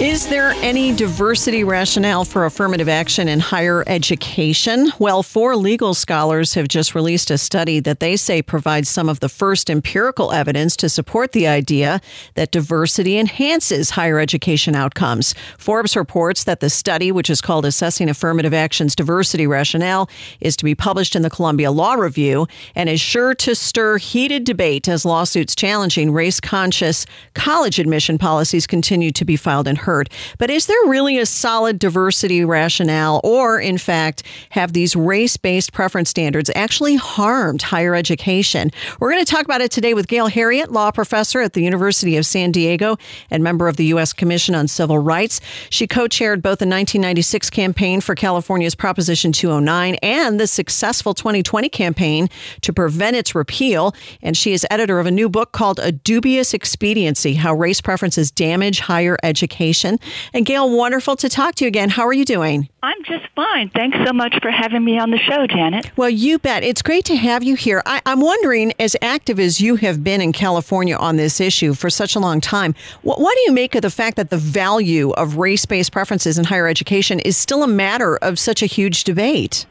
Is 0.00 0.28
there 0.28 0.50
any 0.62 0.94
diversity 0.94 1.64
rationale 1.64 2.24
for 2.24 2.44
affirmative 2.44 2.88
action 2.88 3.26
in 3.26 3.40
higher 3.40 3.82
education? 3.88 4.92
Well, 5.00 5.24
four 5.24 5.56
legal 5.56 5.92
scholars 5.92 6.54
have 6.54 6.68
just 6.68 6.94
released 6.94 7.32
a 7.32 7.36
study 7.36 7.80
that 7.80 7.98
they 7.98 8.16
say 8.16 8.40
provides 8.40 8.88
some 8.88 9.08
of 9.08 9.18
the 9.18 9.28
first 9.28 9.68
empirical 9.68 10.30
evidence 10.30 10.76
to 10.76 10.88
support 10.88 11.32
the 11.32 11.48
idea 11.48 12.00
that 12.34 12.52
diversity 12.52 13.18
enhances 13.18 13.90
higher 13.90 14.20
education 14.20 14.76
outcomes. 14.76 15.34
Forbes 15.58 15.96
reports 15.96 16.44
that 16.44 16.60
the 16.60 16.70
study, 16.70 17.10
which 17.10 17.28
is 17.28 17.40
called 17.40 17.66
Assessing 17.66 18.08
Affirmative 18.08 18.54
Action's 18.54 18.94
Diversity 18.94 19.48
Rationale, 19.48 20.08
is 20.38 20.56
to 20.58 20.64
be 20.64 20.76
published 20.76 21.16
in 21.16 21.22
the 21.22 21.30
Columbia 21.30 21.72
Law 21.72 21.94
Review 21.94 22.46
and 22.76 22.88
is 22.88 23.00
sure 23.00 23.34
to 23.34 23.52
stir 23.52 23.98
heated 23.98 24.44
debate 24.44 24.86
as 24.86 25.04
lawsuits 25.04 25.56
challenging 25.56 26.12
race 26.12 26.38
conscious 26.38 27.04
college 27.34 27.80
admission 27.80 28.16
policies 28.16 28.64
continue 28.64 29.10
to 29.10 29.24
be 29.24 29.34
filed 29.34 29.66
in 29.66 29.74
heard. 29.88 30.10
But 30.36 30.50
is 30.50 30.66
there 30.66 30.76
really 30.86 31.16
a 31.16 31.24
solid 31.24 31.78
diversity 31.78 32.44
rationale, 32.44 33.22
or 33.24 33.58
in 33.58 33.78
fact, 33.78 34.22
have 34.50 34.74
these 34.74 34.94
race 34.94 35.38
based 35.38 35.72
preference 35.72 36.10
standards 36.10 36.50
actually 36.54 36.96
harmed 36.96 37.62
higher 37.62 37.94
education? 37.94 38.70
We're 39.00 39.10
going 39.10 39.24
to 39.24 39.32
talk 39.32 39.46
about 39.46 39.62
it 39.62 39.70
today 39.70 39.94
with 39.94 40.06
Gail 40.06 40.28
Heriot, 40.28 40.70
law 40.70 40.90
professor 40.90 41.40
at 41.40 41.54
the 41.54 41.62
University 41.62 42.18
of 42.18 42.26
San 42.26 42.52
Diego 42.52 42.98
and 43.30 43.42
member 43.42 43.66
of 43.66 43.78
the 43.78 43.86
U.S. 43.86 44.12
Commission 44.12 44.54
on 44.54 44.68
Civil 44.68 44.98
Rights. 44.98 45.40
She 45.70 45.86
co 45.86 46.06
chaired 46.06 46.42
both 46.42 46.58
the 46.58 46.66
1996 46.66 47.48
campaign 47.48 48.02
for 48.02 48.14
California's 48.14 48.74
Proposition 48.74 49.32
209 49.32 49.94
and 50.02 50.38
the 50.38 50.46
successful 50.46 51.14
2020 51.14 51.70
campaign 51.70 52.28
to 52.60 52.74
prevent 52.74 53.16
its 53.16 53.34
repeal. 53.34 53.94
And 54.20 54.36
she 54.36 54.52
is 54.52 54.66
editor 54.70 54.98
of 54.98 55.06
a 55.06 55.10
new 55.10 55.30
book 55.30 55.52
called 55.52 55.78
A 55.78 55.92
Dubious 55.92 56.52
Expediency 56.52 57.34
How 57.36 57.54
Race 57.54 57.80
Preferences 57.80 58.30
Damage 58.30 58.80
Higher 58.80 59.16
Education. 59.22 59.77
And 59.84 60.44
Gail, 60.44 60.70
wonderful 60.70 61.16
to 61.16 61.28
talk 61.28 61.54
to 61.56 61.64
you 61.64 61.68
again. 61.68 61.90
How 61.90 62.06
are 62.06 62.12
you 62.12 62.24
doing? 62.24 62.68
I'm 62.82 63.02
just 63.04 63.26
fine. 63.34 63.70
Thanks 63.70 63.98
so 64.06 64.12
much 64.12 64.38
for 64.40 64.50
having 64.50 64.84
me 64.84 64.98
on 64.98 65.10
the 65.10 65.18
show, 65.18 65.46
Janet. 65.46 65.90
Well, 65.96 66.10
you 66.10 66.38
bet. 66.38 66.62
It's 66.62 66.82
great 66.82 67.04
to 67.06 67.16
have 67.16 67.42
you 67.42 67.54
here. 67.54 67.82
I, 67.86 68.00
am 68.06 68.20
wondering, 68.20 68.72
as 68.78 68.96
active 69.02 69.40
as 69.40 69.60
you 69.60 69.76
have 69.76 70.02
been 70.02 70.20
in 70.20 70.32
California 70.32 70.96
on 70.96 71.16
this 71.16 71.40
issue 71.40 71.74
for 71.74 71.90
such 71.90 72.14
a 72.16 72.18
long 72.18 72.40
time, 72.40 72.74
what, 73.02 73.20
what 73.20 73.34
do 73.34 73.40
you 73.42 73.52
make 73.52 73.74
of 73.74 73.82
the 73.82 73.90
fact 73.90 74.16
that 74.16 74.30
the 74.30 74.38
value 74.38 75.10
of 75.10 75.36
race 75.36 75.66
based 75.66 75.92
preferences 75.92 76.38
in 76.38 76.44
higher 76.44 76.68
education 76.68 77.20
is 77.20 77.36
still 77.36 77.62
a 77.62 77.68
matter 77.68 78.16
of 78.18 78.38
such 78.38 78.62
a 78.62 78.66
huge 78.66 79.04
debate? 79.04 79.66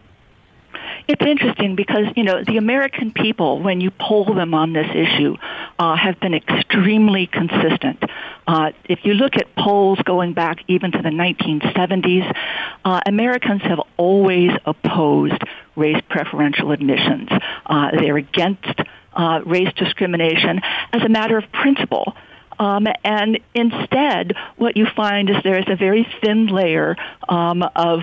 It's 1.08 1.22
interesting 1.26 1.78
because, 1.78 2.06
you 2.18 2.24
know, 2.24 2.44
the 2.44 2.58
American 2.58 3.12
people, 3.12 3.62
when 3.62 3.80
you 3.80 3.92
poll 3.92 4.26
them 4.34 4.54
on 4.54 4.74
this 4.74 4.90
issue, 4.94 5.38
uh, 5.80 5.96
have 5.96 6.20
been 6.20 6.34
extremely 6.34 7.28
consistent. 7.28 8.04
Uh, 8.46 8.72
if 8.86 9.00
you 9.04 9.14
look 9.14 9.36
at 9.38 9.56
polls 9.56 10.00
going 10.04 10.34
back 10.34 10.60
even 10.68 10.92
to 10.92 11.02
the 11.02 11.10
1970s, 11.10 12.36
uh, 12.84 13.00
Americans 13.06 13.62
have 13.62 13.80
always 13.96 14.52
opposed 14.66 15.42
race 15.78 16.02
preferential 16.10 16.72
admissions. 16.72 17.30
Uh, 17.66 17.92
they're 17.98 18.18
against 18.18 18.82
uh, 19.14 19.42
race 19.46 19.72
discrimination 19.78 20.60
as 20.92 21.04
a 21.04 21.10
matter 21.10 21.38
of 21.38 21.50
principle. 21.54 22.16
Um, 22.60 22.88
and 23.06 23.40
instead, 23.54 24.34
what 24.58 24.76
you 24.76 24.88
find 24.94 25.30
is 25.30 25.38
there 25.44 25.60
is 25.60 25.68
a 25.70 25.76
very 25.76 26.06
thin 26.22 26.48
layer 26.48 26.98
um, 27.30 27.64
of, 27.76 28.02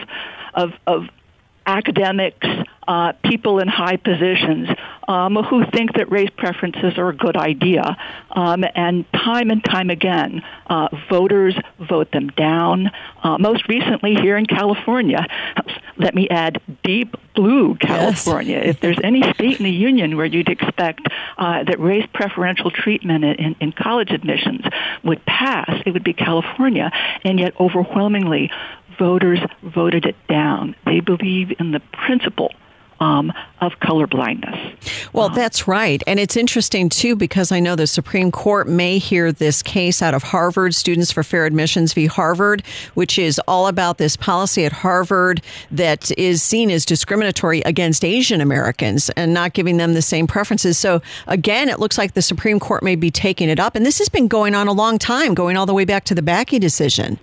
of, 0.54 0.72
of 0.86 1.08
academics, 1.66 2.46
uh, 2.86 3.12
people 3.24 3.60
in 3.60 3.68
high 3.68 3.96
positions 3.96 4.68
um, 5.08 5.36
who 5.36 5.64
think 5.70 5.94
that 5.94 6.10
race 6.10 6.30
preferences 6.36 6.98
are 6.98 7.08
a 7.08 7.16
good 7.16 7.36
idea. 7.36 7.96
Um, 8.30 8.64
and 8.74 9.10
time 9.12 9.50
and 9.50 9.64
time 9.64 9.90
again, 9.90 10.42
uh, 10.66 10.88
voters 11.08 11.56
vote 11.78 12.10
them 12.12 12.28
down. 12.28 12.90
Uh, 13.22 13.38
most 13.38 13.68
recently 13.68 14.14
here 14.14 14.36
in 14.36 14.46
California, 14.46 15.26
let 15.96 16.14
me 16.14 16.28
add 16.28 16.60
deep 16.82 17.16
blue 17.34 17.74
California. 17.76 18.58
Yes. 18.58 18.66
if 18.68 18.80
there's 18.80 18.98
any 19.02 19.22
state 19.32 19.58
in 19.58 19.64
the 19.64 19.70
union 19.70 20.16
where 20.16 20.26
you'd 20.26 20.48
expect 20.48 21.06
uh, 21.38 21.64
that 21.64 21.80
race 21.80 22.06
preferential 22.12 22.70
treatment 22.70 23.24
in, 23.24 23.56
in 23.60 23.72
college 23.72 24.10
admissions 24.10 24.62
would 25.02 25.24
pass, 25.26 25.82
it 25.86 25.92
would 25.92 26.04
be 26.04 26.12
California. 26.12 26.90
And 27.24 27.40
yet 27.40 27.58
overwhelmingly, 27.58 28.50
voters 28.98 29.40
voted 29.62 30.06
it 30.06 30.16
down. 30.28 30.74
They 30.84 31.00
believe 31.00 31.52
in 31.58 31.72
the 31.72 31.80
principle 31.92 32.52
um, 33.00 33.32
of 33.60 33.72
colorblindness. 33.80 35.12
Well, 35.12 35.26
um, 35.26 35.34
that's 35.34 35.66
right. 35.66 36.02
And 36.06 36.18
it's 36.18 36.36
interesting, 36.36 36.88
too, 36.88 37.16
because 37.16 37.52
I 37.52 37.60
know 37.60 37.76
the 37.76 37.86
Supreme 37.86 38.30
Court 38.30 38.68
may 38.68 38.98
hear 38.98 39.32
this 39.32 39.62
case 39.62 40.02
out 40.02 40.14
of 40.14 40.22
Harvard, 40.22 40.74
Students 40.74 41.10
for 41.10 41.22
Fair 41.22 41.44
Admissions 41.44 41.92
v. 41.92 42.06
Harvard, 42.06 42.62
which 42.94 43.18
is 43.18 43.40
all 43.46 43.66
about 43.66 43.98
this 43.98 44.16
policy 44.16 44.64
at 44.64 44.72
Harvard 44.72 45.42
that 45.70 46.16
is 46.18 46.42
seen 46.42 46.70
as 46.70 46.84
discriminatory 46.84 47.60
against 47.62 48.04
Asian 48.04 48.40
Americans 48.40 49.10
and 49.10 49.34
not 49.34 49.52
giving 49.52 49.76
them 49.76 49.94
the 49.94 50.02
same 50.02 50.26
preferences. 50.26 50.78
So, 50.78 51.02
again, 51.26 51.68
it 51.68 51.80
looks 51.80 51.98
like 51.98 52.14
the 52.14 52.22
Supreme 52.22 52.60
Court 52.60 52.82
may 52.82 52.96
be 52.96 53.10
taking 53.10 53.48
it 53.48 53.58
up. 53.58 53.74
And 53.74 53.84
this 53.84 53.98
has 53.98 54.08
been 54.08 54.28
going 54.28 54.54
on 54.54 54.68
a 54.68 54.72
long 54.72 54.98
time, 54.98 55.34
going 55.34 55.56
all 55.56 55.66
the 55.66 55.74
way 55.74 55.84
back 55.84 56.04
to 56.04 56.14
the 56.14 56.22
Bakke 56.22 56.60
decision. 56.60 57.18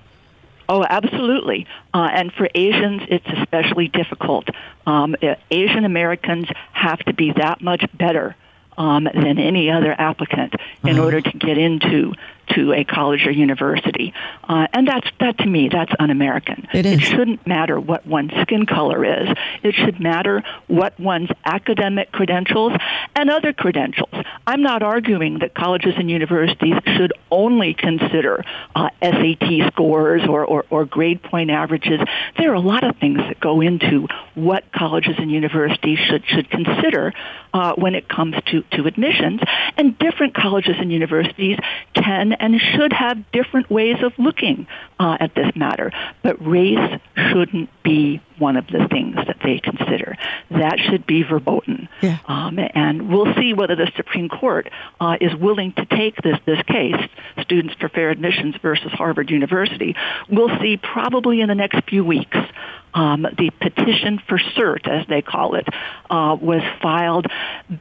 Oh, 0.69 0.85
absolutely. 0.87 1.67
Uh, 1.93 2.09
and 2.13 2.31
for 2.33 2.49
Asians, 2.55 3.01
it's 3.09 3.27
especially 3.27 3.87
difficult. 3.87 4.47
Um, 4.85 5.15
Asian 5.49 5.85
Americans 5.85 6.47
have 6.71 6.99
to 6.99 7.13
be 7.13 7.33
that 7.33 7.61
much 7.61 7.85
better 7.93 8.35
um, 8.77 9.03
than 9.03 9.37
any 9.37 9.69
other 9.69 9.93
applicant 9.97 10.53
in 10.83 10.95
mm-hmm. 10.95 10.99
order 10.99 11.21
to 11.21 11.37
get 11.37 11.57
into 11.57 12.13
to 12.55 12.73
a 12.73 12.83
college 12.83 13.25
or 13.25 13.31
university. 13.31 14.13
Uh, 14.43 14.67
and 14.73 14.87
that's, 14.87 15.07
that 15.19 15.37
to 15.39 15.45
me, 15.45 15.69
that's 15.69 15.91
un-American. 15.99 16.67
It, 16.73 16.85
is. 16.85 16.93
it 16.93 17.01
shouldn't 17.01 17.45
matter 17.47 17.79
what 17.79 18.05
one's 18.05 18.31
skin 18.41 18.65
color 18.65 19.03
is. 19.05 19.29
It 19.63 19.75
should 19.75 19.99
matter 19.99 20.43
what 20.67 20.99
one's 20.99 21.29
academic 21.45 22.11
credentials 22.11 22.73
and 23.15 23.29
other 23.29 23.53
credentials. 23.53 24.13
I'm 24.47 24.61
not 24.61 24.83
arguing 24.83 25.39
that 25.39 25.53
colleges 25.53 25.93
and 25.97 26.09
universities 26.09 26.75
should 26.97 27.13
only 27.29 27.73
consider 27.73 28.43
uh, 28.75 28.89
SAT 29.01 29.71
scores 29.71 30.23
or, 30.27 30.45
or, 30.45 30.65
or 30.69 30.85
grade 30.85 31.21
point 31.23 31.49
averages. 31.49 31.99
There 32.37 32.51
are 32.51 32.55
a 32.55 32.59
lot 32.59 32.83
of 32.83 32.97
things 32.97 33.17
that 33.17 33.39
go 33.39 33.61
into 33.61 34.07
what 34.35 34.71
colleges 34.71 35.15
and 35.17 35.31
universities 35.31 35.99
should, 35.99 36.25
should 36.25 36.49
consider 36.49 37.13
uh, 37.53 37.73
when 37.75 37.95
it 37.95 38.07
comes 38.07 38.35
to, 38.47 38.63
to 38.71 38.85
admissions. 38.85 39.41
And 39.77 39.97
different 39.97 40.33
colleges 40.33 40.75
and 40.79 40.91
universities 40.91 41.57
can 41.93 42.33
and 42.41 42.59
should 42.59 42.91
have 42.91 43.31
different 43.31 43.69
ways 43.69 43.97
of 44.03 44.11
looking 44.17 44.67
uh, 44.99 45.15
at 45.19 45.35
this 45.35 45.55
matter. 45.55 45.91
But 46.23 46.45
race 46.45 46.99
shouldn't 47.15 47.69
be 47.83 48.19
one 48.39 48.57
of 48.57 48.65
the 48.67 48.87
things 48.89 49.15
that 49.15 49.37
they 49.43 49.59
consider. 49.59 50.17
That 50.49 50.79
should 50.79 51.05
be 51.05 51.21
verboten. 51.21 51.87
Yeah. 52.01 52.17
Um, 52.25 52.59
and 52.73 53.09
we'll 53.09 53.31
see 53.35 53.53
whether 53.53 53.75
the 53.75 53.91
Supreme 53.95 54.27
Court 54.27 54.69
uh, 54.99 55.17
is 55.21 55.33
willing 55.35 55.73
to 55.73 55.85
take 55.85 56.15
this, 56.23 56.37
this 56.45 56.61
case, 56.63 56.95
Students 57.43 57.75
for 57.79 57.87
Fair 57.89 58.09
Admissions 58.09 58.55
versus 58.61 58.91
Harvard 58.91 59.29
University. 59.29 59.95
We'll 60.27 60.59
see 60.59 60.77
probably 60.77 61.41
in 61.41 61.47
the 61.47 61.55
next 61.55 61.87
few 61.87 62.03
weeks. 62.03 62.37
Um, 62.93 63.25
the 63.37 63.51
petition 63.61 64.19
for 64.27 64.37
cert, 64.37 64.87
as 64.87 65.07
they 65.07 65.21
call 65.21 65.55
it, 65.55 65.67
uh, 66.09 66.35
was 66.39 66.61
filed 66.81 67.27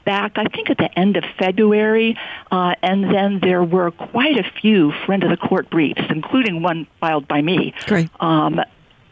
back, 0.04 0.32
I 0.36 0.44
think, 0.44 0.70
at 0.70 0.78
the 0.78 0.98
end 0.98 1.16
of 1.16 1.24
February, 1.38 2.16
uh, 2.50 2.74
and 2.82 3.04
then 3.04 3.40
there 3.40 3.64
were 3.64 3.90
quite 3.90 4.38
a 4.38 4.48
few 4.60 4.92
friend 5.06 5.24
of 5.24 5.30
the 5.30 5.36
court 5.36 5.68
briefs, 5.68 6.02
including 6.10 6.62
one 6.62 6.86
filed 7.00 7.26
by 7.26 7.42
me, 7.42 7.74
Um, 8.20 8.60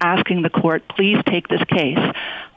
asking 0.01 0.43
the 0.43 0.51
court, 0.51 0.85
please 0.89 1.19
take 1.27 1.49
this 1.49 1.65
case 1.65 1.99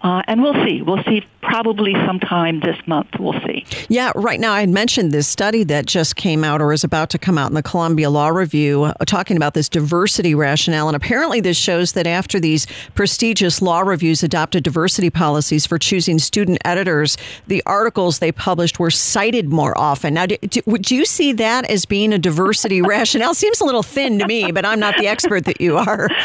Uh, 0.04 0.24
and 0.28 0.42
we'll 0.42 0.66
see. 0.66 0.82
We'll 0.82 1.04
see 1.04 1.24
probably 1.42 1.94
sometime 2.06 2.60
this 2.60 2.78
month. 2.88 3.10
We'll 3.20 3.40
see. 3.46 3.66
Yeah, 3.88 4.12
right 4.16 4.40
now 4.40 4.54
I 4.54 4.66
mentioned 4.66 5.12
this 5.12 5.28
study 5.28 5.64
that 5.66 5.86
just 5.86 6.16
came 6.16 6.44
out 6.44 6.62
or 6.62 6.74
is 6.74 6.84
about 6.84 7.10
to 7.12 7.20
come 7.20 7.38
out 7.38 7.50
in 7.50 7.56
the 7.56 7.64
Columbia 7.64 8.10
Law 8.10 8.30
Review 8.30 8.84
uh, 8.84 8.94
talking 9.06 9.38
about 9.38 9.54
this 9.54 9.70
diversity 9.70 10.34
rationale. 10.34 10.88
And 10.88 10.96
apparently, 10.96 11.40
this 11.40 11.58
shows 11.58 11.92
that 11.94 12.08
after 12.08 12.40
these 12.40 12.66
prestigious 12.96 13.62
law 13.62 13.82
reviews 13.82 14.24
adopted 14.24 14.64
diversity 14.64 15.10
policies 15.10 15.66
for 15.68 15.78
choosing 15.78 16.18
student 16.18 16.58
editors, 16.66 17.18
the 17.48 17.62
articles 17.66 18.20
they 18.20 18.32
published 18.32 18.80
were 18.80 18.92
cited 18.92 19.50
more 19.50 19.78
often. 19.78 20.16
Now, 20.16 20.26
do, 20.26 20.38
do, 20.38 20.62
would 20.66 20.90
you 20.90 21.06
see 21.06 21.32
that 21.34 21.70
as 21.70 21.86
being 21.86 22.12
a 22.14 22.18
diversity 22.18 22.82
rationale? 22.82 23.36
Seems 23.36 23.62
a 23.62 23.66
little 23.66 23.84
thin 23.84 24.18
to 24.20 24.28
me, 24.28 24.52
but 24.52 24.66
I'm 24.66 24.80
not 24.80 24.98
the 24.98 25.08
expert 25.08 25.46
that 25.46 25.62
you 25.62 25.78
are. 25.78 26.10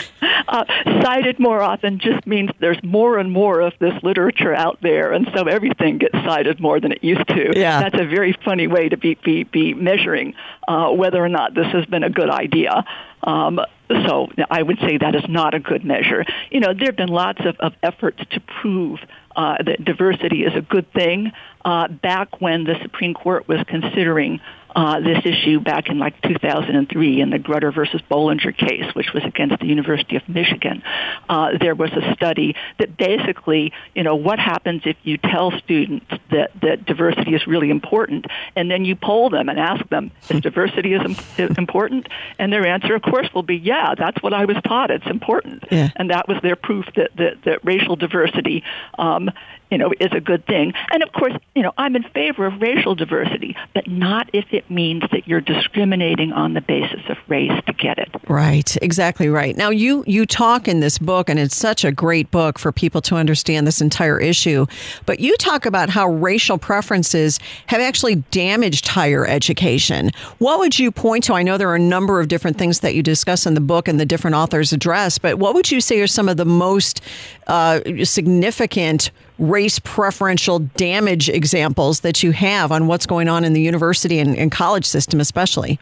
Uh, 0.49 0.65
cited 1.03 1.41
more 1.41 1.61
often 1.61 1.99
just 1.99 2.25
means 2.25 2.51
there's 2.61 2.81
more 2.85 3.19
and 3.19 3.33
more 3.33 3.61
of 3.67 3.75
this 3.79 3.95
literature 4.03 4.55
out 4.55 4.79
there, 4.81 5.13
and 5.13 5.29
so 5.35 5.45
everything 5.45 5.99
gets 5.99 6.15
cited 6.15 6.61
more 6.61 6.81
than 6.81 6.93
it 6.93 7.05
used 7.05 7.27
to. 7.29 7.53
Yeah. 7.59 7.81
That's 7.81 8.01
a 8.01 8.07
very 8.07 8.35
funny 8.45 8.67
way 8.67 8.89
to 8.89 8.97
be 8.97 9.15
be, 9.15 9.45
be 9.45 9.75
measuring 9.75 10.35
uh, 10.67 10.91
whether 10.91 11.23
or 11.23 11.29
not 11.29 11.55
this 11.55 11.67
has 11.73 11.85
been 11.87 12.03
a 12.03 12.11
good 12.11 12.31
idea. 12.31 12.85
Um, 13.23 13.61
so 13.89 14.29
I 14.51 14.63
would 14.63 14.79
say 14.79 14.99
that 14.99 15.15
is 15.15 15.29
not 15.29 15.55
a 15.55 15.61
good 15.61 15.85
measure. 15.85 16.25
You 16.51 16.61
know, 16.61 16.75
there 16.75 16.87
have 16.87 16.97
been 16.97 17.09
lots 17.09 17.41
of, 17.45 17.57
of 17.61 17.75
efforts 17.83 18.23
to 18.31 18.41
prove 18.41 19.01
uh, 19.35 19.63
that 19.63 19.85
diversity 19.85 20.45
is 20.45 20.55
a 20.55 20.63
good 20.63 20.91
thing. 20.93 21.33
Uh, 21.65 21.89
back 21.89 22.41
when 22.41 22.65
the 22.65 22.77
Supreme 22.83 23.15
Court 23.15 23.49
was 23.49 23.61
considering 23.67 24.41
uh, 24.77 25.01
this 25.01 25.25
issue 25.25 25.59
back 25.59 25.89
in 25.89 25.99
like 25.99 26.21
2003 26.21 27.21
in 27.23 27.31
the 27.31 27.39
Grutter 27.39 27.75
versus 27.75 28.03
Bollinger 28.11 28.55
case, 28.55 28.95
which 28.95 29.15
was 29.15 29.25
against 29.25 29.59
the 29.59 29.67
University 29.67 30.17
of 30.17 30.29
Michigan. 30.29 30.83
Uh, 31.31 31.57
there 31.59 31.75
was 31.75 31.91
a 31.93 32.13
study 32.13 32.55
that 32.79 32.95
basically, 32.99 33.73
you 33.95 34.03
know, 34.03 34.17
what 34.17 34.39
happens 34.39 34.83
if 34.85 34.97
you 35.03 35.17
tell 35.17 35.51
students 35.61 36.05
that, 36.31 36.51
that 36.61 36.85
diversity 36.85 37.35
is 37.35 37.47
really 37.47 37.71
important, 37.71 38.27
and 38.55 38.71
then 38.71 38.85
you 38.85 38.95
poll 38.95 39.31
them 39.31 39.49
and 39.49 39.59
ask 39.59 39.89
them, 39.89 40.11
is 40.29 40.43
diversity 40.43 40.93
is 40.93 41.17
important? 41.57 42.07
And 42.39 42.53
their 42.53 42.67
answer, 42.67 42.95
of 42.95 43.01
course, 43.01 43.33
will 43.33 43.43
be, 43.43 43.57
yeah, 43.57 43.95
that's 43.97 44.23
what 44.23 44.35
I 44.35 44.45
was 44.45 44.59
taught. 44.63 44.91
It's 44.91 45.07
important. 45.07 45.65
Yeah. 45.71 45.89
And 45.97 46.11
that 46.11 46.29
was 46.29 46.37
their 46.43 46.57
proof 46.57 46.85
that, 46.97 47.17
that, 47.17 47.45
that 47.45 47.65
racial 47.65 47.97
diversity 47.97 48.63
um, 48.99 49.31
you 49.71 49.79
know, 49.79 49.93
is 50.01 50.13
a 50.13 50.21
good 50.21 50.47
thing. 50.47 50.73
And 50.91 51.03
of 51.03 51.13
course, 51.13 51.35
you 51.55 51.63
know, 51.63 51.73
I'm 51.77 51.97
in 51.97 52.05
favor 52.05 52.47
of 52.47 52.61
racial 52.61 52.95
diversity, 52.95 53.57
but 53.75 53.89
not 53.89 54.31
if 54.33 54.47
it 54.53 54.71
means 54.71 55.03
that 55.11 55.27
you're 55.27 55.41
discriminating 55.41 56.33
on 56.33 56.55
the 56.55 56.61
basis 56.61 57.01
of 57.09 57.17
race 57.29 57.53
to 57.67 57.73
get 57.73 57.99
it. 57.99 58.09
Right, 58.29 58.77
exactly 58.83 59.29
right. 59.29 59.57
Now 59.57 59.71
you 59.71 60.05
you 60.07 60.27
talk 60.27 60.69
in 60.69 60.81
this 60.81 60.99
book 60.99 61.29
and 61.29 61.39
it's 61.39 61.57
such 61.57 61.85
a 61.85 61.91
great 61.91 62.31
book 62.31 62.59
for 62.59 62.71
people 62.71 63.01
to 63.03 63.17
understand 63.17 63.67
this 63.67 63.81
entire 63.81 64.21
issue, 64.21 64.67
but 65.05 65.21
you 65.21 65.37
talk 65.37 65.67
about 65.67 65.91
how 65.91 66.09
racial 66.09 66.59
preferences 66.59 67.41
have 67.67 67.81
actually 67.81 68.17
damaged 68.31 68.87
higher 68.87 69.27
education. 69.27 70.11
What 70.39 70.59
would 70.59 70.79
you 70.79 70.93
point 70.93 71.25
to? 71.25 71.35
I 71.35 71.43
know 71.43 71.59
there 71.59 71.71
are 71.71 71.77
a 71.77 71.81
number 71.81 72.21
of 72.21 72.29
different 72.29 72.57
things 72.57 72.81
that 72.81 72.95
you 72.95 73.03
discuss 73.03 73.47
in 73.47 73.55
the 73.55 73.61
book 73.61 73.89
and 73.89 73.99
the 73.99 74.07
different 74.07 74.37
authors 74.37 74.73
address, 74.73 75.19
but 75.19 75.39
what 75.39 75.55
would 75.55 75.71
you 75.71 75.81
say 75.81 76.01
are 76.01 76.07
some 76.07 76.29
of 76.29 76.37
the 76.37 76.45
most 76.45 77.01
uh, 77.47 77.81
significant 78.05 79.11
race 79.39 79.79
preferential 79.79 80.61
damage 80.61 81.29
examples 81.29 82.01
that 82.01 82.23
you 82.23 82.33
have 82.33 82.73
on 82.73 82.87
what's 82.87 83.07
going 83.07 83.29
on 83.29 83.45
in 83.45 83.53
the 83.53 83.61
university 83.61 84.19
and, 84.19 84.37
and 84.37 84.51
college 84.51 84.85
system, 84.85 85.21
especially? 85.21 85.79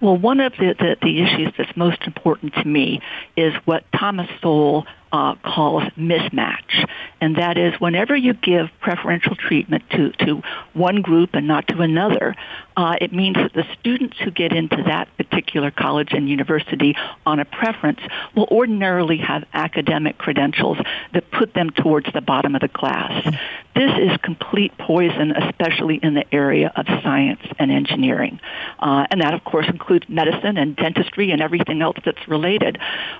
Well, 0.00 0.16
one 0.16 0.40
of 0.40 0.52
the, 0.52 0.74
the, 0.78 0.96
the, 1.02 1.22
issues 1.22 1.52
that's 1.58 1.76
most 1.76 2.02
important 2.06 2.54
to 2.54 2.64
me 2.64 3.02
is 3.36 3.52
what 3.66 3.84
Thomas 3.92 4.30
Sowell 4.40 4.86
uh, 5.12 5.34
calls 5.44 5.82
mismatch. 5.98 6.88
And 7.20 7.36
that 7.36 7.58
is 7.58 7.78
whenever 7.80 8.16
you 8.16 8.32
give 8.32 8.68
preferential 8.80 9.36
treatment 9.36 9.82
to, 9.90 10.12
to 10.24 10.42
one 10.72 11.02
group 11.02 11.30
and 11.34 11.46
not 11.46 11.68
to 11.68 11.82
another, 11.82 12.34
uh, 12.80 12.96
it 12.98 13.12
means 13.12 13.36
that 13.36 13.52
the 13.52 13.66
students 13.78 14.16
who 14.24 14.30
get 14.30 14.54
into 14.54 14.82
that 14.84 15.14
particular 15.18 15.70
college 15.70 16.12
and 16.12 16.30
university 16.30 16.96
on 17.26 17.38
a 17.38 17.44
preference 17.44 18.00
will 18.34 18.48
ordinarily 18.50 19.18
have 19.18 19.44
academic 19.52 20.16
credentials 20.16 20.78
that 21.12 21.30
put 21.30 21.52
them 21.52 21.68
towards 21.68 22.10
the 22.14 22.22
bottom 22.22 22.54
of 22.54 22.62
the 22.62 22.68
class. 22.68 23.36
This 23.74 23.92
is 23.98 24.16
complete 24.22 24.72
poison, 24.78 25.32
especially 25.32 26.00
in 26.02 26.14
the 26.14 26.24
area 26.34 26.72
of 26.74 26.86
science 27.02 27.42
and 27.58 27.70
engineering. 27.70 28.40
Uh, 28.78 29.06
and 29.10 29.20
that, 29.20 29.34
of 29.34 29.44
course, 29.44 29.66
includes 29.68 30.08
medicine 30.08 30.56
and 30.56 30.74
dentistry 30.74 31.32
and 31.32 31.42
everything 31.42 31.82
else 31.82 31.98
that's 32.02 32.26
related. 32.28 32.78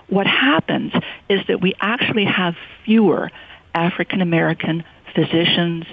What 0.09 0.27
happens 0.27 0.95
is 1.29 1.41
that 1.49 1.61
we 1.61 1.75
actually 1.83 2.25
have 2.25 2.55
fewer 2.87 3.31
African 3.75 4.23
American 4.23 4.85
physicians, 5.15 5.85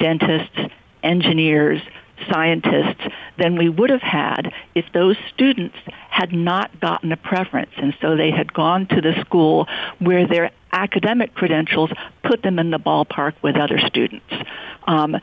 dentists, 0.00 0.58
engineers, 1.04 1.80
scientists 2.30 3.02
than 3.38 3.56
we 3.56 3.68
would 3.68 3.90
have 3.90 4.02
had 4.02 4.52
if 4.74 4.84
those 4.92 5.16
students 5.34 5.76
had 6.10 6.32
not 6.32 6.80
gotten 6.80 7.12
a 7.12 7.16
preference. 7.16 7.70
And 7.76 7.96
so 8.00 8.16
they 8.16 8.30
had 8.30 8.52
gone 8.52 8.86
to 8.88 9.00
the 9.00 9.18
school 9.20 9.66
where 9.98 10.26
their 10.26 10.50
academic 10.72 11.34
credentials 11.34 11.90
put 12.22 12.42
them 12.42 12.58
in 12.58 12.70
the 12.70 12.78
ballpark 12.78 13.34
with 13.42 13.56
other 13.56 13.78
students. 13.78 14.32
Um, 14.86 15.16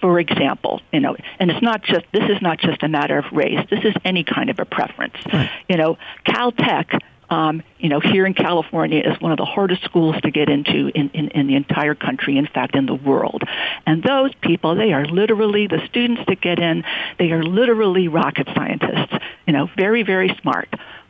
for 0.00 0.18
example, 0.18 0.82
you 0.92 1.00
know, 1.00 1.16
and 1.38 1.50
it's 1.50 1.62
not 1.62 1.82
just 1.82 2.04
this 2.12 2.28
is 2.28 2.42
not 2.42 2.58
just 2.58 2.82
a 2.82 2.88
matter 2.88 3.18
of 3.18 3.24
race. 3.32 3.64
This 3.70 3.84
is 3.84 3.94
any 4.04 4.24
kind 4.24 4.50
of 4.50 4.58
a 4.58 4.64
preference. 4.64 5.14
Right. 5.32 5.48
You 5.68 5.76
know, 5.76 5.96
Caltech 6.26 6.98
um, 7.32 7.62
you 7.78 7.88
know, 7.88 7.98
here 7.98 8.26
in 8.26 8.34
California 8.34 9.00
is 9.00 9.18
one 9.18 9.32
of 9.32 9.38
the 9.38 9.46
hardest 9.46 9.82
schools 9.84 10.16
to 10.20 10.30
get 10.30 10.50
into 10.50 10.88
in, 10.94 11.08
in, 11.14 11.28
in 11.28 11.46
the 11.46 11.54
entire 11.54 11.94
country, 11.94 12.36
in 12.36 12.46
fact, 12.46 12.76
in 12.76 12.84
the 12.84 12.94
world. 12.94 13.42
And 13.86 14.02
those 14.02 14.34
people, 14.42 14.74
they 14.74 14.92
are 14.92 15.06
literally, 15.06 15.66
the 15.66 15.80
students 15.86 16.20
that 16.28 16.42
get 16.42 16.58
in, 16.58 16.84
they 17.18 17.32
are 17.32 17.42
literally 17.42 18.08
rocket 18.08 18.48
scientists, 18.54 19.14
you 19.46 19.54
know, 19.54 19.70
very, 19.74 20.02
very 20.02 20.36
smart. 20.42 20.68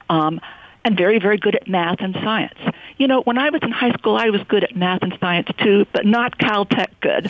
Um, 0.09 0.41
and 0.85 0.97
very, 0.97 1.19
very 1.19 1.39
good 1.39 1.55
at 1.55 1.69
math 1.69 2.01
and 2.01 2.15
science. 2.15 2.59
You 2.99 3.09
know, 3.09 3.23
when 3.23 3.39
I 3.39 3.51
was 3.51 3.63
in 3.63 3.71
high 3.71 3.93
school, 3.93 4.17
I 4.17 4.31
was 4.31 4.43
good 4.49 4.65
at 4.65 4.77
math 4.77 5.03
and 5.03 5.17
science 5.19 5.49
too, 5.59 5.87
but 5.93 6.05
not 6.05 6.39
Caltech 6.39 6.89
good. 7.01 7.27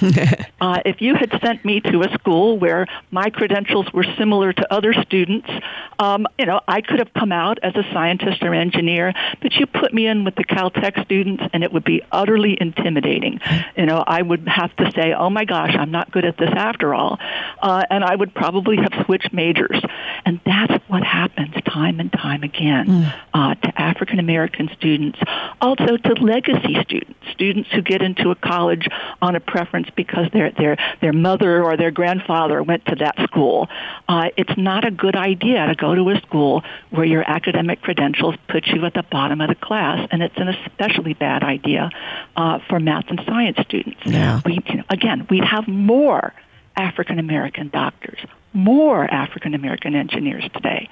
uh, 0.60 0.81
if 0.84 1.00
you 1.00 1.14
had 1.14 1.38
sent 1.43 1.64
me 1.64 1.81
to 1.81 2.02
a 2.02 2.12
school 2.14 2.58
where 2.58 2.87
my 3.10 3.31
credentials 3.31 3.90
were 3.93 4.04
similar 4.19 4.52
to 4.52 4.72
other 4.72 4.93
students, 4.93 5.49
um, 5.99 6.26
you 6.38 6.46
know, 6.46 6.60
I 6.66 6.81
could 6.81 6.99
have 6.99 7.12
come 7.14 7.32
out 7.32 7.58
as 7.62 7.75
a 7.76 7.84
scientist 7.93 8.43
or 8.43 8.54
engineer, 8.54 9.14
but 9.40 9.55
you 9.55 9.66
put 9.66 9.94
me 9.94 10.06
in 10.06 10.25
with 10.25 10.34
the 10.34 10.44
Caltech 10.44 11.02
students 11.05 11.44
and 11.52 11.62
it 11.62 11.72
would 11.72 11.84
be 11.84 12.02
utterly 12.10 12.56
intimidating. 12.60 13.40
You 13.76 13.87
know, 13.87 14.02
I 14.06 14.20
would 14.20 14.46
have 14.48 14.75
to 14.76 14.90
say, 14.93 15.14
oh 15.14 15.31
my 15.31 15.44
gosh, 15.44 15.75
I'm 15.78 15.90
not 15.90 16.10
good 16.10 16.25
at 16.25 16.37
this 16.37 16.50
after 16.55 16.94
all. 16.94 17.19
Uh, 17.60 17.84
and 17.88 18.05
I 18.05 18.14
would 18.14 18.34
probably 18.34 18.76
have 18.76 19.05
switched 19.06 19.32
majors. 19.32 19.81
And 20.25 20.40
that's 20.44 20.72
what 20.88 21.02
happens 21.02 21.55
time 21.64 22.00
and 22.00 22.12
time 22.12 22.43
again. 22.43 22.87
Mm. 22.87 23.14
Uh, 23.32 23.42
uh, 23.43 23.55
to 23.56 23.81
African 23.81 24.19
American 24.20 24.70
students, 24.77 25.19
also 25.61 25.96
to 25.96 26.13
legacy 26.20 26.77
students, 26.82 27.19
students 27.32 27.69
who 27.72 27.82
get 27.82 28.01
into 28.01 28.31
a 28.31 28.37
college 28.37 28.87
on 29.20 29.34
a 29.34 29.41
preference 29.41 29.89
because 29.96 30.29
their 30.32 30.53
their 30.53 30.77
their 31.01 31.13
mother 31.13 31.65
or 31.65 31.77
their 31.77 31.91
grandfather 31.91 32.63
went 32.63 32.84
to 32.87 32.94
that 32.94 33.17
school. 33.25 33.69
Uh, 34.08 34.29
it's 34.37 34.56
not 34.56 34.84
a 34.84 34.91
good 34.93 35.17
idea 35.17 35.67
to 35.67 35.75
go 35.75 35.94
to 35.94 36.08
a 36.11 36.20
school 36.20 36.63
where 36.91 37.05
your 37.05 37.29
academic 37.29 37.81
credentials 37.82 38.37
put 38.49 38.67
you 38.69 38.84
at 38.84 38.94
the 38.94 39.03
bottom 39.11 39.41
of 39.41 39.49
the 39.49 39.56
class, 39.56 40.06
and 40.13 40.22
it's 40.22 40.37
an 40.37 40.49
especially 40.49 41.15
bad 41.15 41.43
idea 41.43 41.91
uh, 42.37 42.61
for 42.69 42.79
math 42.79 43.06
and 43.08 43.20
science 43.27 43.58
students. 43.67 44.01
Yeah. 44.05 44.41
We, 44.44 44.61
you 44.67 44.77
know, 44.77 44.84
again, 44.89 45.27
we 45.29 45.41
have 45.41 45.67
more 45.67 46.32
African 46.77 47.19
American 47.19 47.70
doctors, 47.70 48.20
more 48.53 49.05
African 49.13 49.55
American 49.55 49.94
engineers 49.94 50.44
today 50.55 50.89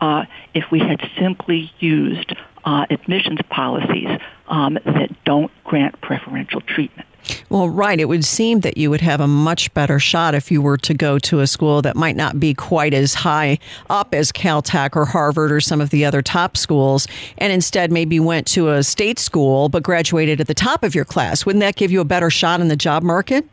uh, 0.00 0.24
if 0.54 0.64
we 0.70 0.80
had 0.80 1.00
simply 1.18 1.72
used 1.78 2.34
uh, 2.64 2.86
admissions 2.90 3.40
policies 3.50 4.08
um, 4.48 4.74
that 4.84 5.10
don't 5.24 5.50
grant 5.64 6.00
preferential 6.00 6.60
treatment. 6.60 7.08
Well, 7.48 7.68
right. 7.68 8.00
It 8.00 8.06
would 8.06 8.24
seem 8.24 8.60
that 8.60 8.76
you 8.76 8.90
would 8.90 9.00
have 9.00 9.20
a 9.20 9.28
much 9.28 9.72
better 9.74 9.98
shot 10.00 10.34
if 10.34 10.50
you 10.50 10.60
were 10.60 10.78
to 10.78 10.94
go 10.94 11.18
to 11.20 11.40
a 11.40 11.46
school 11.46 11.80
that 11.82 11.94
might 11.94 12.16
not 12.16 12.40
be 12.40 12.52
quite 12.52 12.94
as 12.94 13.14
high 13.14 13.58
up 13.90 14.14
as 14.14 14.32
Caltech 14.32 14.96
or 14.96 15.04
Harvard 15.04 15.52
or 15.52 15.60
some 15.60 15.80
of 15.80 15.90
the 15.90 16.04
other 16.04 16.20
top 16.20 16.56
schools, 16.56 17.06
and 17.38 17.52
instead 17.52 17.92
maybe 17.92 18.18
went 18.18 18.46
to 18.48 18.70
a 18.70 18.82
state 18.82 19.18
school 19.18 19.68
but 19.68 19.82
graduated 19.82 20.40
at 20.40 20.48
the 20.48 20.54
top 20.54 20.82
of 20.82 20.94
your 20.94 21.04
class. 21.04 21.46
Wouldn't 21.46 21.60
that 21.60 21.76
give 21.76 21.92
you 21.92 22.00
a 22.00 22.04
better 22.04 22.30
shot 22.30 22.60
in 22.60 22.68
the 22.68 22.76
job 22.76 23.02
market? 23.02 23.44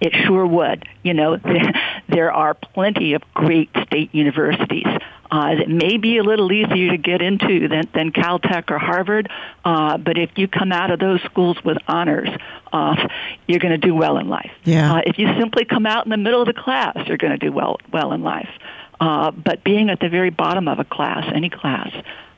It 0.00 0.12
sure 0.26 0.46
would. 0.46 0.84
You 1.02 1.14
know, 1.14 1.36
there 2.08 2.32
are 2.32 2.54
plenty 2.54 3.14
of 3.14 3.22
great 3.34 3.70
state 3.86 4.14
universities 4.14 4.86
uh, 5.30 5.54
that 5.56 5.68
may 5.68 5.96
be 5.96 6.18
a 6.18 6.22
little 6.22 6.50
easier 6.52 6.90
to 6.90 6.98
get 6.98 7.22
into 7.22 7.68
than, 7.68 7.88
than 7.94 8.12
Caltech 8.12 8.70
or 8.70 8.78
Harvard, 8.78 9.28
uh, 9.64 9.96
but 9.98 10.18
if 10.18 10.30
you 10.36 10.48
come 10.48 10.72
out 10.72 10.90
of 10.90 11.00
those 11.00 11.20
schools 11.22 11.56
with 11.64 11.78
honors, 11.88 12.28
uh, 12.72 13.08
you're 13.46 13.58
going 13.58 13.78
to 13.78 13.86
do 13.86 13.94
well 13.94 14.18
in 14.18 14.28
life. 14.28 14.52
Yeah. 14.64 14.94
Uh, 14.94 15.00
if 15.06 15.18
you 15.18 15.28
simply 15.38 15.64
come 15.64 15.86
out 15.86 16.06
in 16.06 16.10
the 16.10 16.16
middle 16.16 16.40
of 16.40 16.46
the 16.46 16.60
class, 16.60 16.96
you're 17.06 17.16
going 17.16 17.32
to 17.32 17.38
do 17.38 17.52
well 17.52 17.78
well 17.92 18.12
in 18.12 18.22
life. 18.22 18.48
Uh, 19.00 19.30
but 19.30 19.62
being 19.62 19.90
at 19.90 20.00
the 20.00 20.08
very 20.08 20.30
bottom 20.30 20.68
of 20.68 20.78
a 20.78 20.84
class, 20.84 21.30
any 21.34 21.50
class, 21.50 21.90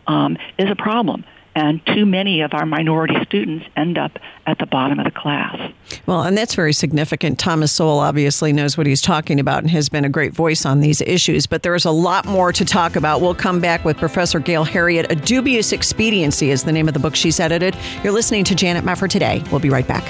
um, 0.07 0.37
is 0.59 0.71
a 0.71 0.77
problem. 0.77 1.25
And 1.55 1.85
too 1.87 2.07
many 2.07 2.41
of 2.41 2.55
our 2.55 2.65
minority 2.67 3.17
students 3.25 3.67
end 3.77 3.99
up 3.99 4.13
at 4.47 4.59
the 4.59 4.67
bottom 4.67 5.01
of 5.01 5.05
the 5.05 5.11
class. 5.11 5.73
Well, 6.07 6.23
and 6.23 6.39
that's 6.39 6.55
very 6.55 6.73
significant. 6.73 7.39
Thomas 7.39 7.73
Sowell 7.73 7.99
obviously 7.99 8.53
knows 8.53 8.79
what 8.79 8.87
he's 8.87 9.01
talking 9.01 9.41
about 9.41 9.63
and 9.63 9.71
has 9.71 9.89
been 9.89 10.05
a 10.05 10.09
great 10.09 10.33
voice 10.33 10.65
on 10.65 10.81
these 10.81 11.01
issues, 11.01 11.47
but 11.47 11.63
there's 11.63 11.85
a 11.85 11.91
lot 11.91 12.27
more 12.27 12.53
to 12.53 12.65
talk 12.65 12.95
about. 12.95 13.21
We'll 13.21 13.35
come 13.35 13.61
back 13.61 13.85
with 13.85 13.97
Professor 13.97 14.39
Gail 14.39 14.65
Heriot. 14.65 15.11
A 15.11 15.17
Dubious 15.17 15.73
Expediency 15.73 16.51
is 16.51 16.65
the 16.65 16.73
name 16.73 16.87
of 16.87 16.95
the 16.95 17.01
book 17.01 17.17
she's 17.17 17.41
edited. 17.41 17.77
You're 18.05 18.13
listening 18.13 18.45
to 18.45 18.55
Janet 18.55 18.85
Mefford 18.85 19.11
today. 19.11 19.43
We'll 19.51 19.61
be 19.61 19.71
right 19.71 19.87
back. 19.87 20.05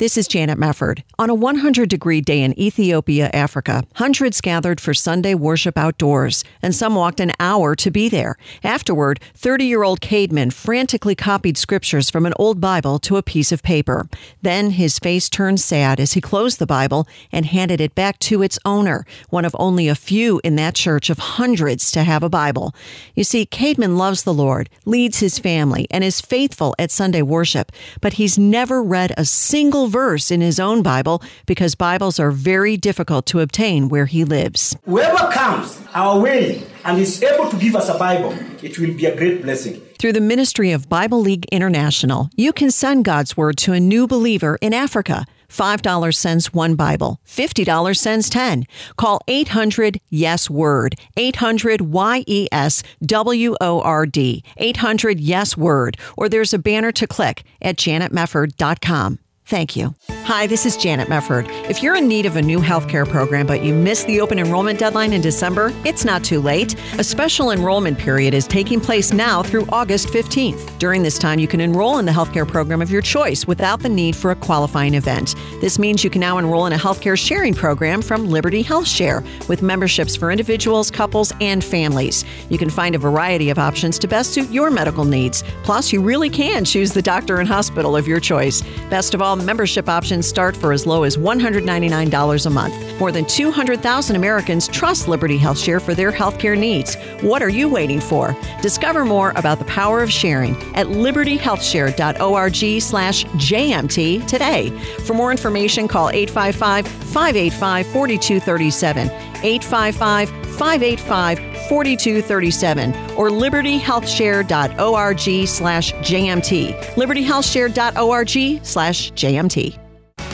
This 0.00 0.16
is 0.16 0.26
Janet 0.26 0.56
Mefford. 0.56 1.02
On 1.18 1.28
a 1.28 1.34
100 1.34 1.90
degree 1.90 2.22
day 2.22 2.40
in 2.40 2.58
Ethiopia, 2.58 3.28
Africa, 3.34 3.84
hundreds 3.96 4.40
gathered 4.40 4.80
for 4.80 4.94
Sunday 4.94 5.34
worship 5.34 5.76
outdoors, 5.76 6.42
and 6.62 6.74
some 6.74 6.94
walked 6.94 7.20
an 7.20 7.32
hour 7.38 7.76
to 7.76 7.90
be 7.90 8.08
there. 8.08 8.38
Afterward, 8.64 9.20
30 9.34 9.66
year 9.66 9.82
old 9.82 10.00
Cademan 10.00 10.54
frantically 10.54 11.14
copied 11.14 11.58
scriptures 11.58 12.08
from 12.08 12.24
an 12.24 12.32
old 12.36 12.62
Bible 12.62 12.98
to 13.00 13.18
a 13.18 13.22
piece 13.22 13.52
of 13.52 13.62
paper. 13.62 14.08
Then 14.40 14.70
his 14.70 14.98
face 14.98 15.28
turned 15.28 15.60
sad 15.60 16.00
as 16.00 16.14
he 16.14 16.22
closed 16.22 16.60
the 16.60 16.66
Bible 16.66 17.06
and 17.30 17.44
handed 17.44 17.78
it 17.78 17.94
back 17.94 18.18
to 18.20 18.40
its 18.40 18.58
owner, 18.64 19.04
one 19.28 19.44
of 19.44 19.54
only 19.58 19.86
a 19.86 19.94
few 19.94 20.40
in 20.42 20.56
that 20.56 20.76
church 20.76 21.10
of 21.10 21.18
hundreds 21.18 21.90
to 21.90 22.04
have 22.04 22.22
a 22.22 22.30
Bible. 22.30 22.74
You 23.14 23.24
see, 23.24 23.44
Cademan 23.44 23.98
loves 23.98 24.22
the 24.22 24.32
Lord, 24.32 24.70
leads 24.86 25.20
his 25.20 25.38
family, 25.38 25.86
and 25.90 26.02
is 26.02 26.22
faithful 26.22 26.74
at 26.78 26.90
Sunday 26.90 27.20
worship, 27.20 27.70
but 28.00 28.14
he's 28.14 28.38
never 28.38 28.82
read 28.82 29.12
a 29.18 29.26
single 29.26 29.89
verse 29.90 30.30
in 30.30 30.40
his 30.40 30.58
own 30.58 30.82
Bible 30.82 31.22
because 31.46 31.74
Bibles 31.74 32.18
are 32.18 32.30
very 32.30 32.76
difficult 32.76 33.26
to 33.26 33.40
obtain 33.40 33.88
where 33.88 34.06
he 34.06 34.24
lives. 34.24 34.76
Whoever 34.84 35.30
comes 35.30 35.80
our 35.94 36.18
way 36.20 36.62
and 36.84 36.98
is 36.98 37.22
able 37.22 37.50
to 37.50 37.56
give 37.56 37.76
us 37.76 37.88
a 37.88 37.98
Bible, 37.98 38.32
it 38.62 38.78
will 38.78 38.94
be 38.94 39.06
a 39.06 39.16
great 39.16 39.42
blessing. 39.42 39.80
Through 39.98 40.14
the 40.14 40.20
ministry 40.20 40.72
of 40.72 40.88
Bible 40.88 41.20
League 41.20 41.44
International, 41.52 42.30
you 42.34 42.52
can 42.52 42.70
send 42.70 43.04
God's 43.04 43.36
Word 43.36 43.58
to 43.58 43.72
a 43.74 43.80
new 43.80 44.06
believer 44.06 44.56
in 44.62 44.72
Africa. 44.72 45.26
$5 45.50 46.14
sends 46.14 46.54
one 46.54 46.74
Bible. 46.74 47.20
$50 47.26 47.96
sends 47.96 48.30
10. 48.30 48.66
Call 48.96 49.20
800 49.28 50.00
Yes 50.08 50.48
Word. 50.48 50.94
800 51.16 51.80
Y 51.82 52.24
E 52.26 52.48
S 52.52 52.82
W 53.04 53.56
O 53.60 53.80
R 53.80 54.06
D. 54.06 54.42
800 54.56 55.20
Yes 55.20 55.56
Word. 55.56 55.98
Or 56.16 56.28
there's 56.28 56.54
a 56.54 56.58
banner 56.58 56.92
to 56.92 57.06
click 57.06 57.42
at 57.60 57.76
janetmefford.com. 57.76 59.18
Thank 59.50 59.74
you. 59.74 59.96
Hi, 60.30 60.46
this 60.46 60.64
is 60.64 60.76
Janet 60.76 61.08
Mefford. 61.08 61.48
If 61.68 61.82
you're 61.82 61.96
in 61.96 62.06
need 62.06 62.24
of 62.24 62.36
a 62.36 62.40
new 62.40 62.60
healthcare 62.60 63.04
program 63.04 63.48
but 63.48 63.64
you 63.64 63.74
missed 63.74 64.06
the 64.06 64.20
open 64.20 64.38
enrollment 64.38 64.78
deadline 64.78 65.12
in 65.12 65.20
December, 65.20 65.72
it's 65.84 66.04
not 66.04 66.22
too 66.22 66.40
late. 66.40 66.76
A 67.00 67.02
special 67.02 67.50
enrollment 67.50 67.98
period 67.98 68.32
is 68.32 68.46
taking 68.46 68.78
place 68.80 69.12
now 69.12 69.42
through 69.42 69.66
August 69.70 70.06
15th. 70.06 70.78
During 70.78 71.02
this 71.02 71.18
time, 71.18 71.40
you 71.40 71.48
can 71.48 71.60
enroll 71.60 71.98
in 71.98 72.04
the 72.04 72.12
healthcare 72.12 72.46
program 72.46 72.80
of 72.80 72.92
your 72.92 73.02
choice 73.02 73.48
without 73.48 73.80
the 73.80 73.88
need 73.88 74.14
for 74.14 74.30
a 74.30 74.36
qualifying 74.36 74.94
event. 74.94 75.34
This 75.60 75.80
means 75.80 76.04
you 76.04 76.10
can 76.10 76.20
now 76.20 76.38
enroll 76.38 76.64
in 76.66 76.72
a 76.74 76.78
healthcare 76.78 77.18
sharing 77.18 77.52
program 77.52 78.00
from 78.00 78.28
Liberty 78.28 78.62
Health 78.62 78.86
Share 78.86 79.24
with 79.48 79.62
memberships 79.62 80.14
for 80.14 80.30
individuals, 80.30 80.92
couples, 80.92 81.32
and 81.40 81.64
families. 81.64 82.24
You 82.50 82.56
can 82.56 82.70
find 82.70 82.94
a 82.94 82.98
variety 82.98 83.50
of 83.50 83.58
options 83.58 83.98
to 83.98 84.06
best 84.06 84.32
suit 84.32 84.48
your 84.50 84.70
medical 84.70 85.04
needs. 85.04 85.42
Plus, 85.64 85.92
you 85.92 86.00
really 86.00 86.30
can 86.30 86.64
choose 86.64 86.92
the 86.92 87.02
doctor 87.02 87.40
and 87.40 87.48
hospital 87.48 87.96
of 87.96 88.06
your 88.06 88.20
choice. 88.20 88.62
Best 88.90 89.12
of 89.12 89.20
all, 89.20 89.34
membership 89.34 89.88
options 89.88 90.19
start 90.22 90.56
for 90.56 90.72
as 90.72 90.86
low 90.86 91.04
as 91.04 91.16
$199 91.16 92.46
a 92.46 92.50
month. 92.50 93.00
More 93.00 93.12
than 93.12 93.24
200,000 93.24 94.16
Americans 94.16 94.68
trust 94.68 95.08
Liberty 95.08 95.36
Health 95.36 95.58
Share 95.58 95.80
for 95.80 95.94
their 95.94 96.12
healthcare 96.12 96.58
needs. 96.58 96.96
What 97.22 97.42
are 97.42 97.48
you 97.48 97.68
waiting 97.68 98.00
for? 98.00 98.36
Discover 98.62 99.04
more 99.04 99.32
about 99.36 99.58
the 99.58 99.64
power 99.66 100.02
of 100.02 100.10
sharing 100.10 100.54
at 100.74 100.86
libertyhealthshare.org 100.86 102.82
slash 102.82 103.24
JMT 103.24 104.26
today. 104.26 104.70
For 105.06 105.14
more 105.14 105.30
information, 105.30 105.88
call 105.88 106.10
855 106.10 106.86
585 106.86 107.86
4237. 107.86 109.10
855 109.42 110.50
585 110.60 111.38
4237 111.68 112.92
or 113.16 113.30
libertyhealthshare.org 113.30 115.48
slash 115.48 115.92
JMT. 115.94 116.78
libertyhealthshare.org 116.94 118.64
slash 118.64 119.10
JMT. 119.12 119.89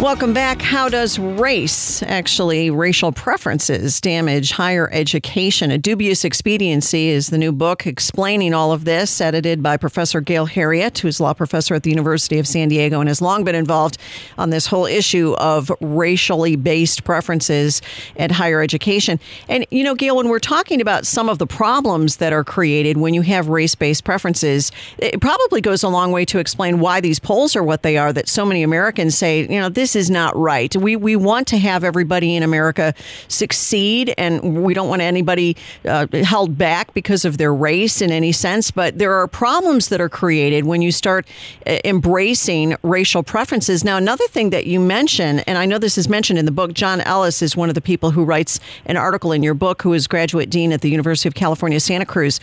Welcome 0.00 0.34
back. 0.34 0.60
How 0.60 0.88
does 0.88 1.20
race, 1.20 2.02
actually 2.02 2.68
racial 2.68 3.12
preferences, 3.12 4.00
damage 4.00 4.50
higher 4.50 4.90
education? 4.92 5.70
A 5.70 5.78
Dubious 5.78 6.24
Expediency 6.24 7.08
is 7.08 7.28
the 7.28 7.38
new 7.38 7.52
book 7.52 7.86
explaining 7.86 8.52
all 8.52 8.72
of 8.72 8.84
this, 8.84 9.20
edited 9.20 9.62
by 9.62 9.76
Professor 9.76 10.20
Gail 10.20 10.48
Heriot, 10.48 10.98
who's 10.98 11.20
law 11.20 11.32
professor 11.32 11.76
at 11.76 11.84
the 11.84 11.90
University 11.90 12.40
of 12.40 12.46
San 12.46 12.68
Diego 12.68 12.98
and 12.98 13.08
has 13.08 13.22
long 13.22 13.44
been 13.44 13.54
involved 13.54 13.96
on 14.36 14.50
this 14.50 14.66
whole 14.66 14.84
issue 14.84 15.34
of 15.38 15.70
racially 15.80 16.56
based 16.56 17.04
preferences 17.04 17.80
at 18.16 18.32
higher 18.32 18.60
education. 18.60 19.20
And, 19.48 19.64
you 19.70 19.84
know, 19.84 19.94
Gail, 19.94 20.16
when 20.16 20.28
we're 20.28 20.40
talking 20.40 20.80
about 20.80 21.06
some 21.06 21.28
of 21.28 21.38
the 21.38 21.46
problems 21.46 22.16
that 22.16 22.32
are 22.32 22.44
created 22.44 22.96
when 22.96 23.14
you 23.14 23.22
have 23.22 23.48
race 23.48 23.76
based 23.76 24.04
preferences, 24.04 24.72
it 24.98 25.20
probably 25.20 25.60
goes 25.60 25.84
a 25.84 25.88
long 25.88 26.10
way 26.10 26.24
to 26.26 26.40
explain 26.40 26.80
why 26.80 27.00
these 27.00 27.20
polls 27.20 27.54
are 27.54 27.62
what 27.62 27.84
they 27.84 27.96
are, 27.96 28.12
that 28.12 28.28
so 28.28 28.44
many 28.44 28.64
Americans 28.64 29.16
say, 29.16 29.42
you 29.42 29.60
know, 29.60 29.68
this 29.68 29.83
is 29.96 30.10
not 30.10 30.36
right. 30.36 30.74
We 30.76 30.96
we 30.96 31.16
want 31.16 31.46
to 31.48 31.58
have 31.58 31.84
everybody 31.84 32.36
in 32.36 32.42
America 32.42 32.94
succeed, 33.28 34.14
and 34.16 34.62
we 34.62 34.74
don't 34.74 34.88
want 34.88 35.02
anybody 35.02 35.56
uh, 35.86 36.06
held 36.24 36.56
back 36.56 36.94
because 36.94 37.24
of 37.24 37.38
their 37.38 37.52
race 37.52 38.00
in 38.00 38.10
any 38.10 38.32
sense. 38.32 38.70
But 38.70 38.98
there 38.98 39.12
are 39.14 39.26
problems 39.26 39.88
that 39.88 40.00
are 40.00 40.08
created 40.08 40.64
when 40.64 40.82
you 40.82 40.92
start 40.92 41.26
uh, 41.66 41.78
embracing 41.84 42.76
racial 42.82 43.22
preferences. 43.22 43.84
Now, 43.84 43.96
another 43.96 44.26
thing 44.28 44.50
that 44.50 44.66
you 44.66 44.80
mention, 44.80 45.40
and 45.40 45.58
I 45.58 45.66
know 45.66 45.78
this 45.78 45.98
is 45.98 46.08
mentioned 46.08 46.38
in 46.38 46.44
the 46.44 46.52
book, 46.52 46.72
John 46.72 47.00
Ellis 47.00 47.42
is 47.42 47.56
one 47.56 47.68
of 47.68 47.74
the 47.74 47.80
people 47.80 48.10
who 48.12 48.24
writes 48.24 48.60
an 48.86 48.96
article 48.96 49.32
in 49.32 49.42
your 49.42 49.54
book, 49.54 49.82
who 49.82 49.92
is 49.92 50.06
graduate 50.06 50.50
dean 50.50 50.72
at 50.72 50.80
the 50.80 50.90
University 50.90 51.28
of 51.28 51.34
California, 51.34 51.80
Santa 51.80 52.06
Cruz 52.06 52.40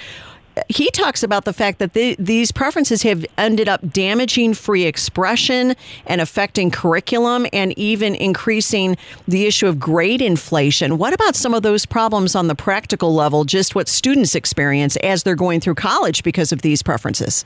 he 0.68 0.92
talks 0.92 1.24
about 1.24 1.46
the 1.46 1.54
fact 1.54 1.80
that 1.80 1.94
the, 1.94 2.16
these 2.20 2.52
preferences 2.52 3.04
have 3.04 3.26
ended 3.38 3.70
up 3.70 3.92
damaging 3.92 4.54
free 4.54 4.84
expression 4.84 5.76
and 6.06 6.22
affecting 6.22 6.72
curriculum 6.72 7.48
and 7.54 7.78
even 7.78 8.16
increasing 8.16 8.98
the 9.28 9.46
issue 9.46 9.68
of 9.68 9.80
grade 9.80 10.22
inflation. 10.22 10.98
What 10.98 11.14
about 11.14 11.36
some 11.36 11.54
of 11.54 11.64
those 11.64 11.86
problems 11.86 12.36
on 12.36 12.48
the 12.48 12.56
practical 12.56 13.14
level, 13.14 13.46
just 13.46 13.76
what 13.76 13.88
students 13.88 14.36
experience 14.36 14.98
as 14.98 15.24
they're 15.24 15.36
going 15.36 15.60
through 15.60 15.76
college 15.76 16.24
because 16.24 16.52
of 16.52 16.62
these 16.62 16.84
preferences? 16.84 17.46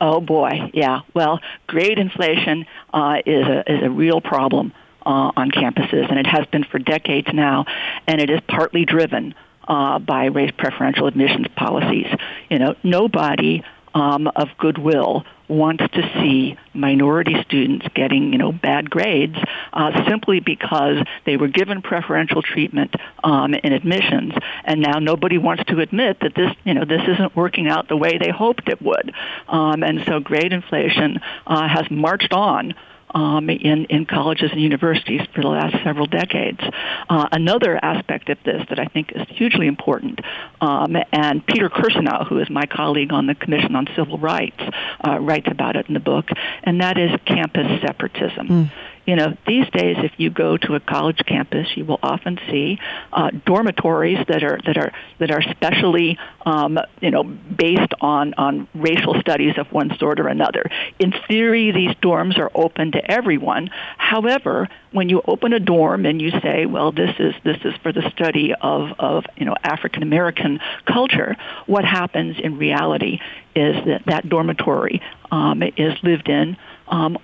Oh 0.00 0.20
boy, 0.20 0.70
yeah. 0.74 1.00
Well, 1.14 1.40
grade 1.66 1.98
inflation 1.98 2.66
uh, 2.92 3.22
is 3.24 3.46
a 3.46 3.72
is 3.72 3.82
a 3.82 3.90
real 3.90 4.20
problem 4.20 4.74
uh, 5.06 5.32
on 5.36 5.50
campuses, 5.50 6.10
and 6.10 6.18
it 6.18 6.26
has 6.26 6.44
been 6.46 6.64
for 6.64 6.78
decades 6.78 7.28
now, 7.32 7.64
and 8.06 8.20
it 8.20 8.28
is 8.28 8.40
partly 8.46 8.84
driven 8.84 9.34
uh, 9.68 9.98
by 9.98 10.26
race 10.26 10.52
preferential 10.56 11.06
admissions 11.06 11.46
policies. 11.56 12.06
You 12.50 12.58
know, 12.58 12.74
nobody 12.82 13.62
um, 13.94 14.28
of 14.36 14.48
goodwill 14.58 15.24
wants 15.48 15.84
to 15.92 16.02
see 16.20 16.56
minority 16.74 17.34
students 17.44 17.86
getting, 17.94 18.32
you 18.32 18.38
know, 18.38 18.52
bad 18.52 18.90
grades 18.90 19.36
uh, 19.72 20.06
simply 20.08 20.40
because 20.40 20.98
they 21.24 21.36
were 21.36 21.48
given 21.48 21.82
preferential 21.82 22.42
treatment 22.42 22.94
um, 23.22 23.54
in 23.54 23.72
admissions, 23.72 24.34
and 24.64 24.80
now 24.80 24.98
nobody 24.98 25.38
wants 25.38 25.64
to 25.64 25.80
admit 25.80 26.18
that 26.20 26.34
this, 26.34 26.50
you 26.64 26.74
know, 26.74 26.84
this 26.84 27.02
isn't 27.06 27.34
working 27.36 27.68
out 27.68 27.88
the 27.88 27.96
way 27.96 28.18
they 28.18 28.30
hoped 28.30 28.68
it 28.68 28.82
would. 28.82 29.12
Um, 29.48 29.82
and 29.82 30.02
so 30.06 30.20
grade 30.20 30.52
inflation 30.52 31.20
uh, 31.46 31.68
has 31.68 31.90
marched 31.90 32.32
on 32.32 32.74
um, 33.14 33.48
in, 33.50 33.86
in 33.86 34.06
colleges 34.06 34.50
and 34.52 34.60
universities 34.60 35.20
for 35.34 35.42
the 35.42 35.48
last 35.48 35.76
several 35.84 36.06
decades. 36.06 36.60
Uh, 37.08 37.28
another 37.32 37.78
aspect 37.82 38.28
of 38.28 38.38
this 38.44 38.62
that 38.68 38.78
I 38.78 38.86
think 38.86 39.12
is 39.12 39.26
hugely 39.28 39.66
important, 39.66 40.20
um, 40.60 40.96
and 41.12 41.46
Peter 41.46 41.68
Kirsanow, 41.68 42.26
who 42.26 42.38
is 42.38 42.50
my 42.50 42.66
colleague 42.66 43.12
on 43.12 43.26
the 43.26 43.34
Commission 43.34 43.76
on 43.76 43.86
Civil 43.96 44.18
Rights, 44.18 44.60
uh, 45.06 45.18
writes 45.18 45.48
about 45.50 45.76
it 45.76 45.86
in 45.88 45.94
the 45.94 46.00
book, 46.00 46.28
and 46.62 46.80
that 46.80 46.98
is 46.98 47.10
campus 47.26 47.80
separatism. 47.82 48.48
Mm 48.48 48.70
you 49.06 49.14
know, 49.14 49.36
these 49.46 49.68
days, 49.70 49.96
if 50.00 50.12
you 50.16 50.30
go 50.30 50.56
to 50.56 50.74
a 50.74 50.80
college 50.80 51.20
campus, 51.26 51.68
you 51.76 51.84
will 51.84 52.00
often 52.02 52.38
see 52.50 52.80
uh, 53.12 53.30
dormitories 53.46 54.18
that 54.26 54.42
are 54.42 54.58
that 54.66 54.76
are 54.76 54.92
that 55.18 55.30
are 55.30 55.42
specially, 55.42 56.18
um, 56.44 56.78
you 57.00 57.12
know, 57.12 57.22
based 57.22 57.92
on 58.00 58.34
on 58.34 58.66
racial 58.74 59.18
studies 59.20 59.58
of 59.58 59.70
one 59.70 59.96
sort 59.98 60.18
or 60.18 60.26
another. 60.26 60.64
In 60.98 61.14
theory, 61.28 61.70
these 61.70 61.94
dorms 62.02 62.36
are 62.36 62.50
open 62.52 62.92
to 62.92 63.10
everyone. 63.10 63.70
However, 63.96 64.68
when 64.90 65.08
you 65.08 65.22
open 65.26 65.52
a 65.52 65.60
dorm 65.60 66.04
and 66.04 66.20
you 66.20 66.30
say, 66.42 66.66
"Well, 66.66 66.90
this 66.90 67.14
is 67.20 67.34
this 67.44 67.58
is 67.64 67.74
for 67.84 67.92
the 67.92 68.10
study 68.10 68.54
of 68.60 68.92
of 68.98 69.24
you 69.36 69.46
know 69.46 69.54
African 69.62 70.02
American 70.02 70.58
culture," 70.84 71.36
what 71.66 71.84
happens 71.84 72.40
in 72.40 72.58
reality 72.58 73.20
is 73.54 73.76
that 73.86 74.02
that 74.06 74.28
dormitory 74.28 75.00
um, 75.30 75.62
is 75.62 75.94
lived 76.02 76.28
in 76.28 76.56
um, 76.88 77.18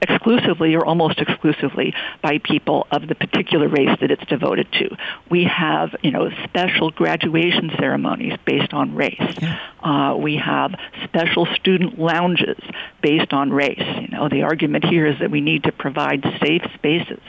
exclusively 0.00 0.74
or 0.74 0.84
almost 0.84 1.18
exclusively 1.18 1.94
by 2.22 2.38
people 2.38 2.86
of 2.90 3.06
the 3.08 3.14
particular 3.14 3.68
race 3.68 3.96
that 4.00 4.10
it's 4.10 4.24
devoted 4.26 4.70
to. 4.72 4.96
We 5.30 5.44
have, 5.44 5.94
you 6.02 6.10
know, 6.10 6.30
special 6.44 6.90
graduation 6.90 7.70
ceremonies 7.78 8.34
based 8.44 8.72
on 8.72 8.94
race. 8.94 9.16
Yeah. 9.40 9.58
Uh, 9.80 10.16
we 10.16 10.36
have 10.36 10.74
special 11.04 11.46
student 11.56 11.98
lounges 11.98 12.58
based 13.02 13.32
on 13.32 13.50
race. 13.50 13.82
You 14.00 14.08
know, 14.08 14.28
the 14.28 14.42
argument 14.42 14.84
here 14.84 15.06
is 15.06 15.18
that 15.20 15.30
we 15.30 15.40
need 15.40 15.64
to 15.64 15.72
provide 15.72 16.22
safe 16.42 16.62
spaces. 16.74 17.20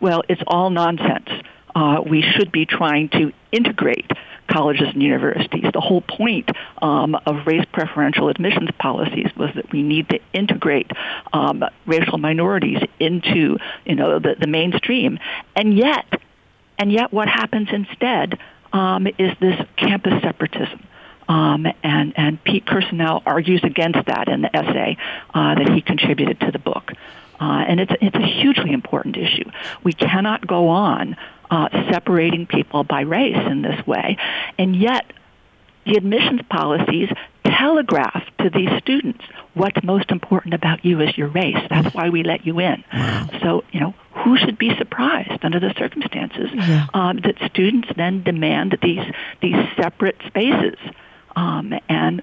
Well, 0.00 0.22
it's 0.28 0.42
all 0.46 0.70
nonsense. 0.70 1.28
Uh, 1.74 2.00
we 2.08 2.22
should 2.22 2.52
be 2.52 2.66
trying 2.66 3.08
to 3.08 3.32
integrate 3.50 4.10
colleges 4.48 4.88
and 4.88 5.02
universities. 5.02 5.64
The 5.72 5.80
whole 5.80 6.00
point 6.00 6.50
um, 6.80 7.14
of 7.26 7.46
race 7.46 7.64
preferential 7.72 8.28
admissions 8.28 8.70
policies 8.78 9.30
was 9.36 9.50
that 9.54 9.72
we 9.72 9.82
need 9.82 10.08
to 10.10 10.20
integrate 10.32 10.90
um, 11.32 11.64
racial 11.86 12.18
minorities 12.18 12.82
into 13.00 13.58
you 13.84 13.94
know 13.94 14.18
the, 14.18 14.36
the 14.38 14.46
mainstream, 14.46 15.18
and 15.56 15.76
yet, 15.76 16.06
and 16.78 16.92
yet, 16.92 17.12
what 17.12 17.28
happens 17.28 17.68
instead 17.72 18.38
um, 18.72 19.06
is 19.06 19.32
this 19.40 19.60
campus 19.76 20.22
separatism. 20.22 20.86
Um, 21.26 21.66
and 21.82 22.12
and 22.16 22.42
Pete 22.44 22.66
Kirsanow 22.66 23.22
argues 23.24 23.62
against 23.64 24.06
that 24.06 24.28
in 24.28 24.42
the 24.42 24.54
essay 24.54 24.98
uh, 25.32 25.54
that 25.54 25.70
he 25.70 25.80
contributed 25.80 26.40
to 26.40 26.50
the 26.50 26.58
book. 26.58 26.92
Uh, 27.40 27.64
and 27.66 27.80
it's 27.80 27.92
it's 28.00 28.16
a 28.16 28.26
hugely 28.26 28.72
important 28.72 29.16
issue. 29.16 29.50
We 29.82 29.92
cannot 29.92 30.46
go 30.46 30.68
on 30.68 31.16
uh, 31.50 31.68
separating 31.90 32.46
people 32.46 32.84
by 32.84 33.00
race 33.00 33.36
in 33.50 33.62
this 33.62 33.86
way, 33.86 34.16
and 34.58 34.74
yet 34.76 35.12
the 35.86 35.96
admissions 35.96 36.40
policies 36.48 37.10
telegraph 37.44 38.24
to 38.38 38.50
these 38.50 38.70
students 38.80 39.22
what's 39.54 39.82
most 39.82 40.10
important 40.10 40.54
about 40.54 40.84
you 40.84 41.00
is 41.00 41.16
your 41.16 41.28
race. 41.28 41.56
That's 41.70 41.94
why 41.94 42.10
we 42.10 42.22
let 42.22 42.46
you 42.46 42.60
in. 42.60 42.84
Wow. 42.92 43.28
So 43.42 43.64
you 43.72 43.80
know 43.80 43.94
who 44.12 44.36
should 44.36 44.58
be 44.58 44.76
surprised 44.76 45.44
under 45.44 45.60
the 45.60 45.72
circumstances 45.78 46.50
yeah. 46.52 46.86
um, 46.94 47.18
that 47.18 47.36
students 47.50 47.88
then 47.96 48.22
demand 48.22 48.78
these 48.82 49.04
these 49.40 49.56
separate 49.76 50.16
spaces. 50.26 50.76
Um, 51.36 51.74
and 51.88 52.22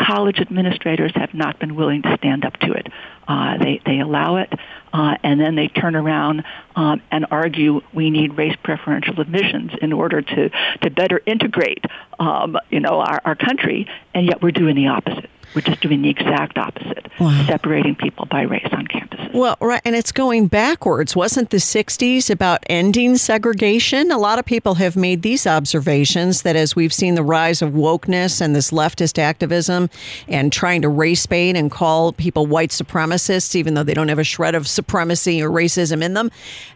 college 0.00 0.40
administrators 0.40 1.12
have 1.14 1.34
not 1.34 1.58
been 1.58 1.74
willing 1.74 2.02
to 2.02 2.16
stand 2.16 2.44
up 2.44 2.56
to 2.58 2.72
it. 2.72 2.86
Uh, 3.28 3.58
they 3.58 3.80
they 3.84 4.00
allow 4.00 4.36
it, 4.36 4.52
uh, 4.92 5.16
and 5.22 5.40
then 5.40 5.54
they 5.54 5.68
turn 5.68 5.94
around 5.94 6.42
um, 6.74 7.00
and 7.10 7.26
argue 7.30 7.80
we 7.92 8.10
need 8.10 8.36
race 8.36 8.56
preferential 8.62 9.20
admissions 9.20 9.72
in 9.80 9.92
order 9.92 10.22
to 10.22 10.50
to 10.82 10.90
better 10.90 11.20
integrate, 11.26 11.84
um, 12.18 12.56
you 12.70 12.80
know, 12.80 13.00
our, 13.00 13.20
our 13.24 13.34
country, 13.34 13.86
and 14.14 14.26
yet 14.26 14.42
we're 14.42 14.50
doing 14.50 14.74
the 14.74 14.88
opposite. 14.88 15.30
We're 15.54 15.62
just 15.62 15.80
doing 15.80 16.02
the 16.02 16.10
exact 16.10 16.58
opposite, 16.58 17.08
wow. 17.18 17.44
separating 17.46 17.96
people 17.96 18.26
by 18.26 18.42
race 18.42 18.68
on 18.70 18.86
campuses. 18.86 19.32
Well, 19.34 19.56
right, 19.60 19.80
and 19.84 19.96
it's 19.96 20.12
going 20.12 20.46
backwards. 20.46 21.16
Wasn't 21.16 21.50
the 21.50 21.56
60s 21.56 22.30
about 22.30 22.62
ending 22.66 23.16
segregation? 23.16 24.12
A 24.12 24.18
lot 24.18 24.38
of 24.38 24.44
people 24.44 24.74
have 24.74 24.96
made 24.96 25.22
these 25.22 25.46
observations 25.46 26.42
that 26.42 26.54
as 26.54 26.76
we've 26.76 26.92
seen 26.92 27.16
the 27.16 27.22
rise 27.22 27.62
of 27.62 27.72
wokeness 27.72 28.40
and 28.40 28.54
this 28.54 28.70
leftist 28.70 29.18
activism 29.18 29.90
and 30.28 30.52
trying 30.52 30.82
to 30.82 30.88
race 30.88 31.26
bait 31.26 31.56
and 31.56 31.70
call 31.70 32.12
people 32.12 32.46
white 32.46 32.70
supremacists, 32.70 33.56
even 33.56 33.74
though 33.74 33.84
they 33.84 33.94
don't 33.94 34.08
have 34.08 34.18
a 34.18 34.24
shred 34.24 34.54
of 34.54 34.68
supremacy 34.68 35.42
or 35.42 35.50
racism 35.50 36.02
in 36.02 36.14
them, 36.14 36.30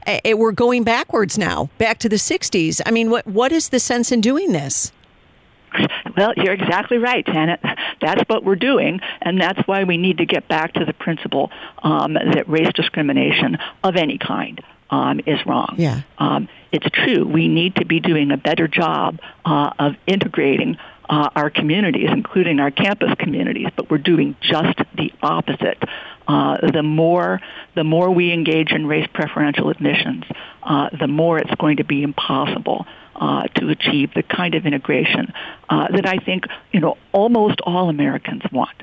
it, 0.06 0.20
eh, 0.24 0.32
we're 0.32 0.52
going 0.52 0.82
backwards 0.82 1.38
now, 1.38 1.68
back 1.78 1.98
to 1.98 2.08
the 2.08 2.16
60s. 2.16 2.80
I 2.84 2.90
mean, 2.90 3.10
what 3.10 3.26
what 3.26 3.52
is 3.52 3.68
the 3.68 3.80
sense 3.80 4.10
in 4.10 4.20
doing 4.20 4.52
this? 4.52 4.92
Well, 6.16 6.32
you're 6.36 6.52
exactly 6.52 6.98
right, 6.98 7.24
Janet. 7.26 7.60
That's 8.00 8.22
what 8.28 8.44
we're 8.44 8.56
doing, 8.56 9.00
and 9.20 9.40
that's 9.40 9.60
why 9.66 9.84
we 9.84 9.96
need 9.96 10.18
to 10.18 10.26
get 10.26 10.48
back 10.48 10.74
to 10.74 10.84
the 10.84 10.92
principle 10.92 11.50
um, 11.82 12.14
that 12.14 12.48
race 12.48 12.70
discrimination 12.74 13.58
of 13.82 13.96
any 13.96 14.18
kind 14.18 14.62
um, 14.90 15.20
is 15.26 15.44
wrong. 15.46 15.74
Yeah. 15.76 16.02
Um, 16.18 16.48
it's 16.72 16.86
true. 16.90 17.26
We 17.26 17.48
need 17.48 17.76
to 17.76 17.84
be 17.84 18.00
doing 18.00 18.30
a 18.30 18.36
better 18.36 18.68
job 18.68 19.20
uh, 19.44 19.70
of 19.78 19.94
integrating 20.06 20.76
uh, 21.08 21.30
our 21.34 21.50
communities, 21.50 22.08
including 22.10 22.60
our 22.60 22.70
campus 22.70 23.12
communities, 23.18 23.68
but 23.76 23.90
we're 23.90 23.98
doing 23.98 24.36
just 24.40 24.78
the 24.96 25.12
opposite. 25.22 25.82
Uh, 26.26 26.56
the 26.72 26.82
more 26.82 27.40
the 27.74 27.84
more 27.84 28.10
we 28.10 28.32
engage 28.32 28.72
in 28.72 28.86
race 28.86 29.06
preferential 29.12 29.68
admissions, 29.68 30.24
uh, 30.62 30.88
the 30.98 31.06
more 31.06 31.38
it's 31.38 31.54
going 31.56 31.76
to 31.76 31.84
be 31.84 32.02
impossible 32.02 32.86
uh, 33.16 33.44
to 33.54 33.68
achieve 33.68 34.12
the 34.14 34.22
kind 34.22 34.54
of 34.54 34.66
integration 34.66 35.32
uh, 35.68 35.88
that 35.90 36.06
I 36.06 36.18
think 36.18 36.46
you 36.72 36.80
know 36.80 36.96
almost 37.12 37.60
all 37.62 37.88
Americans 37.88 38.42
want. 38.52 38.82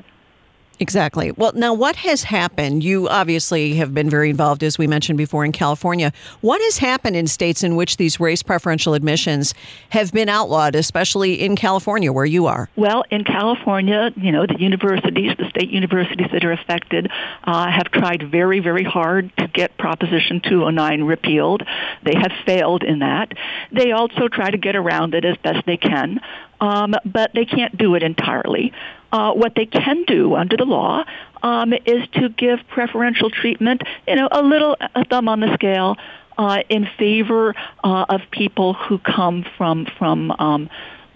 Exactly. 0.82 1.30
Well, 1.30 1.52
now 1.54 1.72
what 1.72 1.94
has 1.94 2.24
happened? 2.24 2.82
You 2.82 3.08
obviously 3.08 3.74
have 3.74 3.94
been 3.94 4.10
very 4.10 4.30
involved, 4.30 4.64
as 4.64 4.78
we 4.78 4.88
mentioned 4.88 5.16
before, 5.16 5.44
in 5.44 5.52
California. 5.52 6.12
What 6.40 6.60
has 6.60 6.78
happened 6.78 7.14
in 7.14 7.28
states 7.28 7.62
in 7.62 7.76
which 7.76 7.98
these 7.98 8.18
race 8.18 8.42
preferential 8.42 8.94
admissions 8.94 9.54
have 9.90 10.10
been 10.10 10.28
outlawed, 10.28 10.74
especially 10.74 11.40
in 11.40 11.54
California, 11.54 12.12
where 12.12 12.24
you 12.24 12.46
are? 12.46 12.68
Well, 12.74 13.04
in 13.12 13.22
California, 13.22 14.10
you 14.16 14.32
know, 14.32 14.44
the 14.44 14.58
universities, 14.58 15.36
the 15.38 15.48
state 15.50 15.70
universities 15.70 16.26
that 16.32 16.44
are 16.44 16.50
affected, 16.50 17.08
uh, 17.44 17.70
have 17.70 17.92
tried 17.92 18.28
very, 18.28 18.58
very 18.58 18.82
hard 18.82 19.30
to 19.36 19.46
get 19.46 19.78
Proposition 19.78 20.40
209 20.40 21.04
repealed. 21.04 21.62
They 22.02 22.16
have 22.16 22.32
failed 22.44 22.82
in 22.82 22.98
that. 22.98 23.34
They 23.70 23.92
also 23.92 24.26
try 24.26 24.50
to 24.50 24.58
get 24.58 24.74
around 24.74 25.14
it 25.14 25.24
as 25.24 25.36
best 25.36 25.64
they 25.64 25.76
can 25.76 26.20
um, 26.62 26.94
but 27.04 27.32
they 27.34 27.44
can't 27.44 27.76
do 27.76 27.96
it 27.96 28.04
entirely. 28.04 28.72
Uh, 29.12 29.32
what 29.34 29.54
they 29.54 29.66
can 29.66 30.04
do 30.04 30.34
under 30.34 30.56
the 30.56 30.64
law 30.64 31.04
um, 31.42 31.74
is 31.84 32.08
to 32.14 32.30
give 32.30 32.58
preferential 32.68 33.28
treatment, 33.28 33.82
you 34.08 34.16
know, 34.16 34.26
a 34.32 34.42
little 34.42 34.74
a 34.94 35.04
thumb 35.04 35.28
on 35.28 35.40
the 35.40 35.52
scale 35.54 35.96
uh, 36.38 36.62
in 36.68 36.88
favor 36.98 37.54
uh, 37.84 38.06
of 38.08 38.22
people 38.30 38.74
who 38.74 38.98
come 38.98 39.44
from 39.56 39.86
from 39.98 40.30
um, 40.32 40.70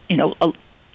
you 0.09 0.17
know 0.17 0.35
a, 0.41 0.53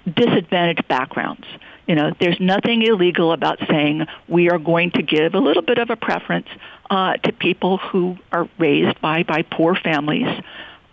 disadvantaged 0.10 0.88
backgrounds. 0.88 1.46
You 1.88 1.96
know, 1.96 2.12
there's 2.20 2.40
nothing 2.40 2.84
illegal 2.84 3.34
about 3.34 3.60
saying 3.68 4.06
we 4.28 4.50
are 4.50 4.60
going 4.60 4.92
to 4.92 5.02
give 5.02 5.34
a 5.34 5.40
little 5.40 5.64
bit 5.64 5.78
of 5.78 5.90
a 5.90 5.96
preference 5.96 6.48
uh, 6.90 7.18
to 7.18 7.32
people 7.34 7.78
who 7.78 8.18
are 8.32 8.48
raised 8.58 9.00
by 9.02 9.24
by 9.24 9.42
poor 9.42 9.76
families. 9.76 10.28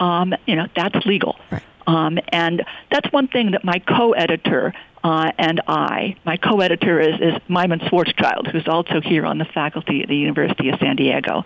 Um, 0.00 0.34
you 0.46 0.56
know, 0.56 0.66
that's 0.74 1.04
legal. 1.06 1.38
Right. 1.50 1.62
Um, 1.86 2.18
and 2.28 2.64
that's 2.90 3.10
one 3.12 3.28
thing 3.28 3.52
that 3.52 3.64
my 3.64 3.78
co-editor 3.78 4.74
uh, 5.04 5.30
and 5.38 5.60
I, 5.66 6.16
my 6.24 6.36
co-editor 6.36 7.00
is, 7.00 7.20
is 7.20 7.34
Maimon 7.48 7.80
Schwarzschild, 7.80 8.50
who's 8.50 8.66
also 8.66 9.00
here 9.00 9.24
on 9.24 9.38
the 9.38 9.44
faculty 9.44 10.02
at 10.02 10.08
the 10.08 10.16
University 10.16 10.68
of 10.70 10.78
San 10.80 10.96
Diego. 10.96 11.44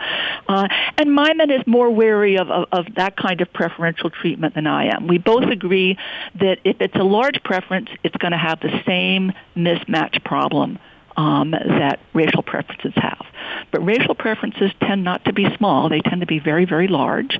Uh, 0.48 0.68
and 0.96 1.14
Maimon 1.14 1.50
is 1.50 1.66
more 1.66 1.90
wary 1.90 2.38
of, 2.38 2.50
of, 2.50 2.68
of 2.72 2.94
that 2.96 3.16
kind 3.16 3.40
of 3.40 3.52
preferential 3.52 4.10
treatment 4.10 4.54
than 4.54 4.66
I 4.66 4.86
am. 4.94 5.06
We 5.06 5.18
both 5.18 5.44
agree 5.44 5.98
that 6.36 6.58
if 6.64 6.76
it's 6.80 6.96
a 6.96 7.04
large 7.04 7.42
preference, 7.42 7.88
it's 8.02 8.16
going 8.16 8.32
to 8.32 8.38
have 8.38 8.60
the 8.60 8.82
same 8.86 9.32
mismatch 9.56 10.24
problem 10.24 10.78
um, 11.16 11.50
that 11.50 12.00
racial 12.14 12.42
preferences 12.42 12.92
have. 12.96 13.26
But 13.70 13.84
racial 13.84 14.14
preferences 14.14 14.70
tend 14.80 15.04
not 15.04 15.24
to 15.26 15.32
be 15.32 15.46
small; 15.56 15.88
they 15.88 16.00
tend 16.00 16.20
to 16.20 16.26
be 16.26 16.38
very, 16.38 16.64
very 16.64 16.88
large. 16.88 17.38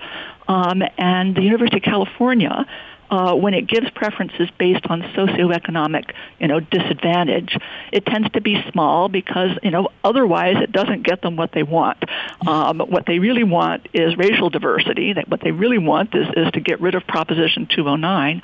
Um, 0.48 0.82
and 0.98 1.34
the 1.34 1.42
University 1.42 1.78
of 1.78 1.82
California 1.82 2.66
uh, 3.12 3.34
when 3.34 3.52
it 3.52 3.66
gives 3.66 3.90
preferences 3.90 4.48
based 4.58 4.86
on 4.86 5.02
socioeconomic, 5.02 6.14
you 6.40 6.48
know, 6.48 6.60
disadvantage, 6.60 7.54
it 7.92 8.06
tends 8.06 8.30
to 8.30 8.40
be 8.40 8.64
small 8.72 9.10
because, 9.10 9.50
you 9.62 9.70
know, 9.70 9.90
otherwise 10.02 10.56
it 10.62 10.72
doesn't 10.72 11.02
get 11.02 11.20
them 11.20 11.36
what 11.36 11.52
they 11.52 11.62
want. 11.62 12.02
Um, 12.46 12.78
what 12.80 13.04
they 13.04 13.18
really 13.18 13.44
want 13.44 13.86
is 13.92 14.16
racial 14.16 14.48
diversity. 14.48 15.12
That 15.12 15.28
what 15.28 15.42
they 15.42 15.50
really 15.50 15.76
want 15.76 16.14
is, 16.14 16.26
is 16.34 16.50
to 16.52 16.60
get 16.60 16.80
rid 16.80 16.94
of 16.94 17.06
Proposition 17.06 17.66
209. 17.66 18.40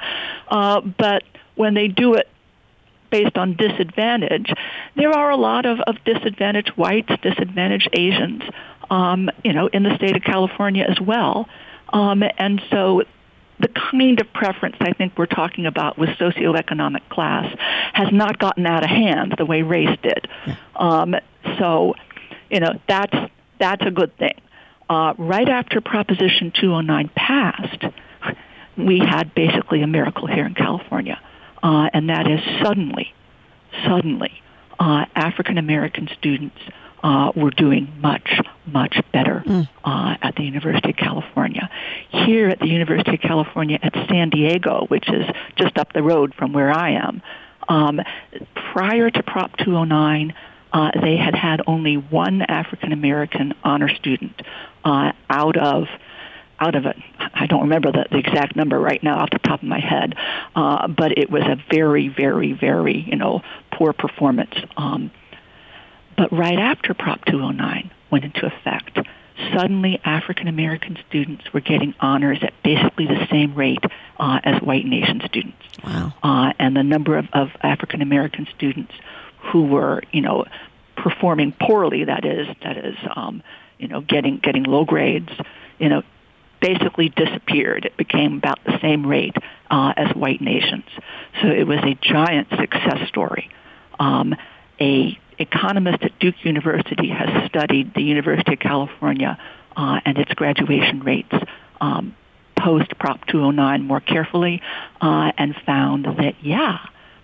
Uh, 0.48 0.82
but 0.82 1.22
when 1.54 1.72
they 1.72 1.88
do 1.88 2.12
it 2.14 2.28
based 3.10 3.38
on 3.38 3.56
disadvantage, 3.56 4.52
there 4.96 5.12
are 5.12 5.30
a 5.30 5.36
lot 5.36 5.64
of, 5.64 5.80
of 5.80 5.96
disadvantaged 6.04 6.72
whites, 6.76 7.10
disadvantaged 7.22 7.88
Asians, 7.94 8.42
um, 8.90 9.30
you 9.42 9.54
know, 9.54 9.68
in 9.68 9.82
the 9.82 9.96
state 9.96 10.14
of 10.14 10.22
California 10.22 10.84
as 10.86 11.00
well. 11.00 11.48
Um, 11.90 12.22
and 12.36 12.60
so 12.70 13.04
the 13.60 13.68
kind 13.68 14.20
of 14.20 14.32
preference 14.32 14.76
I 14.80 14.92
think 14.92 15.16
we're 15.16 15.26
talking 15.26 15.66
about 15.66 15.98
with 15.98 16.10
socioeconomic 16.10 17.08
class 17.08 17.52
has 17.92 18.08
not 18.12 18.38
gotten 18.38 18.66
out 18.66 18.84
of 18.84 18.90
hand 18.90 19.34
the 19.36 19.44
way 19.44 19.62
race 19.62 19.96
did. 20.02 20.28
Um, 20.76 21.16
so, 21.58 21.94
you 22.50 22.60
know, 22.60 22.80
that's 22.88 23.16
that's 23.58 23.84
a 23.84 23.90
good 23.90 24.16
thing. 24.16 24.40
Uh, 24.88 25.14
right 25.18 25.48
after 25.48 25.80
Proposition 25.80 26.52
209 26.52 27.10
passed, 27.14 27.84
we 28.76 29.00
had 29.00 29.34
basically 29.34 29.82
a 29.82 29.86
miracle 29.86 30.26
here 30.26 30.46
in 30.46 30.54
California, 30.54 31.20
uh, 31.62 31.90
and 31.92 32.08
that 32.08 32.30
is 32.30 32.40
suddenly, 32.62 33.12
suddenly, 33.84 34.40
uh, 34.78 35.04
African 35.14 35.58
American 35.58 36.08
students 36.16 36.58
uh, 37.02 37.32
were 37.36 37.50
doing 37.50 37.92
much, 38.00 38.40
much 38.66 39.00
better 39.12 39.42
mm. 39.46 39.68
uh, 39.84 40.16
at 40.20 40.34
the 40.36 40.42
University 40.42 40.90
of 40.90 40.96
California. 40.96 41.70
Here 42.10 42.48
at 42.48 42.58
the 42.58 42.66
University 42.66 43.14
of 43.14 43.20
California 43.20 43.78
at 43.82 43.94
San 44.08 44.30
Diego, 44.30 44.86
which 44.88 45.08
is 45.08 45.24
just 45.56 45.78
up 45.78 45.92
the 45.92 46.02
road 46.02 46.34
from 46.34 46.52
where 46.52 46.70
I 46.70 46.90
am, 46.90 47.22
um, 47.68 48.00
prior 48.72 49.10
to 49.10 49.22
Prop 49.22 49.56
209, 49.58 50.34
uh, 50.72 50.90
they 51.00 51.16
had 51.16 51.34
had 51.34 51.62
only 51.66 51.96
one 51.96 52.42
African 52.42 52.92
American 52.92 53.54
honor 53.64 53.88
student 53.88 54.42
uh, 54.84 55.12
out 55.30 55.56
of 55.56 55.86
out 56.60 56.74
of 56.74 56.86
it. 56.86 56.96
I 57.34 57.46
don't 57.46 57.62
remember 57.62 57.92
the, 57.92 58.06
the 58.10 58.18
exact 58.18 58.56
number 58.56 58.78
right 58.78 59.02
now 59.02 59.18
off 59.18 59.30
the 59.30 59.38
top 59.38 59.62
of 59.62 59.68
my 59.68 59.78
head, 59.78 60.14
uh, 60.56 60.88
but 60.88 61.16
it 61.16 61.30
was 61.30 61.42
a 61.42 61.56
very, 61.70 62.08
very, 62.08 62.52
very 62.52 63.00
you 63.00 63.16
know 63.16 63.42
poor 63.72 63.92
performance. 63.92 64.54
Um, 64.76 65.10
but 66.18 66.32
right 66.32 66.58
after 66.58 66.92
Prop 66.94 67.24
209 67.26 67.90
went 68.10 68.24
into 68.24 68.44
effect, 68.44 68.98
suddenly 69.54 70.00
African 70.04 70.48
American 70.48 70.98
students 71.08 71.44
were 71.54 71.60
getting 71.60 71.94
honors 72.00 72.38
at 72.42 72.52
basically 72.64 73.06
the 73.06 73.26
same 73.30 73.54
rate 73.54 73.84
uh, 74.18 74.40
as 74.42 74.60
white 74.60 74.84
nation 74.84 75.22
students. 75.24 75.62
Wow. 75.84 76.12
Uh, 76.22 76.52
and 76.58 76.76
the 76.76 76.82
number 76.82 77.16
of, 77.16 77.26
of 77.32 77.50
African 77.62 78.02
American 78.02 78.48
students 78.56 78.92
who 79.52 79.66
were, 79.66 80.02
you 80.12 80.20
know, 80.20 80.44
performing 80.96 81.52
poorly, 81.52 82.04
that 82.04 82.24
is, 82.24 82.48
that 82.64 82.76
is, 82.76 82.96
um, 83.14 83.40
you 83.78 83.86
know, 83.86 84.00
getting 84.00 84.38
getting 84.38 84.64
low 84.64 84.84
grades, 84.84 85.30
you 85.78 85.88
know, 85.88 86.02
basically 86.60 87.10
disappeared. 87.10 87.84
It 87.84 87.96
became 87.96 88.38
about 88.38 88.58
the 88.64 88.76
same 88.82 89.06
rate 89.06 89.36
uh, 89.70 89.92
as 89.96 90.16
white 90.16 90.40
nations. 90.40 90.86
So 91.40 91.46
it 91.46 91.64
was 91.64 91.78
a 91.84 91.94
giant 91.94 92.48
success 92.50 93.06
story. 93.06 93.50
Um, 94.00 94.34
a 94.80 95.16
economist 95.38 96.02
at 96.02 96.18
Duke 96.18 96.36
University 96.44 97.08
has 97.08 97.48
studied 97.48 97.94
the 97.94 98.02
University 98.02 98.54
of 98.54 98.58
California 98.58 99.38
uh, 99.76 100.00
and 100.04 100.18
its 100.18 100.32
graduation 100.34 101.00
rates 101.00 101.32
um, 101.80 102.16
post 102.58 102.98
Prop 102.98 103.24
209 103.26 103.82
more 103.82 104.00
carefully 104.00 104.60
uh, 105.00 105.32
and 105.38 105.54
found 105.64 106.04
that, 106.04 106.34
yeah, 106.42 106.78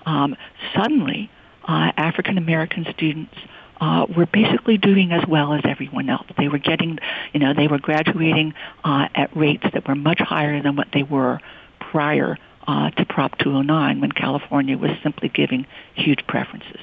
um, 0.07 0.37
suddenly 0.75 1.31
uh, 1.67 1.93
African 1.97 2.39
American 2.39 2.87
students 2.95 3.35
uh, 3.81 4.07
were 4.17 4.27
basically 4.27 4.79
doing 4.79 5.13
as 5.13 5.27
well 5.27 5.53
as 5.53 5.63
everyone 5.65 6.09
else. 6.09 6.27
They 6.39 6.49
were 6.49 6.59
getting, 6.59 6.99
you 7.33 7.41
know, 7.41 7.55
they 7.55 7.67
were 7.67 7.79
graduating 7.79 8.55
uh, 8.85 9.09
at 9.15 9.37
rates 9.37 9.65
that 9.73 9.87
were 9.89 9.95
much 9.95 10.21
higher 10.21 10.63
than 10.63 10.77
what 10.77 10.89
they 10.93 11.03
were 11.03 11.41
prior 11.81 12.39
uh, 12.67 12.91
to 12.91 13.05
Prop 13.05 13.37
209 13.39 14.01
when 14.01 14.13
California 14.13 14.79
was 14.79 14.91
simply 15.03 15.29
giving 15.29 15.67
huge 15.95 16.27
preferences. 16.27 16.81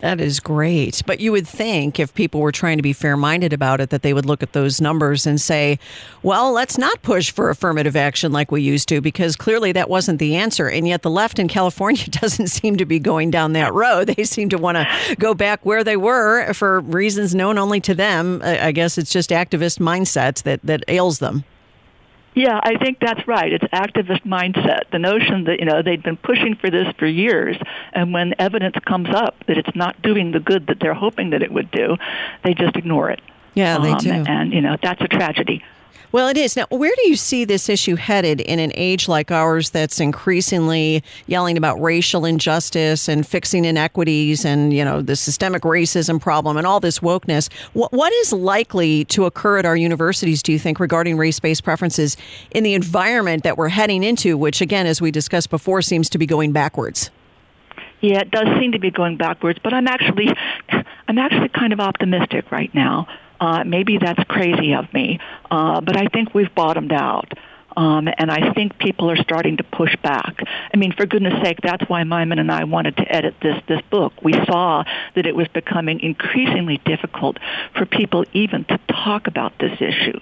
That 0.00 0.20
is 0.20 0.38
great. 0.38 1.02
But 1.06 1.20
you 1.20 1.32
would 1.32 1.46
think 1.46 1.98
if 1.98 2.14
people 2.14 2.40
were 2.40 2.52
trying 2.52 2.76
to 2.76 2.82
be 2.82 2.92
fair 2.92 3.16
minded 3.16 3.52
about 3.52 3.80
it, 3.80 3.90
that 3.90 4.02
they 4.02 4.14
would 4.14 4.26
look 4.26 4.42
at 4.42 4.52
those 4.52 4.80
numbers 4.80 5.26
and 5.26 5.40
say, 5.40 5.78
well, 6.22 6.52
let's 6.52 6.78
not 6.78 7.02
push 7.02 7.30
for 7.30 7.50
affirmative 7.50 7.96
action 7.96 8.32
like 8.32 8.52
we 8.52 8.62
used 8.62 8.88
to, 8.90 9.00
because 9.00 9.34
clearly 9.36 9.72
that 9.72 9.90
wasn't 9.90 10.18
the 10.18 10.36
answer. 10.36 10.68
And 10.68 10.86
yet 10.86 11.02
the 11.02 11.10
left 11.10 11.38
in 11.38 11.48
California 11.48 12.04
doesn't 12.10 12.48
seem 12.48 12.76
to 12.76 12.86
be 12.86 12.98
going 12.98 13.30
down 13.30 13.52
that 13.54 13.74
road. 13.74 14.08
They 14.08 14.24
seem 14.24 14.48
to 14.50 14.58
want 14.58 14.76
to 14.76 15.16
go 15.18 15.34
back 15.34 15.64
where 15.66 15.84
they 15.84 15.96
were 15.96 16.52
for 16.52 16.80
reasons 16.80 17.34
known 17.34 17.58
only 17.58 17.80
to 17.80 17.94
them. 17.94 18.40
I 18.42 18.72
guess 18.72 18.98
it's 18.98 19.12
just 19.12 19.30
activist 19.30 19.78
mindsets 19.78 20.42
that, 20.44 20.60
that 20.62 20.84
ails 20.88 21.18
them. 21.18 21.44
Yeah, 22.38 22.60
I 22.62 22.78
think 22.78 23.00
that's 23.00 23.26
right. 23.26 23.52
It's 23.52 23.64
activist 23.64 24.22
mindset. 24.22 24.90
The 24.92 25.00
notion 25.00 25.44
that, 25.44 25.58
you 25.58 25.64
know, 25.64 25.82
they've 25.82 26.00
been 26.00 26.16
pushing 26.16 26.54
for 26.54 26.70
this 26.70 26.86
for 26.96 27.04
years, 27.04 27.56
and 27.92 28.12
when 28.12 28.32
evidence 28.38 28.76
comes 28.86 29.08
up 29.10 29.34
that 29.48 29.58
it's 29.58 29.74
not 29.74 30.00
doing 30.02 30.30
the 30.30 30.38
good 30.38 30.68
that 30.68 30.78
they're 30.78 30.94
hoping 30.94 31.30
that 31.30 31.42
it 31.42 31.50
would 31.50 31.68
do, 31.72 31.96
they 32.44 32.54
just 32.54 32.76
ignore 32.76 33.10
it. 33.10 33.20
Yeah, 33.54 33.78
they 33.78 33.90
um, 33.90 33.98
do. 33.98 34.12
And, 34.12 34.52
you 34.52 34.60
know, 34.60 34.76
that's 34.80 35.00
a 35.00 35.08
tragedy. 35.08 35.64
Well, 36.10 36.28
it 36.28 36.38
is. 36.38 36.56
Now, 36.56 36.64
where 36.70 36.92
do 36.96 37.08
you 37.08 37.16
see 37.16 37.44
this 37.44 37.68
issue 37.68 37.96
headed 37.96 38.40
in 38.40 38.58
an 38.58 38.72
age 38.74 39.08
like 39.08 39.30
ours 39.30 39.70
that's 39.70 40.00
increasingly 40.00 41.02
yelling 41.26 41.58
about 41.58 41.80
racial 41.82 42.24
injustice 42.24 43.08
and 43.08 43.26
fixing 43.26 43.66
inequities 43.66 44.42
and, 44.46 44.72
you 44.72 44.84
know, 44.84 45.02
the 45.02 45.16
systemic 45.16 45.62
racism 45.62 46.18
problem 46.18 46.56
and 46.56 46.66
all 46.66 46.80
this 46.80 47.00
wokeness? 47.00 47.52
What, 47.74 47.92
what 47.92 48.10
is 48.14 48.32
likely 48.32 49.04
to 49.06 49.26
occur 49.26 49.58
at 49.58 49.66
our 49.66 49.76
universities, 49.76 50.42
do 50.42 50.50
you 50.50 50.58
think, 50.58 50.80
regarding 50.80 51.18
race 51.18 51.40
based 51.40 51.62
preferences 51.62 52.16
in 52.52 52.64
the 52.64 52.72
environment 52.72 53.42
that 53.42 53.58
we're 53.58 53.68
heading 53.68 54.02
into, 54.02 54.38
which, 54.38 54.62
again, 54.62 54.86
as 54.86 55.02
we 55.02 55.10
discussed 55.10 55.50
before, 55.50 55.82
seems 55.82 56.08
to 56.08 56.16
be 56.16 56.24
going 56.24 56.52
backwards? 56.52 57.10
Yeah, 58.00 58.20
it 58.20 58.30
does 58.30 58.46
seem 58.58 58.72
to 58.72 58.78
be 58.78 58.90
going 58.90 59.18
backwards, 59.18 59.58
but 59.62 59.74
I'm 59.74 59.88
actually, 59.88 60.28
I'm 61.08 61.18
actually 61.18 61.48
kind 61.50 61.72
of 61.74 61.80
optimistic 61.80 62.50
right 62.50 62.72
now. 62.74 63.08
Uh, 63.40 63.62
maybe 63.64 63.98
that's 63.98 64.22
crazy 64.24 64.74
of 64.74 64.92
me, 64.92 65.20
uh, 65.50 65.80
but 65.80 65.96
I 65.96 66.06
think 66.06 66.34
we've 66.34 66.52
bottomed 66.54 66.92
out. 66.92 67.32
Um, 67.78 68.08
and 68.18 68.28
I 68.28 68.52
think 68.54 68.76
people 68.78 69.08
are 69.08 69.16
starting 69.22 69.58
to 69.58 69.62
push 69.62 69.94
back. 70.02 70.42
I 70.74 70.76
mean, 70.76 70.90
for 70.90 71.06
goodness 71.06 71.40
sake, 71.44 71.58
that's 71.62 71.88
why 71.88 72.02
Maimon 72.02 72.40
and 72.40 72.50
I 72.50 72.64
wanted 72.64 72.96
to 72.96 73.02
edit 73.02 73.36
this 73.40 73.56
this 73.68 73.80
book. 73.88 74.12
We 74.20 74.32
saw 74.46 74.82
that 75.14 75.26
it 75.26 75.36
was 75.36 75.46
becoming 75.46 76.00
increasingly 76.00 76.78
difficult 76.84 77.38
for 77.76 77.86
people 77.86 78.24
even 78.32 78.64
to 78.64 78.80
talk 78.88 79.28
about 79.28 79.56
this 79.60 79.80
issue. 79.80 80.18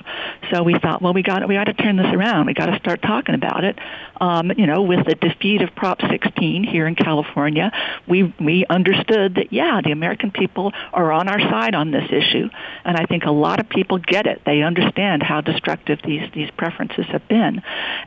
So 0.51 0.63
we 0.65 0.79
thought, 0.79 1.01
well, 1.01 1.15
we 1.15 1.23
got 1.23 1.49
we 1.49 1.55
got 1.55 1.65
to 1.65 1.73
turn 1.73 1.97
this 1.97 2.13
around. 2.13 2.45
We 2.45 2.53
got 2.53 2.67
to 2.67 2.79
start 2.79 3.01
talking 3.01 3.35
about 3.35 3.65
it. 3.65 3.79
Um, 4.21 4.53
you 4.55 4.67
know, 4.67 4.83
with 4.83 5.07
the 5.07 5.15
defeat 5.15 5.63
of 5.63 5.75
Prop 5.75 6.03
16 6.03 6.63
here 6.63 6.87
in 6.87 6.95
California, 6.95 7.73
we 8.07 8.35
we 8.39 8.67
understood 8.69 9.37
that 9.37 9.51
yeah, 9.51 9.81
the 9.83 9.93
American 9.93 10.31
people 10.31 10.75
are 10.93 11.11
on 11.11 11.27
our 11.27 11.41
side 11.41 11.75
on 11.75 11.91
this 11.91 12.11
issue, 12.11 12.51
and 12.85 12.99
I 12.99 13.07
think 13.07 13.25
a 13.25 13.31
lot 13.31 13.61
of 13.61 13.69
people 13.71 13.97
get 13.97 14.27
it. 14.27 14.43
They 14.45 14.61
understand 14.61 15.23
how 15.23 15.41
destructive 15.41 16.01
these 16.05 16.31
these 16.35 16.51
preferences 16.51 17.07
have 17.07 17.27
been 17.29 17.46
in. 17.47 17.63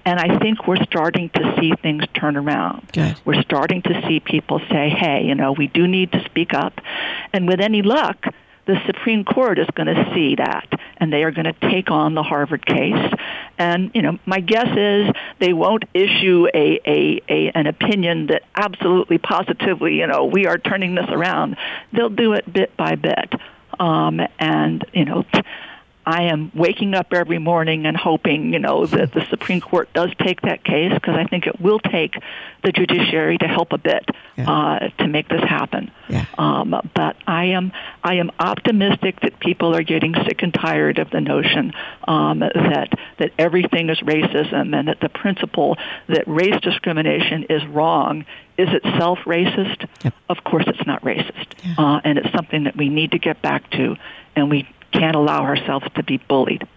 And 0.06 0.20
I 0.20 0.40
think 0.40 0.68
we're 0.68 0.84
starting 0.84 1.30
to 1.30 1.56
see 1.60 1.72
things 1.82 2.04
turn 2.14 2.38
around. 2.38 2.90
Good. 2.94 3.16
We're 3.26 3.42
starting 3.42 3.82
to 3.84 4.02
see 4.08 4.20
people 4.20 4.60
say, 4.70 4.90
hey, 4.90 5.26
you 5.26 5.36
know, 5.36 5.52
we 5.52 5.68
do 5.68 5.88
need 5.88 6.12
to 6.12 6.24
speak 6.26 6.54
up. 6.54 6.74
And 7.34 7.48
with 7.48 7.60
any 7.60 7.82
luck, 7.82 8.26
the 8.70 8.80
Supreme 8.86 9.26
Court 9.26 9.58
is 9.58 9.66
going 9.74 9.88
to 9.88 10.12
see 10.14 10.36
that, 10.36 10.68
and 10.98 11.12
they 11.12 11.24
are 11.24 11.32
going 11.32 11.52
to 11.52 11.72
take 11.72 11.90
on 11.90 12.14
the 12.14 12.22
Harvard 12.22 12.64
case. 12.64 13.14
And 13.58 13.90
you 13.96 14.04
know, 14.04 14.20
my 14.28 14.42
guess 14.42 14.68
is 14.78 15.10
they 15.40 15.54
won't 15.54 15.86
issue 15.96 16.46
a, 16.54 16.80
a, 16.86 17.22
a 17.28 17.52
an 17.56 17.66
opinion 17.66 18.28
that 18.28 18.44
absolutely 18.56 19.18
positively, 19.18 19.96
you 19.96 20.06
know, 20.06 20.26
we 20.26 20.46
are 20.46 20.60
turning 20.60 20.94
this 20.94 21.10
around. 21.10 21.58
They'll 21.94 22.10
do 22.10 22.34
it 22.34 22.52
bit 22.52 22.78
by 22.78 22.94
bit, 22.94 23.34
um, 23.80 24.22
and 24.38 24.86
you 24.94 25.06
know. 25.06 25.26
I 26.10 26.24
am 26.24 26.52
waking 26.56 26.96
up 26.96 27.14
every 27.14 27.38
morning 27.38 27.86
and 27.86 27.96
hoping, 27.96 28.52
you 28.52 28.58
know, 28.58 28.88
that 28.88 29.14
the 29.14 29.24
Supreme 29.30 29.62
Court 29.62 29.94
does 29.94 30.10
take 30.20 30.42
that 30.42 30.64
case 30.64 30.92
because 30.92 31.16
I 31.16 31.26
think 31.26 31.46
it 31.46 31.62
will 31.62 31.78
take 31.78 32.16
the 32.64 32.72
judiciary 32.72 33.38
to 33.38 33.48
help 33.48 33.74
a 33.74 33.78
bit 33.78 34.10
yeah. 34.36 34.50
uh, 34.50 34.90
to 34.98 35.08
make 35.08 35.30
this 35.30 35.44
happen. 35.44 35.92
Yeah. 36.10 36.26
Um, 36.36 36.74
but 36.96 37.16
I 37.28 37.46
am 37.46 37.74
I 38.04 38.16
am 38.16 38.32
optimistic 38.40 39.20
that 39.22 39.40
people 39.40 39.76
are 39.76 39.84
getting 39.84 40.16
sick 40.26 40.42
and 40.42 40.52
tired 40.52 40.98
of 40.98 41.12
the 41.12 41.22
notion 41.22 41.74
um, 42.08 42.40
that 42.40 42.90
that 43.20 43.32
everything 43.38 43.92
is 43.92 44.00
racism 44.00 44.76
and 44.76 44.88
that 44.88 45.02
the 45.02 45.10
principle 45.10 45.78
that 46.08 46.28
race 46.28 46.60
discrimination 46.64 47.44
is 47.52 47.64
wrong 47.68 48.26
is 48.58 48.70
itself 48.74 49.20
racist. 49.28 49.88
Yep. 50.04 50.16
Of 50.28 50.44
course, 50.44 50.66
it's 50.66 50.88
not 50.88 51.04
racist, 51.04 51.54
yeah. 51.64 51.76
uh, 51.78 52.02
and 52.04 52.18
it's 52.18 52.32
something 52.32 52.64
that 52.64 52.76
we 52.76 52.90
need 52.90 53.12
to 53.12 53.20
get 53.20 53.44
back 53.44 53.70
to, 53.72 53.96
and 54.36 54.50
we 54.50 54.68
can't 54.92 55.16
allow 55.16 55.44
ourselves 55.44 55.86
to 55.96 56.04
be 56.04 56.18
bullied. 56.18 56.68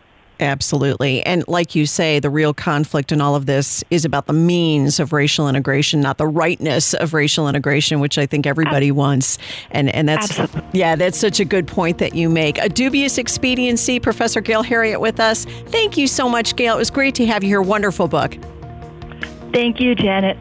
Absolutely. 0.40 1.22
And 1.22 1.44
like 1.46 1.76
you 1.76 1.86
say, 1.86 2.18
the 2.18 2.30
real 2.30 2.52
conflict 2.52 3.12
in 3.12 3.20
all 3.20 3.36
of 3.36 3.46
this 3.46 3.84
is 3.90 4.04
about 4.04 4.26
the 4.26 4.32
means 4.32 4.98
of 4.98 5.12
racial 5.12 5.48
integration, 5.48 6.00
not 6.00 6.18
the 6.18 6.26
rightness 6.26 6.94
of 6.94 7.14
racial 7.14 7.48
integration, 7.48 8.00
which 8.00 8.18
I 8.18 8.26
think 8.26 8.46
everybody 8.46 8.90
wants. 8.90 9.38
And 9.70 9.88
and 9.94 10.08
that's 10.08 10.40
Absolutely. 10.40 10.80
yeah, 10.80 10.96
that's 10.96 11.18
such 11.18 11.38
a 11.38 11.44
good 11.44 11.68
point 11.68 11.98
that 11.98 12.14
you 12.16 12.28
make. 12.28 12.58
A 12.58 12.68
dubious 12.68 13.18
expediency, 13.18 14.00
Professor 14.00 14.40
Gail 14.40 14.64
Heriot 14.64 15.00
with 15.00 15.20
us. 15.20 15.44
Thank 15.66 15.96
you 15.96 16.08
so 16.08 16.28
much, 16.28 16.56
Gail. 16.56 16.74
It 16.74 16.78
was 16.78 16.90
great 16.90 17.14
to 17.16 17.26
have 17.26 17.44
you 17.44 17.48
here. 17.48 17.62
Wonderful 17.62 18.08
book. 18.08 18.36
Thank 19.52 19.80
you, 19.80 19.94
Janet. 19.94 20.38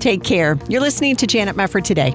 Take 0.00 0.24
care. 0.24 0.58
You're 0.68 0.80
listening 0.80 1.16
to 1.16 1.26
Janet 1.26 1.56
Mefford 1.56 1.84
today. 1.84 2.14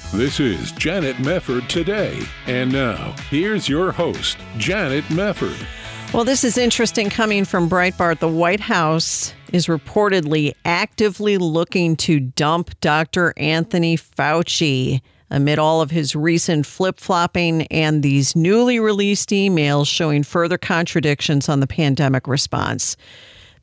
This 0.13 0.41
is 0.41 0.73
Janet 0.73 1.15
Mefford 1.17 1.69
today. 1.69 2.19
And 2.45 2.69
now, 2.69 3.15
here's 3.29 3.69
your 3.69 3.93
host, 3.93 4.37
Janet 4.57 5.05
Mefford. 5.05 5.65
Well, 6.13 6.25
this 6.25 6.43
is 6.43 6.57
interesting 6.57 7.09
coming 7.09 7.45
from 7.45 7.69
Breitbart. 7.69 8.19
The 8.19 8.27
White 8.27 8.59
House 8.59 9.33
is 9.53 9.67
reportedly 9.67 10.51
actively 10.65 11.37
looking 11.37 11.95
to 11.95 12.19
dump 12.19 12.77
Dr. 12.81 13.33
Anthony 13.37 13.95
Fauci 13.95 14.99
amid 15.29 15.59
all 15.59 15.79
of 15.79 15.91
his 15.91 16.13
recent 16.13 16.65
flip 16.65 16.99
flopping 16.99 17.61
and 17.67 18.03
these 18.03 18.35
newly 18.35 18.81
released 18.81 19.29
emails 19.29 19.87
showing 19.87 20.23
further 20.23 20.57
contradictions 20.57 21.47
on 21.47 21.61
the 21.61 21.67
pandemic 21.67 22.27
response. 22.27 22.97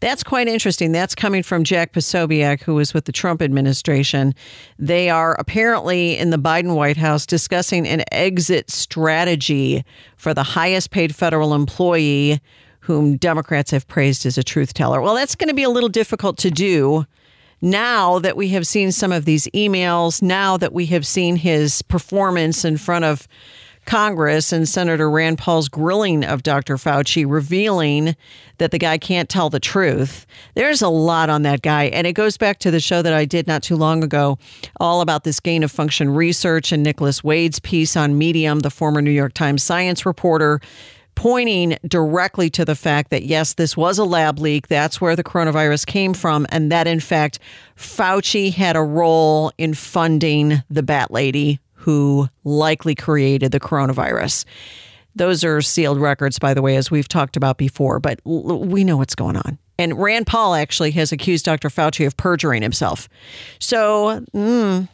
That's 0.00 0.22
quite 0.22 0.46
interesting. 0.46 0.92
That's 0.92 1.14
coming 1.14 1.42
from 1.42 1.64
Jack 1.64 1.92
Posobiec, 1.92 2.62
who 2.62 2.74
was 2.74 2.94
with 2.94 3.06
the 3.06 3.12
Trump 3.12 3.42
administration. 3.42 4.34
They 4.78 5.10
are 5.10 5.34
apparently 5.38 6.16
in 6.16 6.30
the 6.30 6.38
Biden 6.38 6.76
White 6.76 6.96
House 6.96 7.26
discussing 7.26 7.86
an 7.86 8.04
exit 8.12 8.70
strategy 8.70 9.84
for 10.16 10.34
the 10.34 10.44
highest 10.44 10.90
paid 10.90 11.14
federal 11.14 11.52
employee 11.54 12.40
whom 12.80 13.16
Democrats 13.16 13.70
have 13.70 13.86
praised 13.88 14.24
as 14.24 14.38
a 14.38 14.42
truth 14.42 14.72
teller. 14.72 15.00
Well, 15.00 15.14
that's 15.14 15.34
going 15.34 15.48
to 15.48 15.54
be 15.54 15.64
a 15.64 15.68
little 15.68 15.90
difficult 15.90 16.38
to 16.38 16.50
do 16.50 17.04
now 17.60 18.18
that 18.20 18.36
we 18.36 18.48
have 18.48 18.66
seen 18.66 18.92
some 18.92 19.12
of 19.12 19.24
these 19.24 19.46
emails, 19.48 20.22
now 20.22 20.56
that 20.56 20.72
we 20.72 20.86
have 20.86 21.06
seen 21.06 21.36
his 21.36 21.82
performance 21.82 22.64
in 22.64 22.76
front 22.76 23.04
of 23.04 23.26
Congress 23.88 24.52
and 24.52 24.68
Senator 24.68 25.10
Rand 25.10 25.38
Paul's 25.38 25.70
grilling 25.70 26.22
of 26.22 26.42
Dr. 26.42 26.76
Fauci, 26.76 27.24
revealing 27.26 28.14
that 28.58 28.70
the 28.70 28.78
guy 28.78 28.98
can't 28.98 29.30
tell 29.30 29.48
the 29.48 29.58
truth. 29.58 30.26
There's 30.52 30.82
a 30.82 30.90
lot 30.90 31.30
on 31.30 31.40
that 31.44 31.62
guy. 31.62 31.84
And 31.84 32.06
it 32.06 32.12
goes 32.12 32.36
back 32.36 32.58
to 32.58 32.70
the 32.70 32.80
show 32.80 33.00
that 33.00 33.14
I 33.14 33.24
did 33.24 33.46
not 33.46 33.62
too 33.62 33.76
long 33.76 34.04
ago, 34.04 34.36
all 34.78 35.00
about 35.00 35.24
this 35.24 35.40
gain 35.40 35.62
of 35.62 35.72
function 35.72 36.10
research 36.10 36.70
and 36.70 36.82
Nicholas 36.82 37.24
Wade's 37.24 37.60
piece 37.60 37.96
on 37.96 38.18
Medium, 38.18 38.60
the 38.60 38.68
former 38.68 39.00
New 39.00 39.10
York 39.10 39.32
Times 39.32 39.62
science 39.62 40.04
reporter 40.04 40.60
pointing 41.14 41.76
directly 41.86 42.50
to 42.50 42.66
the 42.66 42.76
fact 42.76 43.10
that 43.10 43.24
yes, 43.24 43.54
this 43.54 43.74
was 43.74 43.98
a 43.98 44.04
lab 44.04 44.38
leak. 44.38 44.68
That's 44.68 45.00
where 45.00 45.16
the 45.16 45.24
coronavirus 45.24 45.86
came 45.86 46.12
from. 46.12 46.46
And 46.50 46.70
that 46.70 46.86
in 46.86 47.00
fact, 47.00 47.38
Fauci 47.74 48.52
had 48.52 48.76
a 48.76 48.82
role 48.82 49.50
in 49.56 49.72
funding 49.72 50.62
the 50.68 50.82
Bat 50.82 51.10
Lady 51.10 51.58
who 51.88 52.28
likely 52.44 52.94
created 52.94 53.50
the 53.50 53.58
coronavirus. 53.58 54.44
Those 55.16 55.42
are 55.42 55.62
sealed 55.62 55.98
records, 55.98 56.38
by 56.38 56.52
the 56.52 56.60
way, 56.60 56.76
as 56.76 56.90
we've 56.90 57.08
talked 57.08 57.34
about 57.34 57.56
before, 57.56 57.98
but 57.98 58.20
l- 58.26 58.58
we 58.58 58.84
know 58.84 58.98
what's 58.98 59.14
going 59.14 59.38
on. 59.38 59.56
And 59.78 59.98
Rand 59.98 60.26
Paul 60.26 60.54
actually 60.54 60.90
has 60.90 61.12
accused 61.12 61.46
Dr. 61.46 61.70
Fauci 61.70 62.06
of 62.06 62.14
perjuring 62.18 62.60
himself. 62.60 63.08
So, 63.58 64.22
mm, 64.34 64.86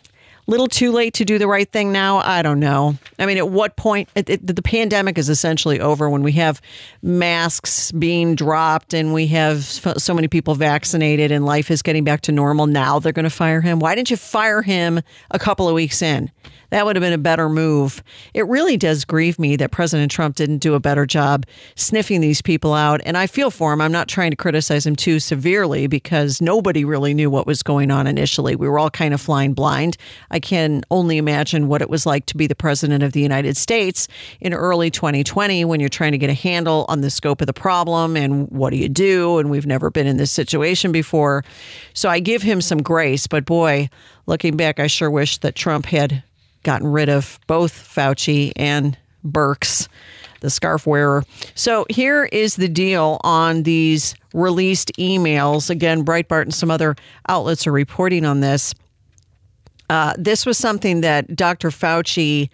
little 0.47 0.67
too 0.67 0.93
late 0.93 1.15
to 1.15 1.25
do 1.25 1.39
the 1.39 1.47
right 1.47 1.71
thing 1.71 1.93
now? 1.93 2.19
I 2.19 2.43
don't 2.43 2.61
know. 2.61 2.97
I 3.19 3.27
mean, 3.27 3.39
at 3.39 3.49
what 3.49 3.77
point? 3.77 4.09
It, 4.15 4.29
it, 4.29 4.47
the 4.47 4.63
pandemic 4.63 5.19
is 5.19 5.29
essentially 5.29 5.81
over 5.81 6.09
when 6.11 6.23
we 6.23 6.33
have 6.33 6.61
masks 7.03 7.93
being 7.93 8.35
dropped 8.35 8.95
and 8.95 9.15
we 9.15 9.27
have 9.29 9.65
so 9.65 10.15
many 10.15 10.29
people 10.29 10.55
vaccinated 10.55 11.31
and 11.31 11.45
life 11.45 11.71
is 11.71 11.83
getting 11.83 12.05
back 12.05 12.23
to 12.23 12.33
normal. 12.33 12.67
Now 12.67 12.99
they're 12.99 13.13
going 13.13 13.25
to 13.25 13.31
fire 13.31 13.61
him. 13.61 13.79
Why 13.79 13.95
didn't 13.95 14.11
you 14.11 14.17
fire 14.17 14.63
him 14.63 15.01
a 15.31 15.39
couple 15.39 15.69
of 15.69 15.75
weeks 15.75 16.03
in? 16.03 16.31
That 16.75 16.87
would 16.87 16.97
have 16.97 17.03
been 17.03 17.13
a 17.13 17.19
better 17.19 17.49
move. 17.49 18.03
It 18.33 18.49
really 18.49 18.77
does 18.77 19.05
grieve 19.05 19.39
me 19.39 19.55
that 19.57 19.71
President 19.71 20.11
Trump 20.11 20.35
didn't 20.35 20.59
do 20.59 20.75
a 20.75 20.81
better 20.81 21.07
job 21.07 21.47
sniffing 21.77 22.21
these 22.21 22.43
people 22.43 22.75
out. 22.75 23.01
And 23.05 23.17
I 23.17 23.29
feel 23.29 23.53
for 23.53 23.73
him. 23.73 23.81
I'm 23.81 23.93
not 23.93 24.09
trying 24.09 24.33
to 24.33 24.37
criticize 24.37 24.85
him 24.85 24.97
too 24.97 25.21
severely 25.21 25.87
because 25.87 26.41
nobody 26.41 26.85
really 26.85 27.15
knew 27.15 27.31
what 27.31 27.47
was 27.47 27.63
going 27.63 27.93
on 27.93 28.09
initially. 28.09 28.57
We 28.57 28.69
were 28.69 28.81
all 28.81 28.91
kind 28.91 29.15
of 29.15 29.21
flying 29.21 29.55
blind. 29.55 29.97
I 30.35 30.41
can 30.41 30.83
only 30.91 31.17
imagine 31.17 31.69
what 31.69 31.81
it 31.81 31.89
was 31.89 32.07
like 32.07 32.27
to 32.27 32.37
be 32.37 32.49
the 32.49 32.57
president 32.57 33.05
of 33.05 33.13
the 33.13 33.21
United 33.21 33.57
States 33.57 34.09
in 34.41 34.53
early 34.53 34.91
2020 34.91 35.65
when 35.65 35.79
you're 35.79 35.89
trying 35.89 36.11
to 36.11 36.19
get 36.19 36.29
a 36.29 36.35
handle 36.35 36.87
on 36.89 37.03
the 37.03 37.11
scope 37.11 37.41
of 37.41 37.47
the 37.47 37.53
problem 37.53 38.17
and 38.17 38.51
what 38.51 38.71
do 38.71 38.77
you 38.77 38.89
do? 38.89 39.39
And 39.39 39.49
we've 39.49 39.65
never 39.65 39.91
been 39.91 40.09
in 40.09 40.17
this 40.17 40.33
situation 40.33 40.91
before. 40.91 41.45
So 41.93 42.09
I 42.09 42.19
give 42.19 42.43
him 42.43 42.61
some 42.61 42.83
grace. 42.83 43.29
But 43.29 43.45
boy, 43.45 43.89
looking 44.27 44.57
back, 44.57 44.81
I 44.81 44.89
sure 44.89 45.09
wish 45.09 45.39
that 45.39 45.55
Trump 45.55 45.87
had 45.87 46.25
gotten 46.65 46.89
rid 46.89 47.09
of 47.09 47.39
both 47.47 47.73
Fauci 47.73 48.53
and 48.57 48.99
Birx, 49.25 49.87
the 50.41 50.51
scarf 50.51 50.85
wearer. 50.85 51.23
So 51.55 51.87
here 51.89 52.25
is 52.25 52.57
the 52.57 52.69
deal 52.69 53.21
on 53.23 53.63
these 53.63 54.17
released 54.33 54.91
emails. 54.99 55.71
Again, 55.71 56.05
Breitbart 56.05 56.43
and 56.43 56.55
some 56.55 56.73
other 56.73 56.97
outlets 57.29 57.69
are 57.69 57.73
reporting 57.73 58.25
on 58.25 58.41
this. 58.41 58.75
Uh, 59.91 60.15
this 60.19 60.47
was 60.47 60.57
something 60.57 61.01
that 61.03 61.35
Dr. 61.37 61.71
Fauci 61.71 62.49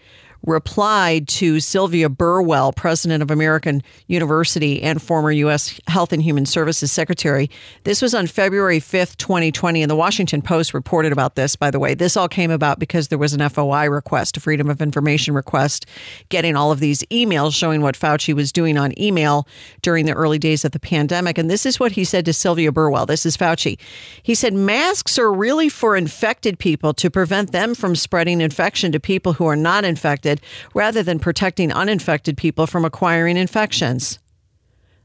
replied 0.47 1.29
to 1.29 1.61
Sylvia 1.61 2.09
Burwell, 2.09 2.73
president 2.73 3.23
of 3.23 3.31
American 3.31 3.83
University 4.07 4.83
and 4.83 5.01
former 5.03 5.31
U.S. 5.31 5.79
Health 5.87 6.13
and 6.13 6.23
Human 6.23 6.47
Services 6.47 6.91
Secretary. 6.91 7.51
This 7.85 8.01
was 8.01 8.15
on 8.15 8.27
February 8.27 8.81
5th, 8.81 9.17
2020, 9.17 9.83
and 9.83 9.91
the 9.91 9.97
Washington 9.97 10.41
Post 10.41 10.73
reported 10.73 11.13
about 11.13 11.35
this, 11.35 11.57
by 11.57 11.71
the 11.71 11.79
way. 11.79 11.95
This 11.95 12.17
all 12.17 12.29
came 12.29 12.51
about 12.51 12.79
because 12.79 13.09
there 13.09 13.19
was 13.19 13.35
an 13.35 13.47
FOI 13.49 13.89
request, 13.89 14.37
a 14.37 14.41
Freedom 14.41 14.71
of 14.71 14.81
Information 14.81 15.35
request, 15.35 15.87
getting 16.29 16.57
all 16.57 16.73
of 16.73 16.81
these 16.81 17.03
emails 17.05 17.55
showing 17.55 17.83
what 17.83 17.99
Fauci 17.99 18.35
was 18.35 18.53
doing 18.53 18.79
on 18.79 18.99
email 19.01 19.47
during 19.83 20.07
the 20.07 20.15
early 20.15 20.39
days 20.39 20.65
of 20.65 20.73
the 20.73 20.81
pandemic. 20.81 21.37
And 21.37 21.51
this 21.51 21.67
is 21.67 21.79
what 21.79 21.93
he 21.93 22.05
said 22.05 22.25
to 22.25 22.33
Sylvia 22.33 22.73
Burwell. 22.73 23.07
This 23.07 23.27
is 23.27 23.37
Fauci. 23.37 23.79
He 24.23 24.35
said, 24.35 24.55
Masks 24.55 25.19
are 25.19 25.33
really 25.33 25.69
for 25.69 25.97
infected 25.97 26.59
people 26.59 26.95
to 26.95 27.11
prevent 27.11 27.53
them 27.53 27.75
from 27.75 27.95
spreading 27.95 28.41
infection 28.41 28.93
to 28.93 29.01
people 29.01 29.35
who 29.35 29.47
are 29.47 29.57
not 29.57 29.85
infected 29.85 30.30
infected 30.31 30.47
rather 30.75 31.03
than 31.03 31.19
protecting 31.19 31.73
uninfected 31.73 32.37
people 32.37 32.67
from 32.67 32.85
acquiring 32.85 33.37
infections. 33.37 34.19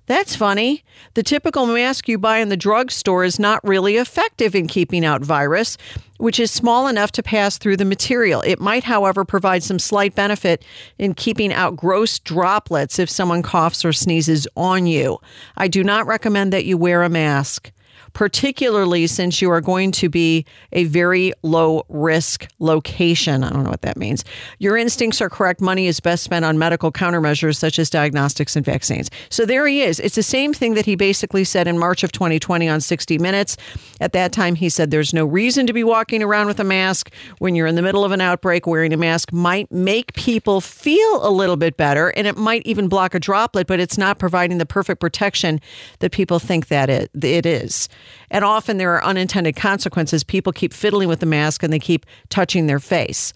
That's 0.07 0.35
funny. 0.35 0.83
The 1.15 1.23
typical 1.23 1.65
mask 1.65 2.07
you 2.07 2.19
buy 2.19 2.37
in 2.37 2.49
the 2.49 2.57
drugstore 2.57 3.23
is 3.23 3.39
not 3.39 3.67
really 3.67 3.97
effective 3.97 4.53
in 4.53 4.67
keeping 4.67 5.03
out 5.03 5.23
virus, 5.23 5.77
which 6.17 6.39
is 6.39 6.51
small 6.51 6.87
enough 6.87 7.11
to 7.13 7.23
pass 7.23 7.57
through 7.57 7.77
the 7.77 7.85
material. 7.85 8.41
It 8.41 8.61
might, 8.61 8.83
however, 8.83 9.25
provide 9.25 9.63
some 9.63 9.79
slight 9.79 10.13
benefit 10.13 10.63
in 10.99 11.15
keeping 11.15 11.51
out 11.51 11.75
gross 11.75 12.19
droplets 12.19 12.99
if 12.99 13.09
someone 13.09 13.41
coughs 13.41 13.83
or 13.83 13.93
sneezes 13.93 14.47
on 14.55 14.85
you. 14.85 15.17
I 15.57 15.67
do 15.67 15.83
not 15.83 16.05
recommend 16.05 16.53
that 16.53 16.65
you 16.65 16.77
wear 16.77 17.01
a 17.01 17.09
mask 17.09 17.71
particularly 18.15 19.05
since 19.07 19.41
you 19.41 19.51
are 19.51 19.61
going 19.61 19.91
to 19.91 20.09
be 20.09 20.45
a 20.71 20.85
very 20.85 21.33
low 21.43 21.85
risk 21.89 22.47
location. 22.59 23.43
I 23.43 23.51
don't 23.51 23.63
know 23.63 23.69
what 23.69 23.81
that 23.81 23.97
means. 23.97 24.23
Your 24.57 24.77
instincts 24.77 25.21
are 25.21 25.29
correct. 25.29 25.59
Money 25.59 25.85
is 25.85 25.99
best 25.99 26.23
spent 26.23 26.45
on 26.45 26.57
medical 26.57 26.91
countermeasures 26.93 27.57
such 27.57 27.77
as 27.77 27.89
diagnostics 27.89 28.55
and 28.55 28.65
vaccines. 28.65 29.11
So 29.29 29.45
there 29.45 29.67
he 29.67 29.81
is. 29.81 29.99
It's 29.99 30.15
the 30.15 30.23
same 30.23 30.53
thing 30.53 30.75
that 30.75 30.85
he 30.85 30.95
basically 30.95 31.43
said 31.43 31.67
in 31.67 31.77
March 31.77 32.03
of 32.03 32.11
2020 32.13 32.67
on 32.69 32.81
60 32.81 33.19
Minutes. 33.19 33.57
At 33.99 34.13
that 34.13 34.31
time, 34.31 34.55
he 34.55 34.69
said 34.69 34.91
there's 34.91 35.13
no 35.13 35.25
reason 35.25 35.67
to 35.67 35.73
be 35.73 35.83
walking 35.83 36.23
around 36.23 36.47
with 36.47 36.59
a 36.59 36.63
mask 36.63 37.11
when 37.39 37.53
you're 37.53 37.67
in 37.67 37.75
the 37.75 37.81
middle 37.81 38.05
of 38.05 38.13
an 38.13 38.21
outbreak. 38.21 38.65
Wearing 38.65 38.93
a 38.93 38.97
mask 38.97 39.33
might 39.33 39.69
make 39.71 40.13
people 40.13 40.61
feel 40.61 41.27
a 41.27 41.29
little 41.29 41.57
bit 41.57 41.75
better 41.75 42.09
and 42.09 42.27
it 42.27 42.37
might 42.37 42.61
even 42.65 42.87
block 42.87 43.13
a 43.13 43.19
droplet, 43.19 43.67
but 43.67 43.81
it's 43.81 43.97
not 43.97 44.19
providing 44.19 44.57
the 44.57 44.65
perfect 44.65 45.01
protection 45.01 45.59
that 45.99 46.13
people 46.13 46.39
think 46.39 46.67
that 46.67 46.89
it, 46.89 47.11
it 47.21 47.45
is. 47.45 47.89
And 48.29 48.45
often 48.45 48.77
there 48.77 48.93
are 48.93 49.03
unintended 49.03 49.55
consequences. 49.55 50.23
People 50.23 50.51
keep 50.51 50.73
fiddling 50.73 51.07
with 51.07 51.19
the 51.19 51.25
mask 51.25 51.63
and 51.63 51.71
they 51.71 51.79
keep 51.79 52.05
touching 52.29 52.67
their 52.67 52.79
face. 52.79 53.33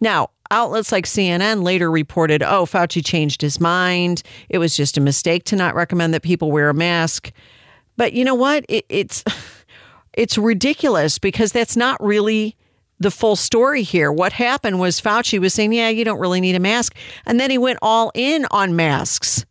Now, 0.00 0.30
outlets 0.50 0.92
like 0.92 1.06
CNN 1.06 1.62
later 1.62 1.90
reported, 1.90 2.42
oh, 2.42 2.66
Fauci 2.66 3.04
changed 3.04 3.40
his 3.40 3.60
mind. 3.60 4.22
It 4.48 4.58
was 4.58 4.76
just 4.76 4.96
a 4.96 5.00
mistake 5.00 5.44
to 5.44 5.56
not 5.56 5.74
recommend 5.74 6.12
that 6.14 6.22
people 6.22 6.50
wear 6.50 6.68
a 6.68 6.74
mask. 6.74 7.32
But 7.96 8.12
you 8.12 8.24
know 8.24 8.34
what? 8.34 8.64
It, 8.68 8.84
it's 8.88 9.24
it's 10.12 10.36
ridiculous 10.38 11.18
because 11.18 11.52
that's 11.52 11.76
not 11.76 12.02
really 12.02 12.56
the 13.00 13.10
full 13.10 13.36
story 13.36 13.82
here. 13.82 14.12
What 14.12 14.32
happened 14.32 14.78
was 14.78 15.00
Fauci 15.00 15.38
was 15.38 15.54
saying, 15.54 15.72
"Yeah, 15.72 15.88
you 15.88 16.04
don't 16.04 16.20
really 16.20 16.40
need 16.40 16.56
a 16.56 16.60
mask," 16.60 16.96
and 17.26 17.38
then 17.38 17.50
he 17.50 17.58
went 17.58 17.78
all 17.82 18.12
in 18.14 18.46
on 18.50 18.76
masks. 18.76 19.44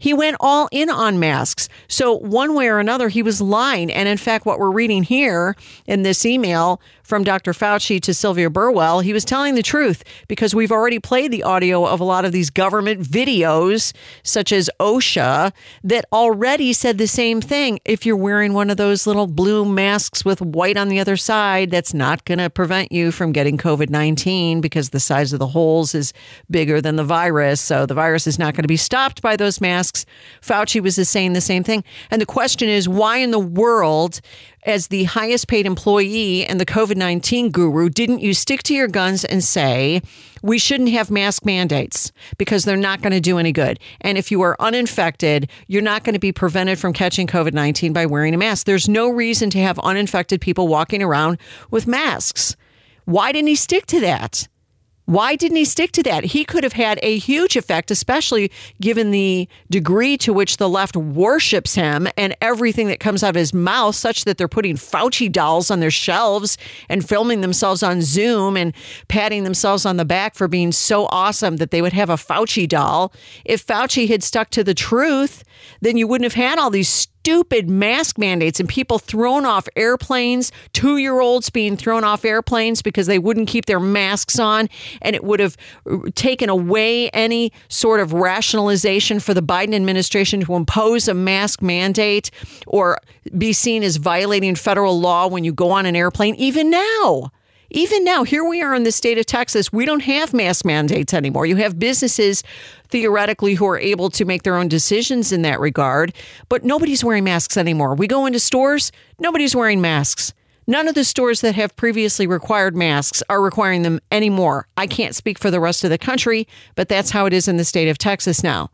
He 0.00 0.14
went 0.14 0.38
all 0.40 0.68
in 0.72 0.90
on 0.90 1.20
masks. 1.20 1.68
So, 1.86 2.16
one 2.16 2.54
way 2.54 2.68
or 2.68 2.78
another, 2.80 3.10
he 3.10 3.22
was 3.22 3.40
lying. 3.40 3.92
And 3.92 4.08
in 4.08 4.16
fact, 4.16 4.46
what 4.46 4.58
we're 4.58 4.70
reading 4.70 5.04
here 5.04 5.54
in 5.86 6.02
this 6.02 6.26
email 6.26 6.80
from 7.10 7.24
Dr. 7.24 7.52
Fauci 7.52 8.00
to 8.02 8.14
Sylvia 8.14 8.48
Burwell, 8.48 9.00
he 9.00 9.12
was 9.12 9.24
telling 9.24 9.56
the 9.56 9.64
truth 9.64 10.04
because 10.28 10.54
we've 10.54 10.70
already 10.70 11.00
played 11.00 11.32
the 11.32 11.42
audio 11.42 11.84
of 11.84 11.98
a 11.98 12.04
lot 12.04 12.24
of 12.24 12.30
these 12.30 12.50
government 12.50 13.02
videos, 13.02 13.92
such 14.22 14.52
as 14.52 14.70
OSHA, 14.78 15.52
that 15.82 16.04
already 16.12 16.72
said 16.72 16.98
the 16.98 17.08
same 17.08 17.40
thing. 17.40 17.80
If 17.84 18.06
you're 18.06 18.16
wearing 18.16 18.52
one 18.52 18.70
of 18.70 18.76
those 18.76 19.08
little 19.08 19.26
blue 19.26 19.64
masks 19.64 20.24
with 20.24 20.40
white 20.40 20.76
on 20.76 20.88
the 20.88 21.00
other 21.00 21.16
side, 21.16 21.72
that's 21.72 21.92
not 21.92 22.24
going 22.24 22.38
to 22.38 22.48
prevent 22.48 22.92
you 22.92 23.10
from 23.10 23.32
getting 23.32 23.58
COVID 23.58 23.90
19 23.90 24.60
because 24.60 24.90
the 24.90 25.00
size 25.00 25.32
of 25.32 25.40
the 25.40 25.48
holes 25.48 25.96
is 25.96 26.12
bigger 26.48 26.80
than 26.80 26.94
the 26.94 27.02
virus. 27.02 27.60
So 27.60 27.86
the 27.86 27.94
virus 27.94 28.28
is 28.28 28.38
not 28.38 28.54
going 28.54 28.62
to 28.62 28.68
be 28.68 28.76
stopped 28.76 29.20
by 29.20 29.34
those 29.34 29.60
masks. 29.60 30.06
Fauci 30.40 30.80
was 30.80 30.96
saying 31.08 31.32
the 31.32 31.40
same 31.40 31.64
thing. 31.64 31.82
And 32.08 32.22
the 32.22 32.26
question 32.26 32.68
is 32.68 32.88
why 32.88 33.16
in 33.16 33.32
the 33.32 33.40
world 33.40 34.20
as 34.64 34.88
the 34.88 35.04
highest 35.04 35.48
paid 35.48 35.66
employee 35.66 36.44
and 36.44 36.60
the 36.60 36.66
COVID 36.66 36.96
19 36.96 37.50
guru, 37.50 37.88
didn't 37.88 38.20
you 38.20 38.34
stick 38.34 38.62
to 38.64 38.74
your 38.74 38.88
guns 38.88 39.24
and 39.24 39.42
say, 39.42 40.02
we 40.42 40.58
shouldn't 40.58 40.90
have 40.90 41.10
mask 41.10 41.44
mandates 41.44 42.12
because 42.38 42.64
they're 42.64 42.76
not 42.76 43.00
going 43.00 43.12
to 43.12 43.20
do 43.20 43.38
any 43.38 43.52
good? 43.52 43.78
And 44.00 44.18
if 44.18 44.30
you 44.30 44.42
are 44.42 44.56
uninfected, 44.60 45.50
you're 45.66 45.82
not 45.82 46.04
going 46.04 46.14
to 46.14 46.20
be 46.20 46.32
prevented 46.32 46.78
from 46.78 46.92
catching 46.92 47.26
COVID 47.26 47.52
19 47.52 47.92
by 47.92 48.06
wearing 48.06 48.34
a 48.34 48.38
mask. 48.38 48.66
There's 48.66 48.88
no 48.88 49.08
reason 49.08 49.50
to 49.50 49.58
have 49.58 49.78
uninfected 49.80 50.40
people 50.40 50.68
walking 50.68 51.02
around 51.02 51.38
with 51.70 51.86
masks. 51.86 52.56
Why 53.06 53.32
didn't 53.32 53.48
he 53.48 53.56
stick 53.56 53.86
to 53.86 54.00
that? 54.00 54.46
Why 55.10 55.34
didn't 55.34 55.56
he 55.56 55.64
stick 55.64 55.90
to 55.92 56.04
that? 56.04 56.22
He 56.22 56.44
could 56.44 56.62
have 56.62 56.74
had 56.74 57.00
a 57.02 57.18
huge 57.18 57.56
effect, 57.56 57.90
especially 57.90 58.48
given 58.80 59.10
the 59.10 59.48
degree 59.68 60.16
to 60.18 60.32
which 60.32 60.58
the 60.58 60.68
left 60.68 60.96
worships 60.96 61.74
him 61.74 62.06
and 62.16 62.36
everything 62.40 62.86
that 62.86 63.00
comes 63.00 63.24
out 63.24 63.30
of 63.30 63.34
his 63.34 63.52
mouth, 63.52 63.96
such 63.96 64.24
that 64.24 64.38
they're 64.38 64.46
putting 64.46 64.76
Fauci 64.76 65.28
dolls 65.28 65.68
on 65.68 65.80
their 65.80 65.90
shelves 65.90 66.56
and 66.88 67.08
filming 67.08 67.40
themselves 67.40 67.82
on 67.82 68.02
Zoom 68.02 68.56
and 68.56 68.72
patting 69.08 69.42
themselves 69.42 69.84
on 69.84 69.96
the 69.96 70.04
back 70.04 70.36
for 70.36 70.46
being 70.46 70.70
so 70.70 71.06
awesome 71.06 71.56
that 71.56 71.72
they 71.72 71.82
would 71.82 71.92
have 71.92 72.08
a 72.08 72.14
Fauci 72.14 72.68
doll. 72.68 73.12
If 73.44 73.66
Fauci 73.66 74.08
had 74.08 74.22
stuck 74.22 74.50
to 74.50 74.62
the 74.62 74.74
truth, 74.74 75.42
then 75.80 75.96
you 75.96 76.06
wouldn't 76.06 76.24
have 76.24 76.42
had 76.42 76.58
all 76.58 76.70
these 76.70 76.88
stupid 76.88 77.68
mask 77.68 78.18
mandates 78.18 78.60
and 78.60 78.68
people 78.68 78.98
thrown 78.98 79.44
off 79.44 79.68
airplanes, 79.76 80.52
two 80.72 80.96
year 80.96 81.20
olds 81.20 81.50
being 81.50 81.76
thrown 81.76 82.02
off 82.02 82.24
airplanes 82.24 82.82
because 82.82 83.06
they 83.06 83.18
wouldn't 83.18 83.48
keep 83.48 83.66
their 83.66 83.80
masks 83.80 84.38
on. 84.38 84.68
And 85.02 85.14
it 85.14 85.22
would 85.22 85.40
have 85.40 85.56
uh, 85.90 85.98
taken 86.14 86.48
away 86.48 87.10
any 87.10 87.52
sort 87.68 88.00
of 88.00 88.12
rationalization 88.12 89.20
for 89.20 89.34
the 89.34 89.42
Biden 89.42 89.74
administration 89.74 90.40
to 90.42 90.54
impose 90.54 91.08
a 91.08 91.14
mask 91.14 91.60
mandate 91.60 92.30
or 92.66 92.98
be 93.36 93.52
seen 93.52 93.82
as 93.82 93.96
violating 93.96 94.54
federal 94.54 94.98
law 94.98 95.28
when 95.28 95.44
you 95.44 95.52
go 95.52 95.70
on 95.70 95.86
an 95.86 95.94
airplane, 95.94 96.34
even 96.36 96.70
now 96.70 97.30
even 97.70 98.04
now, 98.04 98.24
here 98.24 98.44
we 98.44 98.62
are 98.62 98.74
in 98.74 98.82
the 98.82 98.92
state 98.92 99.18
of 99.18 99.26
Texas. 99.26 99.72
We 99.72 99.86
don't 99.86 100.02
have 100.02 100.34
mask 100.34 100.64
mandates 100.64 101.14
anymore. 101.14 101.46
You 101.46 101.56
have 101.56 101.78
businesses 101.78 102.42
theoretically 102.88 103.54
who 103.54 103.66
are 103.66 103.78
able 103.78 104.10
to 104.10 104.24
make 104.24 104.42
their 104.42 104.56
own 104.56 104.68
decisions 104.68 105.32
in 105.32 105.42
that 105.42 105.60
regard, 105.60 106.12
but 106.48 106.64
nobody's 106.64 107.04
wearing 107.04 107.24
masks 107.24 107.56
anymore. 107.56 107.94
We 107.94 108.08
go 108.08 108.26
into 108.26 108.40
stores, 108.40 108.90
nobody's 109.18 109.54
wearing 109.54 109.80
masks. 109.80 110.32
None 110.66 110.88
of 110.88 110.94
the 110.94 111.04
stores 111.04 111.40
that 111.40 111.54
have 111.54 111.74
previously 111.76 112.26
required 112.26 112.76
masks 112.76 113.22
are 113.28 113.40
requiring 113.40 113.82
them 113.82 114.00
anymore. 114.12 114.68
I 114.76 114.86
can't 114.86 115.14
speak 115.14 115.38
for 115.38 115.50
the 115.50 115.60
rest 115.60 115.84
of 115.84 115.90
the 115.90 115.98
country, 115.98 116.46
but 116.74 116.88
that's 116.88 117.10
how 117.10 117.26
it 117.26 117.32
is 117.32 117.48
in 117.48 117.56
the 117.56 117.64
state 117.64 117.88
of 117.88 117.98
Texas 117.98 118.42
now. 118.42 118.70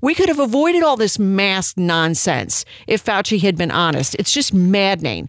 We 0.00 0.14
could 0.14 0.28
have 0.28 0.38
avoided 0.38 0.82
all 0.82 0.96
this 0.96 1.18
mask 1.18 1.76
nonsense 1.76 2.64
if 2.86 3.04
Fauci 3.04 3.40
had 3.40 3.56
been 3.56 3.70
honest. 3.70 4.16
It's 4.18 4.32
just 4.32 4.54
maddening. 4.54 5.28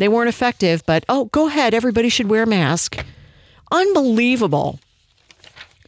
They 0.00 0.08
weren't 0.08 0.30
effective, 0.30 0.82
but 0.86 1.04
oh, 1.10 1.26
go 1.26 1.48
ahead. 1.48 1.74
Everybody 1.74 2.08
should 2.08 2.30
wear 2.30 2.44
a 2.44 2.46
mask. 2.46 3.04
Unbelievable. 3.70 4.80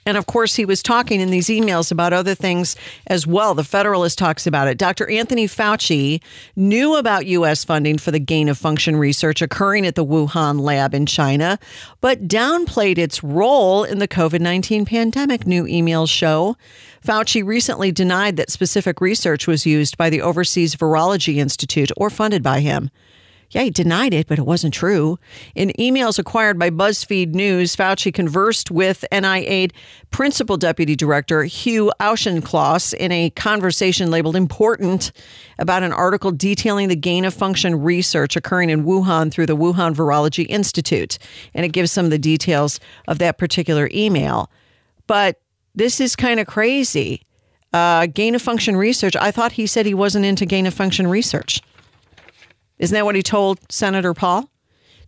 And 0.05 0.19
of 0.19 0.27
course, 0.27 0.55
he 0.55 0.67
was 0.67 0.83
talking 0.83 1.19
in 1.19 1.31
these 1.31 1.47
emails 1.47 1.91
about 1.91 2.13
other 2.13 2.35
things 2.35 2.77
as 3.07 3.27
well. 3.27 3.55
The 3.55 3.65
Federalist 3.65 4.19
talks 4.19 4.47
about 4.47 4.69
it. 4.69 4.77
Dr. 4.77 5.09
Anthony 5.09 5.47
Fauci 5.47 6.21
knew 6.57 6.97
about 6.97 7.25
U.S. 7.25 7.65
funding 7.65 7.97
for 7.97 8.11
the 8.11 8.19
gain 8.19 8.51
of 8.51 8.59
function 8.59 8.97
research 8.97 9.41
occurring 9.41 9.87
at 9.87 9.95
the 9.95 10.05
Wuhan 10.05 10.61
lab 10.61 10.93
in 10.93 11.07
China, 11.07 11.59
but 12.03 12.29
downplayed 12.29 12.99
its 12.99 13.25
role 13.25 13.83
in 13.83 13.99
the 13.99 14.09
COVID 14.09 14.41
19 14.41 14.85
pandemic, 14.85 15.47
new 15.47 15.65
emails 15.65 16.11
show. 16.11 16.55
Fauci 17.03 17.43
recently 17.43 17.91
denied 17.91 18.37
that 18.37 18.51
specific 18.51 19.01
research 19.01 19.47
was 19.47 19.65
used 19.65 19.97
by 19.97 20.11
the 20.11 20.21
Overseas 20.21 20.77
Virology 20.77 21.37
Institute 21.37 21.91
or 21.97 22.11
funded 22.11 22.43
by 22.43 22.61
him. 22.61 22.91
Yeah, 23.53 23.65
he 23.65 23.71
denied 23.71 24.15
it, 24.15 24.29
but 24.29 24.39
it 24.39 24.47
wasn't 24.47 24.73
true. 24.73 25.19
In 25.55 25.73
emails 25.79 26.19
acquired 26.19 26.59
by 26.59 26.71
BuzzFeed 26.71 27.35
News, 27.35 27.77
Fauci 27.77 28.13
conversed 28.13 28.71
with 28.71 29.05
NIH 29.13 29.73
Principal 30.11 30.57
Deputy 30.57 30.97
Director 30.97 31.45
Hugh 31.45 31.93
Auchincloss 32.01 32.95
in 32.95 33.13
a 33.13 33.29
conversation 33.31 34.11
labeled 34.11 34.37
Important 34.37 35.13
about 35.59 35.83
an 35.83 35.93
article 35.93 36.31
detailing 36.31 36.89
the 36.89 36.97
gain 36.97 37.27
of 37.27 37.35
function 37.35 37.83
research 37.83 38.37
occurring 38.37 38.71
in 38.71 38.85
Wuhan 38.85 39.31
through 39.31 39.47
the 39.47 39.57
Wuhan 39.57 39.95
Virology 39.95 40.47
Institute. 40.49 41.19
And 41.53 41.67
it 41.67 41.73
gives 41.73 41.93
some 41.93 42.07
of 42.07 42.11
the 42.11 42.19
details 42.19 42.81
of 43.07 43.19
that 43.19 43.37
particular 43.37 43.91
email. 43.93 44.51
But 45.07 45.43
this 45.75 46.01
is 46.01 46.17
kind 46.17 46.41
of 46.41 46.47
crazy. 46.47 47.27
Uh, 47.75 48.07
gain 48.07 48.35
of 48.35 48.41
function 48.41 48.77
research. 48.77 49.15
I 49.17 49.31
thought 49.31 49.53
he 49.53 49.67
said 49.67 49.85
he 49.85 49.95
wasn't 49.95 50.25
into 50.25 50.47
gain 50.47 50.67
of 50.67 50.73
function 50.73 51.07
research. 51.07 51.61
Isn't 52.83 52.97
that 52.97 53.05
what 53.05 53.15
he 53.15 53.23
told 53.23 53.61
Senator 53.71 54.13
Paul? 54.13 54.51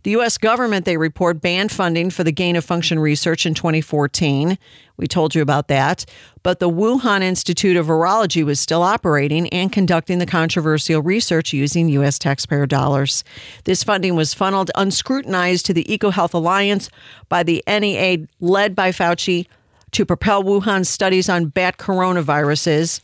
The 0.03 0.11
U.S. 0.11 0.37
government, 0.37 0.85
they 0.85 0.95
report, 0.95 1.41
banned 1.41 1.73
funding 1.73 2.09
for 2.09 2.23
the 2.23 2.31
gain 2.31 2.55
of 2.55 2.63
function 2.63 2.99
research 2.99 3.45
in 3.45 3.53
2014. 3.53 4.57
We 4.95 5.07
told 5.07 5.35
you 5.35 5.41
about 5.41 5.67
that. 5.67 6.05
But 6.41 6.59
the 6.59 6.69
Wuhan 6.69 7.21
Institute 7.21 7.75
of 7.75 7.87
Virology 7.87 8.45
was 8.45 8.61
still 8.61 8.81
operating 8.81 9.49
and 9.49 9.73
conducting 9.73 10.19
the 10.19 10.25
controversial 10.25 11.01
research 11.01 11.51
using 11.51 11.89
U.S. 11.89 12.17
taxpayer 12.17 12.65
dollars. 12.65 13.25
This 13.65 13.83
funding 13.83 14.15
was 14.15 14.33
funneled 14.33 14.71
unscrutinized 14.75 15.65
to 15.65 15.73
the 15.73 15.83
EcoHealth 15.83 16.33
Alliance 16.33 16.89
by 17.27 17.43
the 17.43 17.61
NEA, 17.67 18.25
led 18.39 18.73
by 18.73 18.91
Fauci, 18.91 19.47
to 19.91 20.05
propel 20.05 20.45
Wuhan's 20.45 20.87
studies 20.87 21.27
on 21.27 21.47
bat 21.47 21.77
coronaviruses. 21.77 23.01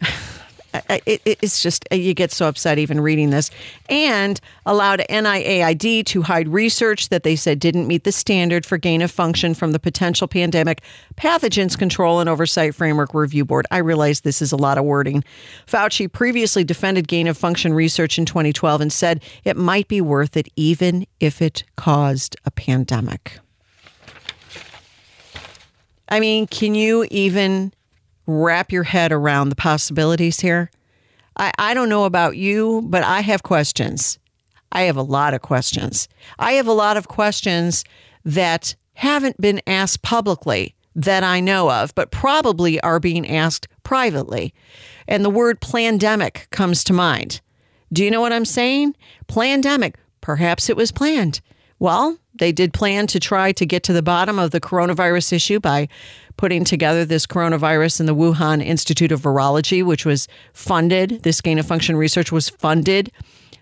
it, 0.74 1.22
it's 1.24 1.62
just 1.62 1.86
you 1.90 2.14
get 2.14 2.30
so 2.30 2.46
upset 2.46 2.78
even 2.78 3.00
reading 3.00 3.30
this 3.30 3.50
and 3.88 4.40
allowed 4.66 5.02
NIAID 5.10 6.04
to 6.06 6.22
hide 6.22 6.48
research 6.48 7.08
that 7.08 7.22
they 7.22 7.36
said 7.36 7.58
didn't 7.58 7.86
meet 7.86 8.04
the 8.04 8.12
standard 8.12 8.64
for 8.64 8.78
gain 8.78 9.02
of 9.02 9.10
function 9.10 9.54
from 9.54 9.72
the 9.72 9.78
potential 9.78 10.28
pandemic 10.28 10.82
pathogens 11.16 11.76
control 11.76 12.20
and 12.20 12.28
oversight 12.28 12.74
framework 12.74 13.14
review 13.14 13.44
board. 13.44 13.66
I 13.70 13.78
realize 13.78 14.20
this 14.20 14.40
is 14.42 14.52
a 14.52 14.56
lot 14.56 14.78
of 14.78 14.84
wording. 14.84 15.24
Fauci 15.66 16.10
previously 16.10 16.64
defended 16.64 17.08
gain 17.08 17.26
of 17.26 17.36
function 17.36 17.72
research 17.72 18.18
in 18.18 18.24
2012 18.24 18.80
and 18.80 18.92
said 18.92 19.22
it 19.44 19.56
might 19.56 19.88
be 19.88 20.00
worth 20.00 20.36
it 20.36 20.48
even 20.56 21.06
if 21.18 21.42
it 21.42 21.64
caused 21.76 22.36
a 22.44 22.50
pandemic. 22.50 23.38
I 26.08 26.18
mean, 26.18 26.48
can 26.48 26.74
you 26.74 27.06
even 27.10 27.72
wrap 28.30 28.72
your 28.72 28.84
head 28.84 29.12
around 29.12 29.48
the 29.48 29.56
possibilities 29.56 30.40
here. 30.40 30.70
I, 31.36 31.52
I 31.58 31.74
don't 31.74 31.88
know 31.88 32.04
about 32.04 32.36
you, 32.36 32.82
but 32.84 33.02
I 33.02 33.20
have 33.20 33.42
questions. 33.42 34.18
I 34.72 34.82
have 34.82 34.96
a 34.96 35.02
lot 35.02 35.34
of 35.34 35.42
questions. 35.42 36.08
I 36.38 36.52
have 36.52 36.66
a 36.66 36.72
lot 36.72 36.96
of 36.96 37.08
questions 37.08 37.84
that 38.24 38.74
haven't 38.94 39.40
been 39.40 39.60
asked 39.66 40.02
publicly 40.02 40.74
that 40.94 41.24
I 41.24 41.40
know 41.40 41.70
of, 41.70 41.94
but 41.94 42.10
probably 42.10 42.80
are 42.80 43.00
being 43.00 43.28
asked 43.28 43.68
privately. 43.82 44.54
And 45.08 45.24
the 45.24 45.30
word 45.30 45.60
pandemic 45.60 46.46
comes 46.50 46.84
to 46.84 46.92
mind. 46.92 47.40
Do 47.92 48.04
you 48.04 48.10
know 48.10 48.20
what 48.20 48.32
I'm 48.32 48.44
saying? 48.44 48.94
Pandemic. 49.26 49.96
Perhaps 50.20 50.68
it 50.68 50.76
was 50.76 50.92
planned. 50.92 51.40
Well, 51.78 52.18
they 52.34 52.52
did 52.52 52.72
plan 52.72 53.06
to 53.08 53.18
try 53.18 53.52
to 53.52 53.66
get 53.66 53.82
to 53.84 53.92
the 53.92 54.02
bottom 54.02 54.38
of 54.38 54.50
the 54.50 54.60
coronavirus 54.60 55.32
issue 55.32 55.60
by 55.60 55.88
putting 56.40 56.64
together 56.64 57.04
this 57.04 57.26
coronavirus 57.26 58.00
in 58.00 58.06
the 58.06 58.14
Wuhan 58.14 58.64
Institute 58.64 59.12
of 59.12 59.20
Virology, 59.20 59.84
which 59.84 60.06
was 60.06 60.26
funded. 60.54 61.22
This 61.22 61.42
gain 61.42 61.58
of 61.58 61.66
function 61.66 61.96
research 61.96 62.32
was 62.32 62.48
funded 62.48 63.12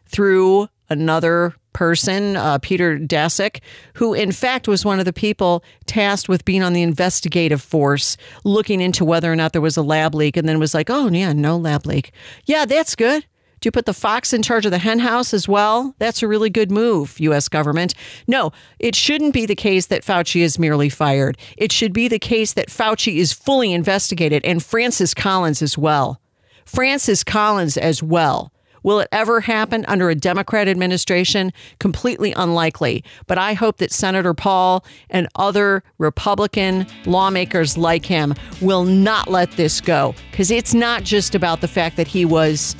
through 0.06 0.68
another 0.88 1.56
person, 1.72 2.36
uh, 2.36 2.58
Peter 2.62 2.96
Daszak, 2.96 3.60
who 3.94 4.14
in 4.14 4.30
fact 4.30 4.68
was 4.68 4.84
one 4.84 5.00
of 5.00 5.06
the 5.06 5.12
people 5.12 5.64
tasked 5.86 6.28
with 6.28 6.44
being 6.44 6.62
on 6.62 6.72
the 6.72 6.82
investigative 6.82 7.60
force, 7.60 8.16
looking 8.44 8.80
into 8.80 9.04
whether 9.04 9.30
or 9.30 9.34
not 9.34 9.52
there 9.52 9.60
was 9.60 9.76
a 9.76 9.82
lab 9.82 10.14
leak, 10.14 10.36
and 10.36 10.48
then 10.48 10.60
was 10.60 10.72
like, 10.72 10.88
oh, 10.88 11.08
yeah, 11.08 11.32
no 11.32 11.56
lab 11.56 11.84
leak. 11.84 12.12
Yeah, 12.46 12.64
that's 12.64 12.94
good. 12.94 13.26
Do 13.60 13.66
you 13.66 13.70
put 13.70 13.86
the 13.86 13.94
fox 13.94 14.32
in 14.32 14.42
charge 14.42 14.64
of 14.64 14.72
the 14.72 14.78
hen 14.78 14.98
house 14.98 15.34
as 15.34 15.48
well? 15.48 15.94
That's 15.98 16.22
a 16.22 16.28
really 16.28 16.50
good 16.50 16.70
move, 16.70 17.18
U.S. 17.20 17.48
government. 17.48 17.94
No, 18.26 18.52
it 18.78 18.94
shouldn't 18.94 19.34
be 19.34 19.46
the 19.46 19.56
case 19.56 19.86
that 19.86 20.04
Fauci 20.04 20.42
is 20.42 20.58
merely 20.58 20.88
fired. 20.88 21.38
It 21.56 21.72
should 21.72 21.92
be 21.92 22.08
the 22.08 22.18
case 22.18 22.52
that 22.54 22.68
Fauci 22.68 23.16
is 23.16 23.32
fully 23.32 23.72
investigated 23.72 24.44
and 24.44 24.62
Francis 24.62 25.14
Collins 25.14 25.62
as 25.62 25.76
well. 25.76 26.20
Francis 26.64 27.24
Collins 27.24 27.76
as 27.76 28.02
well 28.02 28.52
Will 28.82 29.00
it 29.00 29.08
ever 29.12 29.40
happen 29.40 29.84
under 29.86 30.10
a 30.10 30.14
Democrat 30.14 30.68
administration? 30.68 31.52
Completely 31.78 32.32
unlikely. 32.32 33.04
But 33.26 33.38
I 33.38 33.54
hope 33.54 33.78
that 33.78 33.92
Senator 33.92 34.34
Paul 34.34 34.84
and 35.10 35.28
other 35.34 35.82
Republican 35.98 36.86
lawmakers 37.04 37.76
like 37.76 38.06
him 38.06 38.34
will 38.60 38.84
not 38.84 39.28
let 39.28 39.50
this 39.52 39.80
go 39.80 40.14
because 40.30 40.50
it's 40.50 40.74
not 40.74 41.02
just 41.02 41.34
about 41.34 41.60
the 41.60 41.68
fact 41.68 41.96
that 41.96 42.08
he 42.08 42.24
was 42.24 42.76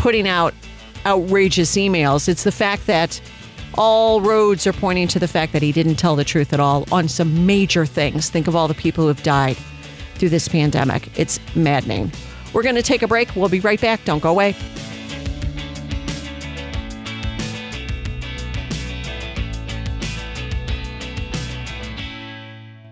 putting 0.00 0.26
out 0.26 0.54
outrageous 1.04 1.76
emails. 1.76 2.26
It's 2.26 2.42
the 2.42 2.50
fact 2.52 2.86
that 2.86 3.20
all 3.74 4.22
roads 4.22 4.66
are 4.66 4.72
pointing 4.72 5.06
to 5.08 5.18
the 5.18 5.28
fact 5.28 5.52
that 5.52 5.60
he 5.60 5.72
didn't 5.72 5.96
tell 5.96 6.16
the 6.16 6.24
truth 6.24 6.54
at 6.54 6.58
all 6.58 6.86
on 6.90 7.06
some 7.06 7.44
major 7.44 7.84
things. 7.84 8.30
Think 8.30 8.46
of 8.46 8.56
all 8.56 8.66
the 8.66 8.72
people 8.72 9.04
who 9.04 9.08
have 9.08 9.22
died 9.22 9.58
through 10.14 10.30
this 10.30 10.48
pandemic. 10.48 11.18
It's 11.18 11.38
maddening. 11.54 12.10
We're 12.54 12.62
going 12.62 12.76
to 12.76 12.82
take 12.82 13.02
a 13.02 13.08
break. 13.08 13.36
We'll 13.36 13.50
be 13.50 13.60
right 13.60 13.80
back. 13.80 14.02
Don't 14.06 14.22
go 14.22 14.30
away. 14.30 14.56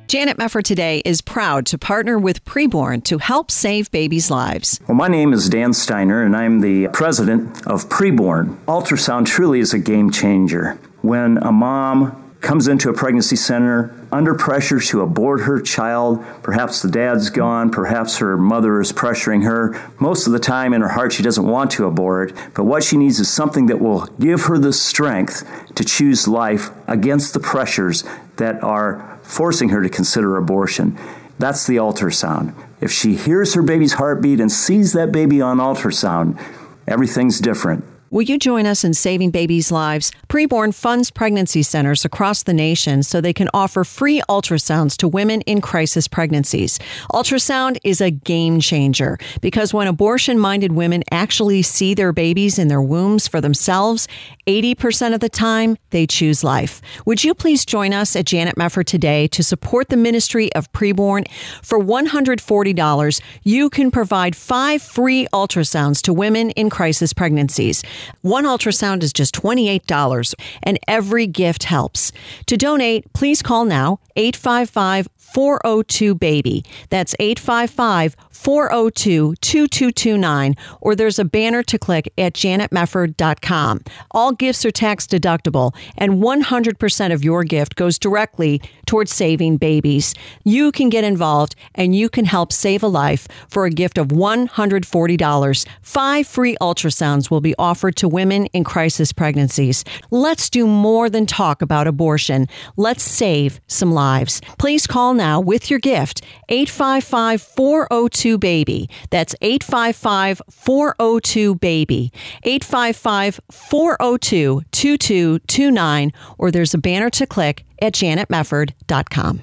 Janet 0.09 0.39
Mefford 0.39 0.65
today 0.65 1.03
is 1.05 1.21
proud 1.21 1.67
to 1.67 1.77
partner 1.77 2.19
with 2.19 2.43
Preborn 2.47 3.05
to 3.05 3.19
help 3.19 3.51
save 3.51 3.91
babies' 3.91 4.31
lives. 4.31 4.81
Well, 4.89 4.97
my 4.97 5.07
name 5.07 5.35
is 5.35 5.51
Dan 5.51 5.75
Steiner, 5.75 6.23
and 6.23 6.35
I'm 6.35 6.61
the 6.63 6.89
president 6.95 7.67
of 7.67 7.91
Preborn. 7.91 8.57
Ultrasound 8.65 9.27
truly 9.27 9.61
is 9.61 9.75
a 9.75 9.79
game 9.79 10.11
changer. 10.11 10.79
When 11.03 11.37
a 11.37 11.53
mom 11.53 12.29
comes 12.41 12.69
into 12.69 12.89
a 12.89 12.95
pregnancy 12.95 13.37
center 13.37 13.95
under 14.13 14.35
pressure 14.35 14.79
to 14.79 15.03
abort 15.03 15.43
her 15.43 15.61
child. 15.61 16.25
Perhaps 16.43 16.83
the 16.83 16.91
dad's 16.91 17.31
gone, 17.31 17.69
perhaps 17.69 18.19
her 18.19 18.37
mother 18.37 18.81
is 18.81 18.93
pressuring 18.93 19.45
her. 19.45 19.79
Most 19.99 20.27
of 20.27 20.33
the 20.33 20.39
time, 20.39 20.73
in 20.73 20.81
her 20.81 20.89
heart, 20.89 21.13
she 21.13 21.23
doesn't 21.23 21.47
want 21.47 21.71
to 21.73 21.85
abort, 21.85 22.33
but 22.55 22.65
what 22.65 22.85
she 22.85 22.97
needs 22.97 23.19
is 23.19 23.29
something 23.29 23.67
that 23.67 23.81
will 23.81 24.07
give 24.21 24.43
her 24.43 24.59
the 24.59 24.73
strength 24.73 25.45
to 25.75 25.85
choose 25.85 26.29
life 26.29 26.71
against 26.87 27.35
the 27.35 27.41
pressures 27.41 28.05
that 28.37 28.63
are 28.63 29.18
forcing 29.29 29.69
her 29.69 29.83
to 29.83 29.91
consider 29.91 30.39
abortion. 30.39 30.99
That's 31.39 31.67
the 31.67 31.77
ultrasound. 31.77 32.55
If 32.81 32.91
she 32.91 33.15
hears 33.15 33.53
her 33.55 33.63
baby's 33.63 33.93
heartbeat 33.95 34.41
and 34.41 34.51
sees 34.51 34.95
that 34.95 35.13
baby 35.13 35.43
on 35.43 35.59
ultrasound, 35.59 36.41
everything's 36.87 37.39
different. 37.39 37.85
Will 38.11 38.23
you 38.23 38.39
join 38.39 38.65
us 38.65 38.85
in 38.85 38.95
saving 38.95 39.33
babies' 39.33 39.71
lives? 39.71 40.13
Preborn 40.29 40.75
funds 40.75 41.11
pregnancy 41.11 41.63
centers 41.63 42.07
across 42.07 42.43
the 42.43 42.55
nation 42.55 43.03
so 43.03 43.21
they 43.21 43.35
can 43.35 43.51
offer 43.53 43.85
free 43.85 44.23
ultrasounds 44.31 44.97
to 44.97 45.07
women 45.07 45.43
in 45.43 45.61
crisis 45.61 46.09
pregnancies. 46.09 46.79
Ultrasound 47.13 47.77
is 47.85 48.01
a 48.01 48.11
game 48.11 48.61
changer 48.61 49.19
because 49.43 49.75
when 49.75 49.87
abortion 49.87 50.39
minded 50.39 50.73
women 50.73 51.05
actually 51.11 51.61
see 51.61 51.93
their 51.93 52.15
babies 52.15 52.59
in 52.59 52.69
their 52.69 52.81
wombs 52.81 53.29
for 53.29 53.43
themselves, 53.43 54.09
80% 54.47 55.13
of 55.13 55.21
the 55.21 55.29
time 55.29 55.77
they 55.91 56.07
choose 56.07 56.43
life. 56.43 56.81
Would 57.05 57.25
you 57.25 57.35
please 57.35 57.67
join 57.67 57.93
us 57.93 58.17
at 58.17 58.25
Janet 58.25 58.57
Mefford 58.57 58.87
today 58.87 59.29
to 59.29 59.43
support 59.43 59.91
the 59.91 59.99
ministry 59.99 60.51
of 60.55 60.73
Preborn? 60.73 61.29
For 61.63 61.79
$140, 61.79 63.21
you 63.43 63.69
can 63.69 63.91
provide 63.91 64.35
five 64.35 64.81
free 64.81 65.29
ultrasounds 65.35 66.01
to 66.03 66.15
women 66.15 66.51
in 66.53 66.71
crisis 66.71 67.13
pregnancies. 67.13 67.83
One 68.23 68.45
ultrasound 68.45 69.03
is 69.03 69.13
just 69.13 69.35
$28, 69.35 70.35
and 70.63 70.79
every 70.87 71.27
gift 71.27 71.65
helps. 71.65 72.13
To 72.47 72.57
donate, 72.57 73.13
please 73.13 73.43
call 73.43 73.65
now 73.65 74.01
855 74.17 75.09
402 75.33 76.15
BABY. 76.15 76.65
That's 76.91 77.15
855 77.19 78.17
402 78.39 79.35
2229, 79.41 80.55
or 80.81 80.95
there's 80.95 81.19
a 81.19 81.25
banner 81.25 81.63
to 81.65 81.79
click 81.79 82.13
at 82.17 82.35
janetmefford.com. 82.35 83.81
All 84.13 84.33
gifts 84.33 84.65
are 84.65 84.71
tax 84.71 85.07
deductible, 85.07 85.75
and 85.97 86.23
100% 86.23 87.13
of 87.13 87.25
your 87.25 87.43
gift 87.43 87.75
goes 87.75 87.99
directly 87.99 88.63
towards 88.87 89.13
saving 89.13 89.57
babies. 89.57 90.15
You 90.45 90.71
can 90.71 90.89
get 90.89 91.05
involved 91.05 91.57
and 91.75 91.95
you 91.97 92.09
can 92.09 92.25
help 92.25 92.53
save 92.53 92.83
a 92.83 92.89
life 92.89 93.27
for 93.49 93.67
a 93.67 93.71
gift 93.71 93.99
of 93.99 94.09
$140. 94.09 95.67
Five 95.83 96.27
free 96.27 96.57
ultrasounds 96.61 97.31
will 97.31 97.41
be 97.41 97.55
offered 97.59 97.97
to 97.97 98.09
women 98.09 98.47
in 98.47 98.63
crisis 98.65 99.13
pregnancies. 99.13 99.85
Let's 100.11 100.49
do 100.49 100.67
more 100.67 101.11
than 101.11 101.27
talk 101.27 101.61
about 101.61 101.87
abortion. 101.87 102.47
Let's 102.77 103.03
save 103.03 103.61
some 103.67 103.93
lives. 103.93 104.41
Please 104.59 104.87
call 104.87 105.15
now 105.19 105.39
with 105.39 105.69
your 105.69 105.79
gift 105.79 106.23
855 106.49 107.43
402 107.43 108.39
BABY. 108.39 108.89
That's 109.11 109.35
855 109.43 110.41
402 110.51 111.55
BABY. 111.57 112.13
855 112.45 113.41
402 113.51 114.63
2229, 114.73 116.13
or 116.39 116.51
there's 116.51 116.73
a 116.73 116.79
banner 116.79 117.11
to 117.11 117.27
click 117.27 117.67
at 117.83 117.93
janetmefford.com. 117.93 119.43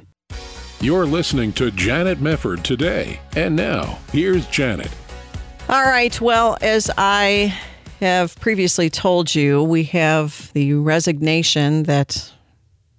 You're 0.81 1.05
listening 1.05 1.53
to 1.53 1.71
Janet 1.71 2.19
Mefford 2.19 2.63
today. 2.63 3.19
And 3.35 3.55
now, 3.55 3.99
here's 4.11 4.45
Janet. 4.47 4.91
All 5.69 5.83
right. 5.83 6.19
Well, 6.21 6.57
as 6.61 6.91
I 6.97 7.57
have 7.99 8.39
previously 8.39 8.89
told 8.89 9.33
you, 9.33 9.63
we 9.63 9.83
have 9.85 10.51
the 10.53 10.73
resignation 10.73 11.83
that 11.83 12.31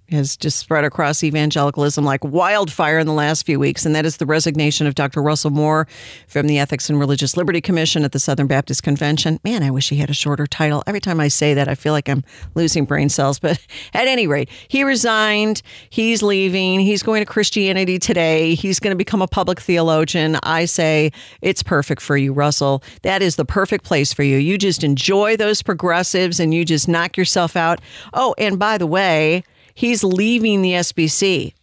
has 0.09 0.37
just 0.37 0.57
spread 0.57 0.83
across 0.83 1.23
evangelicalism 1.23 2.05
like 2.05 2.23
wildfire 2.23 2.99
in 2.99 3.07
the 3.07 3.13
last 3.13 3.45
few 3.45 3.59
weeks, 3.59 3.85
and 3.85 3.93
that 3.93 4.05
is 4.05 4.17
the 4.17 4.25
resignation 4.25 4.87
of 4.87 4.95
Dr. 4.95 5.21
Russell 5.21 5.51
Moore 5.51 5.87
from 6.27 6.47
the 6.47 6.59
Ethics 6.59 6.89
and 6.89 6.99
Religious 6.99 7.35
Liberty 7.35 7.61
Commission 7.61 8.03
at 8.03 8.13
the 8.13 8.19
Southern 8.19 8.47
Baptist 8.47 8.83
Convention. 8.83 9.39
Man, 9.43 9.63
I 9.63 9.71
wish 9.71 9.89
he 9.89 9.97
had 9.97 10.09
a 10.09 10.13
shorter 10.13 10.47
title. 10.47 10.83
Every 10.87 11.01
time 11.01 11.19
I 11.19 11.27
say 11.27 11.53
that, 11.53 11.67
I 11.67 11.75
feel 11.75 11.93
like 11.93 12.07
I'm 12.07 12.23
losing 12.55 12.85
brain 12.85 13.09
cells. 13.09 13.39
But 13.39 13.59
at 13.93 14.07
any 14.07 14.27
rate, 14.27 14.49
he 14.67 14.83
resigned. 14.83 15.61
He's 15.89 16.23
leaving. 16.23 16.79
He's 16.79 17.03
going 17.03 17.21
to 17.21 17.25
Christianity 17.25 17.99
Today. 17.99 18.55
He's 18.55 18.79
going 18.79 18.91
to 18.91 18.97
become 18.97 19.21
a 19.21 19.27
public 19.27 19.59
theologian. 19.59 20.37
I 20.43 20.65
say 20.65 21.11
it's 21.41 21.63
perfect 21.63 22.01
for 22.01 22.15
you, 22.15 22.31
Russell. 22.33 22.83
That 23.01 23.21
is 23.21 23.35
the 23.35 23.45
perfect 23.45 23.83
place 23.83 24.13
for 24.13 24.23
you. 24.23 24.37
You 24.37 24.57
just 24.57 24.83
enjoy 24.83 25.35
those 25.35 25.61
progressives 25.61 26.39
and 26.39 26.53
you 26.53 26.63
just 26.63 26.87
knock 26.87 27.17
yourself 27.17 27.55
out. 27.55 27.81
Oh, 28.13 28.33
and 28.37 28.57
by 28.57 28.77
the 28.77 28.87
way, 28.87 29.43
he's 29.77 30.03
leaving 30.03 30.63
the 30.63 30.71
SBC. 30.71 31.53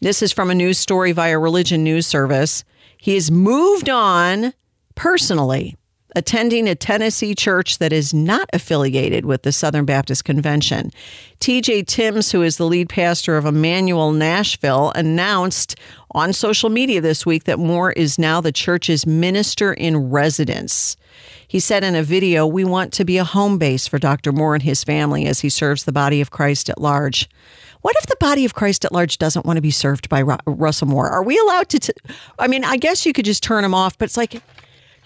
This 0.00 0.22
is 0.22 0.32
from 0.32 0.50
a 0.50 0.54
news 0.54 0.78
story 0.78 1.12
via 1.12 1.38
Religion 1.38 1.84
News 1.84 2.06
Service. 2.06 2.64
He 2.96 3.14
has 3.14 3.30
moved 3.30 3.90
on 3.90 4.54
personally, 4.94 5.76
attending 6.16 6.66
a 6.66 6.74
Tennessee 6.74 7.34
church 7.34 7.76
that 7.76 7.92
is 7.92 8.14
not 8.14 8.48
affiliated 8.54 9.26
with 9.26 9.42
the 9.42 9.52
Southern 9.52 9.84
Baptist 9.84 10.24
Convention. 10.24 10.90
TJ 11.40 11.86
Timms, 11.86 12.32
who 12.32 12.40
is 12.40 12.56
the 12.56 12.64
lead 12.64 12.88
pastor 12.88 13.36
of 13.36 13.44
Immanuel 13.44 14.12
Nashville, 14.12 14.90
announced 14.94 15.76
on 16.12 16.32
social 16.32 16.70
media 16.70 17.02
this 17.02 17.26
week 17.26 17.44
that 17.44 17.58
Moore 17.58 17.92
is 17.92 18.18
now 18.18 18.40
the 18.40 18.52
church's 18.52 19.04
minister 19.04 19.74
in 19.74 20.08
residence. 20.08 20.96
He 21.50 21.58
said 21.58 21.82
in 21.82 21.96
a 21.96 22.04
video, 22.04 22.46
We 22.46 22.62
want 22.62 22.92
to 22.92 23.04
be 23.04 23.18
a 23.18 23.24
home 23.24 23.58
base 23.58 23.88
for 23.88 23.98
Dr. 23.98 24.30
Moore 24.30 24.54
and 24.54 24.62
his 24.62 24.84
family 24.84 25.26
as 25.26 25.40
he 25.40 25.48
serves 25.48 25.82
the 25.82 25.90
body 25.90 26.20
of 26.20 26.30
Christ 26.30 26.70
at 26.70 26.80
large. 26.80 27.28
What 27.80 27.96
if 27.98 28.06
the 28.06 28.14
body 28.20 28.44
of 28.44 28.54
Christ 28.54 28.84
at 28.84 28.92
large 28.92 29.18
doesn't 29.18 29.44
want 29.44 29.56
to 29.56 29.60
be 29.60 29.72
served 29.72 30.08
by 30.08 30.22
Russell 30.22 30.86
Moore? 30.86 31.08
Are 31.08 31.24
we 31.24 31.36
allowed 31.40 31.68
to? 31.70 31.80
T- 31.80 31.92
I 32.38 32.46
mean, 32.46 32.62
I 32.62 32.76
guess 32.76 33.04
you 33.04 33.12
could 33.12 33.24
just 33.24 33.42
turn 33.42 33.64
him 33.64 33.74
off, 33.74 33.98
but 33.98 34.04
it's 34.04 34.16
like, 34.16 34.34
you 34.34 34.40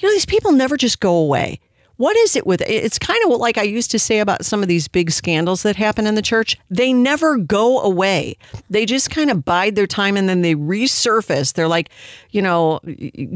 know, 0.03 0.11
these 0.11 0.27
people 0.27 0.53
never 0.53 0.77
just 0.77 1.01
go 1.01 1.17
away. 1.17 1.61
What 1.97 2.15
is 2.15 2.37
it 2.37 2.47
with 2.47 2.61
it's 2.63 2.99
kind 2.99 3.19
of 3.25 3.39
like 3.39 3.57
I 3.57 3.63
used 3.63 3.91
to 3.93 3.99
say 3.99 4.19
about 4.19 4.45
some 4.45 4.61
of 4.61 4.69
these 4.69 4.87
big 4.87 5.13
scandals 5.13 5.63
that 5.63 5.77
happen 5.77 6.07
in 6.07 6.15
the 6.15 6.23
church. 6.23 6.59
They 6.69 6.93
never 6.93 7.39
go 7.39 7.81
away. 7.81 8.37
They 8.69 8.85
just 8.85 9.09
kind 9.09 9.31
of 9.31 9.47
bide 9.47 9.77
their 9.77 9.87
time 9.87 10.19
and 10.19 10.29
then 10.29 10.43
they 10.43 10.57
resurface. 10.57 11.55
They're 11.55 11.69
like, 11.69 11.89
you 12.33 12.43
know, 12.43 12.81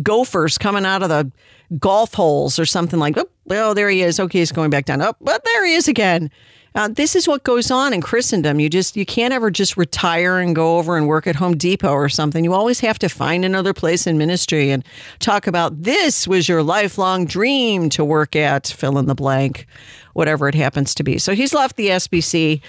gophers 0.02 0.58
coming 0.58 0.84
out 0.84 1.02
of 1.02 1.08
the 1.08 1.32
golf 1.78 2.14
holes 2.14 2.58
or 2.58 2.66
something 2.66 2.98
like, 2.98 3.16
oh, 3.16 3.28
well, 3.44 3.74
there 3.74 3.88
he 3.88 4.02
is. 4.02 4.18
Okay, 4.20 4.38
he's 4.38 4.52
going 4.52 4.70
back 4.70 4.84
down. 4.84 5.02
Oh, 5.02 5.14
but 5.20 5.44
there 5.44 5.66
he 5.66 5.74
is 5.74 5.88
again. 5.88 6.30
Uh, 6.74 6.86
this 6.86 7.16
is 7.16 7.26
what 7.26 7.44
goes 7.44 7.70
on 7.70 7.92
in 7.92 8.00
Christendom. 8.00 8.60
You 8.60 8.68
just 8.68 8.96
you 8.96 9.06
can't 9.06 9.32
ever 9.32 9.50
just 9.50 9.76
retire 9.76 10.38
and 10.38 10.54
go 10.54 10.78
over 10.78 10.96
and 10.96 11.08
work 11.08 11.26
at 11.26 11.34
Home 11.36 11.56
Depot 11.56 11.90
or 11.92 12.08
something. 12.08 12.44
You 12.44 12.52
always 12.52 12.80
have 12.80 12.98
to 13.00 13.08
find 13.08 13.44
another 13.44 13.72
place 13.72 14.06
in 14.06 14.18
ministry 14.18 14.70
and 14.70 14.84
talk 15.18 15.46
about 15.46 15.82
this 15.82 16.28
was 16.28 16.48
your 16.48 16.62
lifelong 16.62 17.24
dream 17.24 17.88
to 17.90 18.04
work 18.04 18.36
at 18.36 18.66
fill 18.68 18.98
in 18.98 19.06
the 19.06 19.14
blank, 19.14 19.66
whatever 20.12 20.46
it 20.46 20.54
happens 20.54 20.94
to 20.96 21.02
be. 21.02 21.18
So 21.18 21.34
he's 21.34 21.54
left 21.54 21.76
the 21.76 21.88
SBC. 21.88 22.60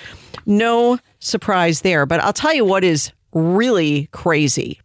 No 0.45 0.97
surprise 1.19 1.81
there. 1.81 2.05
But 2.05 2.21
I'll 2.21 2.33
tell 2.33 2.53
you 2.53 2.65
what 2.65 2.83
is 2.83 3.11
really 3.33 4.07
crazy. 4.11 4.79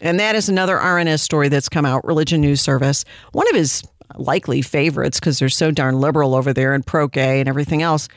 And 0.00 0.18
that 0.18 0.34
is 0.34 0.48
another 0.48 0.76
RNS 0.76 1.20
story 1.20 1.48
that's 1.48 1.68
come 1.68 1.84
out, 1.84 2.04
Religion 2.06 2.40
News 2.40 2.60
Service. 2.60 3.04
One 3.32 3.48
of 3.48 3.54
his 3.54 3.82
likely 4.16 4.62
favorites 4.62 5.20
because 5.20 5.38
they're 5.38 5.48
so 5.48 5.70
darn 5.70 6.00
liberal 6.00 6.34
over 6.34 6.52
there 6.52 6.74
and 6.74 6.86
pro 6.86 7.06
gay 7.06 7.40
and 7.40 7.48
everything 7.48 7.82
else. 7.82 8.08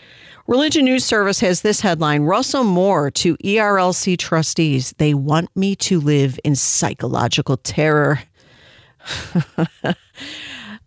Religion 0.47 0.85
News 0.85 1.05
Service 1.05 1.39
has 1.39 1.61
this 1.61 1.81
headline 1.81 2.23
Russell 2.23 2.65
Moore 2.65 3.09
to 3.11 3.37
ERLC 3.37 4.17
trustees. 4.17 4.93
They 4.97 5.13
want 5.13 5.49
me 5.55 5.75
to 5.77 5.99
live 5.99 6.39
in 6.43 6.55
psychological 6.55 7.57
terror. 7.57 8.19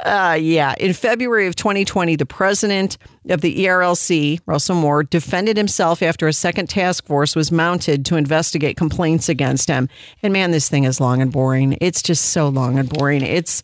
Uh, 0.01 0.37
yeah. 0.39 0.75
In 0.79 0.93
February 0.93 1.47
of 1.47 1.57
2020, 1.57 2.17
the 2.17 2.27
president 2.27 2.99
of 3.31 3.41
the 3.41 3.65
ERLC, 3.65 4.41
Russell 4.47 4.77
Moore, 4.77 5.03
defended 5.03 5.57
himself 5.57 6.03
after 6.03 6.29
a 6.29 6.33
second 6.33 6.69
task 6.69 7.07
force 7.07 7.35
was 7.35 7.51
mounted 7.51 8.05
to 8.07 8.17
investigate 8.17 8.77
complaints 8.77 9.29
against 9.29 9.69
him. 9.69 9.89
And 10.23 10.33
man, 10.33 10.51
this 10.51 10.69
thing 10.69 10.85
is 10.85 11.01
long 11.01 11.21
and 11.23 11.33
boring. 11.33 11.77
It's 11.81 12.03
just 12.03 12.27
so 12.27 12.49
long 12.49 12.79
and 12.79 12.89
boring. 12.89 13.23
It's, 13.23 13.63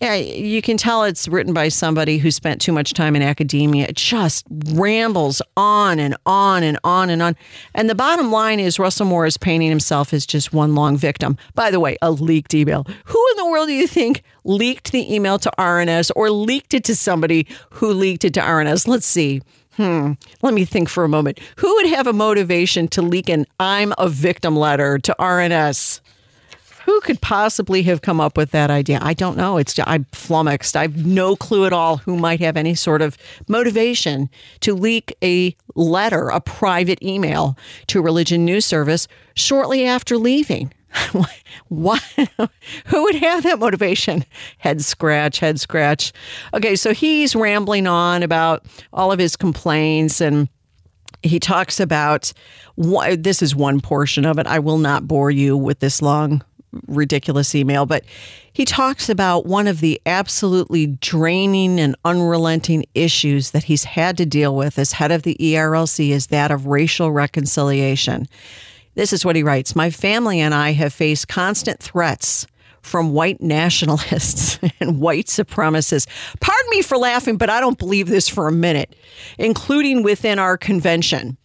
yeah, 0.00 0.14
you 0.14 0.62
can 0.62 0.76
tell 0.76 1.04
it's 1.04 1.28
written 1.28 1.52
by 1.52 1.68
somebody 1.68 2.18
who 2.18 2.30
spent 2.30 2.60
too 2.60 2.72
much 2.72 2.94
time 2.94 3.14
in 3.14 3.22
academia. 3.22 3.86
It 3.86 3.96
just 3.96 4.46
rambles 4.72 5.40
on 5.56 5.98
and 5.98 6.16
on 6.26 6.62
and 6.62 6.78
on 6.82 7.10
and 7.10 7.22
on. 7.22 7.36
And 7.74 7.88
the 7.88 7.94
bottom 7.94 8.32
line 8.32 8.60
is 8.60 8.78
Russell 8.78 9.06
Moore 9.06 9.26
is 9.26 9.36
painting 9.36 9.68
himself 9.68 10.12
as 10.12 10.26
just 10.26 10.52
one 10.52 10.74
long 10.74 10.96
victim. 10.96 11.36
By 11.54 11.70
the 11.70 11.80
way, 11.80 11.96
a 12.02 12.10
leaked 12.10 12.54
email. 12.54 12.86
Who 13.04 13.26
in 13.32 13.36
the 13.36 13.50
world 13.50 13.68
do 13.68 13.74
you 13.74 13.86
think 13.86 14.22
leaked 14.46 14.92
the 14.92 15.12
email 15.14 15.38
to 15.38 15.50
RNS 15.58 16.10
or 16.16 16.30
leaked 16.30 16.74
it 16.74 16.84
to 16.84 16.96
somebody 16.96 17.46
who 17.70 17.92
leaked 17.92 18.24
it 18.24 18.34
to 18.34 18.40
RNS? 18.40 18.88
Let's 18.88 19.06
see. 19.06 19.42
Hmm. 19.76 20.12
Let 20.40 20.54
me 20.54 20.64
think 20.64 20.88
for 20.88 21.04
a 21.04 21.08
moment. 21.08 21.38
Who 21.56 21.74
would 21.76 21.86
have 21.88 22.06
a 22.06 22.12
motivation 22.12 22.88
to 22.88 23.02
leak 23.02 23.28
an 23.28 23.44
I'm 23.60 23.92
a 23.98 24.08
victim 24.08 24.56
letter 24.56 24.98
to 24.98 25.14
RNS? 25.18 26.00
Who 26.86 27.00
could 27.00 27.20
possibly 27.20 27.82
have 27.82 28.00
come 28.00 28.20
up 28.20 28.36
with 28.36 28.52
that 28.52 28.70
idea? 28.70 29.00
I 29.02 29.12
don't 29.12 29.36
know. 29.36 29.58
It's 29.58 29.76
I'm 29.84 30.06
flummoxed. 30.12 30.76
I 30.76 30.82
have 30.82 31.04
no 31.04 31.34
clue 31.34 31.66
at 31.66 31.72
all 31.72 31.96
who 31.96 32.16
might 32.16 32.38
have 32.40 32.56
any 32.56 32.76
sort 32.76 33.02
of 33.02 33.18
motivation 33.48 34.30
to 34.60 34.72
leak 34.72 35.14
a 35.22 35.54
letter, 35.74 36.28
a 36.28 36.40
private 36.40 37.02
email 37.02 37.58
to 37.88 38.00
religion 38.00 38.44
news 38.44 38.64
service 38.64 39.08
shortly 39.34 39.84
after 39.84 40.16
leaving. 40.16 40.72
what? 41.68 42.02
Who 42.86 43.02
would 43.02 43.14
have 43.16 43.42
that 43.42 43.58
motivation? 43.58 44.24
Head 44.58 44.82
scratch, 44.82 45.38
head 45.38 45.60
scratch. 45.60 46.12
Okay, 46.54 46.76
so 46.76 46.92
he's 46.92 47.34
rambling 47.34 47.86
on 47.86 48.22
about 48.22 48.64
all 48.92 49.12
of 49.12 49.18
his 49.18 49.36
complaints 49.36 50.20
and 50.20 50.48
he 51.22 51.40
talks 51.40 51.80
about 51.80 52.32
this 52.76 53.42
is 53.42 53.54
one 53.54 53.80
portion 53.80 54.24
of 54.24 54.38
it. 54.38 54.46
I 54.46 54.58
will 54.58 54.78
not 54.78 55.08
bore 55.08 55.30
you 55.30 55.56
with 55.56 55.80
this 55.80 56.02
long 56.02 56.42
ridiculous 56.86 57.54
email, 57.54 57.86
but 57.86 58.04
he 58.52 58.64
talks 58.64 59.08
about 59.08 59.46
one 59.46 59.66
of 59.66 59.80
the 59.80 60.00
absolutely 60.06 60.86
draining 60.86 61.80
and 61.80 61.96
unrelenting 62.04 62.84
issues 62.94 63.52
that 63.52 63.64
he's 63.64 63.84
had 63.84 64.16
to 64.18 64.26
deal 64.26 64.54
with 64.54 64.78
as 64.78 64.92
head 64.92 65.10
of 65.10 65.22
the 65.22 65.36
ERLC 65.40 66.10
is 66.10 66.28
that 66.28 66.50
of 66.50 66.66
racial 66.66 67.10
reconciliation. 67.12 68.28
This 68.96 69.12
is 69.12 69.26
what 69.26 69.36
he 69.36 69.42
writes 69.42 69.76
My 69.76 69.90
family 69.90 70.40
and 70.40 70.54
I 70.54 70.72
have 70.72 70.92
faced 70.92 71.28
constant 71.28 71.80
threats 71.80 72.46
from 72.80 73.12
white 73.12 73.42
nationalists 73.42 74.58
and 74.80 74.98
white 74.98 75.26
supremacists. 75.26 76.08
Pardon 76.40 76.70
me 76.70 76.80
for 76.80 76.96
laughing, 76.96 77.36
but 77.36 77.50
I 77.50 77.60
don't 77.60 77.78
believe 77.78 78.08
this 78.08 78.26
for 78.26 78.48
a 78.48 78.52
minute, 78.52 78.96
including 79.38 80.02
within 80.02 80.38
our 80.38 80.56
convention. 80.56 81.36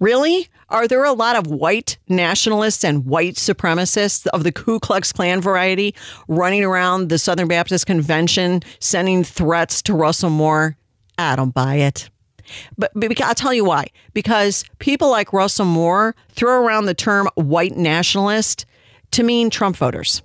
Really? 0.00 0.48
Are 0.68 0.88
there 0.88 1.04
a 1.04 1.12
lot 1.12 1.36
of 1.36 1.46
white 1.46 1.96
nationalists 2.08 2.82
and 2.82 3.06
white 3.06 3.34
supremacists 3.34 4.26
of 4.28 4.42
the 4.42 4.50
Ku 4.50 4.80
Klux 4.80 5.12
Klan 5.12 5.40
variety 5.40 5.94
running 6.26 6.64
around 6.64 7.08
the 7.08 7.18
Southern 7.18 7.46
Baptist 7.46 7.86
Convention 7.86 8.62
sending 8.80 9.22
threats 9.22 9.80
to 9.82 9.94
Russell 9.94 10.30
Moore? 10.30 10.76
I 11.16 11.36
don't 11.36 11.54
buy 11.54 11.76
it. 11.76 12.10
But, 12.78 12.92
but 12.94 13.20
I'll 13.20 13.34
tell 13.34 13.54
you 13.54 13.64
why. 13.64 13.86
Because 14.12 14.64
people 14.78 15.10
like 15.10 15.32
Russell 15.32 15.66
Moore 15.66 16.14
throw 16.30 16.64
around 16.64 16.86
the 16.86 16.94
term 16.94 17.28
white 17.34 17.76
nationalist 17.76 18.66
to 19.12 19.22
mean 19.22 19.50
Trump 19.50 19.76
voters. 19.76 20.22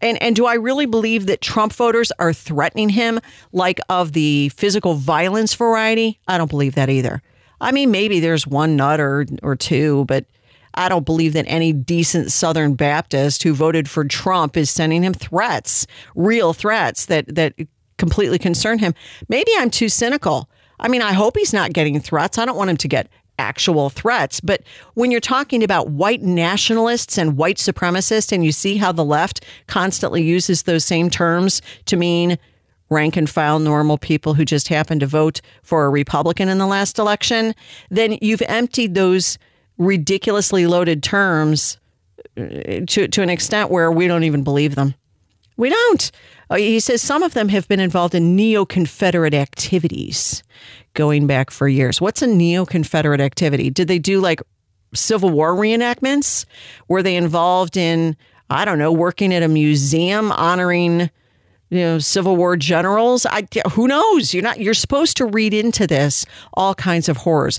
And 0.00 0.20
and 0.22 0.36
do 0.36 0.46
I 0.46 0.54
really 0.54 0.86
believe 0.86 1.26
that 1.26 1.40
Trump 1.40 1.72
voters 1.72 2.12
are 2.18 2.32
threatening 2.32 2.90
him 2.90 3.18
like 3.52 3.80
of 3.88 4.12
the 4.12 4.50
physical 4.50 4.94
violence 4.94 5.54
variety? 5.54 6.20
I 6.28 6.36
don't 6.36 6.50
believe 6.50 6.74
that 6.74 6.90
either. 6.90 7.22
I 7.60 7.72
mean, 7.72 7.90
maybe 7.90 8.20
there's 8.20 8.46
one 8.46 8.76
nut 8.76 9.00
or, 9.00 9.26
or 9.42 9.56
two, 9.56 10.04
but 10.06 10.26
I 10.74 10.90
don't 10.90 11.06
believe 11.06 11.32
that 11.32 11.46
any 11.48 11.72
decent 11.72 12.30
Southern 12.32 12.74
Baptist 12.74 13.42
who 13.42 13.54
voted 13.54 13.88
for 13.88 14.04
Trump 14.04 14.56
is 14.56 14.68
sending 14.68 15.02
him 15.02 15.14
threats, 15.14 15.86
real 16.14 16.52
threats 16.52 17.06
that, 17.06 17.34
that 17.34 17.54
completely 17.96 18.38
concern 18.38 18.78
him. 18.78 18.94
Maybe 19.28 19.50
I'm 19.56 19.70
too 19.70 19.88
cynical. 19.88 20.50
I 20.78 20.88
mean, 20.88 21.02
I 21.02 21.12
hope 21.12 21.36
he's 21.36 21.52
not 21.52 21.72
getting 21.72 22.00
threats. 22.00 22.38
I 22.38 22.44
don't 22.44 22.56
want 22.56 22.70
him 22.70 22.76
to 22.78 22.88
get 22.88 23.08
actual 23.38 23.90
threats. 23.90 24.40
But 24.40 24.62
when 24.94 25.10
you're 25.10 25.20
talking 25.20 25.62
about 25.62 25.90
white 25.90 26.22
nationalists 26.22 27.18
and 27.18 27.36
white 27.36 27.56
supremacists, 27.56 28.32
and 28.32 28.44
you 28.44 28.52
see 28.52 28.76
how 28.76 28.92
the 28.92 29.04
left 29.04 29.44
constantly 29.66 30.22
uses 30.22 30.62
those 30.62 30.84
same 30.84 31.10
terms 31.10 31.60
to 31.86 31.96
mean 31.96 32.38
rank 32.88 33.16
and 33.16 33.28
file 33.28 33.58
normal 33.58 33.98
people 33.98 34.34
who 34.34 34.44
just 34.44 34.68
happened 34.68 35.00
to 35.00 35.06
vote 35.06 35.40
for 35.62 35.84
a 35.84 35.90
Republican 35.90 36.48
in 36.48 36.58
the 36.58 36.66
last 36.66 36.98
election, 36.98 37.54
then 37.90 38.16
you've 38.20 38.42
emptied 38.42 38.94
those 38.94 39.38
ridiculously 39.78 40.66
loaded 40.66 41.02
terms 41.02 41.78
uh, 42.38 42.46
to, 42.86 43.08
to 43.08 43.22
an 43.22 43.28
extent 43.28 43.70
where 43.70 43.90
we 43.90 44.06
don't 44.06 44.24
even 44.24 44.44
believe 44.44 44.74
them. 44.74 44.94
We 45.56 45.70
don't. 45.70 46.10
Uh, 46.50 46.56
he 46.56 46.80
says 46.80 47.02
some 47.02 47.22
of 47.22 47.34
them 47.34 47.48
have 47.48 47.66
been 47.68 47.80
involved 47.80 48.14
in 48.14 48.36
neo 48.36 48.64
Confederate 48.64 49.34
activities 49.34 50.42
going 50.94 51.26
back 51.26 51.50
for 51.50 51.68
years. 51.68 52.00
What's 52.00 52.22
a 52.22 52.26
neo 52.26 52.64
Confederate 52.64 53.20
activity? 53.20 53.70
Did 53.70 53.88
they 53.88 53.98
do 53.98 54.20
like 54.20 54.40
Civil 54.94 55.30
War 55.30 55.54
reenactments? 55.54 56.44
Were 56.88 57.02
they 57.02 57.16
involved 57.16 57.76
in, 57.76 58.16
I 58.50 58.64
don't 58.64 58.78
know, 58.78 58.92
working 58.92 59.34
at 59.34 59.42
a 59.42 59.48
museum 59.48 60.32
honoring 60.32 61.10
you 61.70 61.80
know 61.80 61.98
civil 61.98 62.36
war 62.36 62.56
generals 62.56 63.26
i 63.26 63.46
who 63.72 63.88
knows 63.88 64.32
you're 64.32 64.42
not 64.42 64.60
you're 64.60 64.72
supposed 64.72 65.16
to 65.16 65.26
read 65.26 65.52
into 65.52 65.84
this 65.84 66.24
all 66.54 66.76
kinds 66.76 67.08
of 67.08 67.16
horrors 67.16 67.58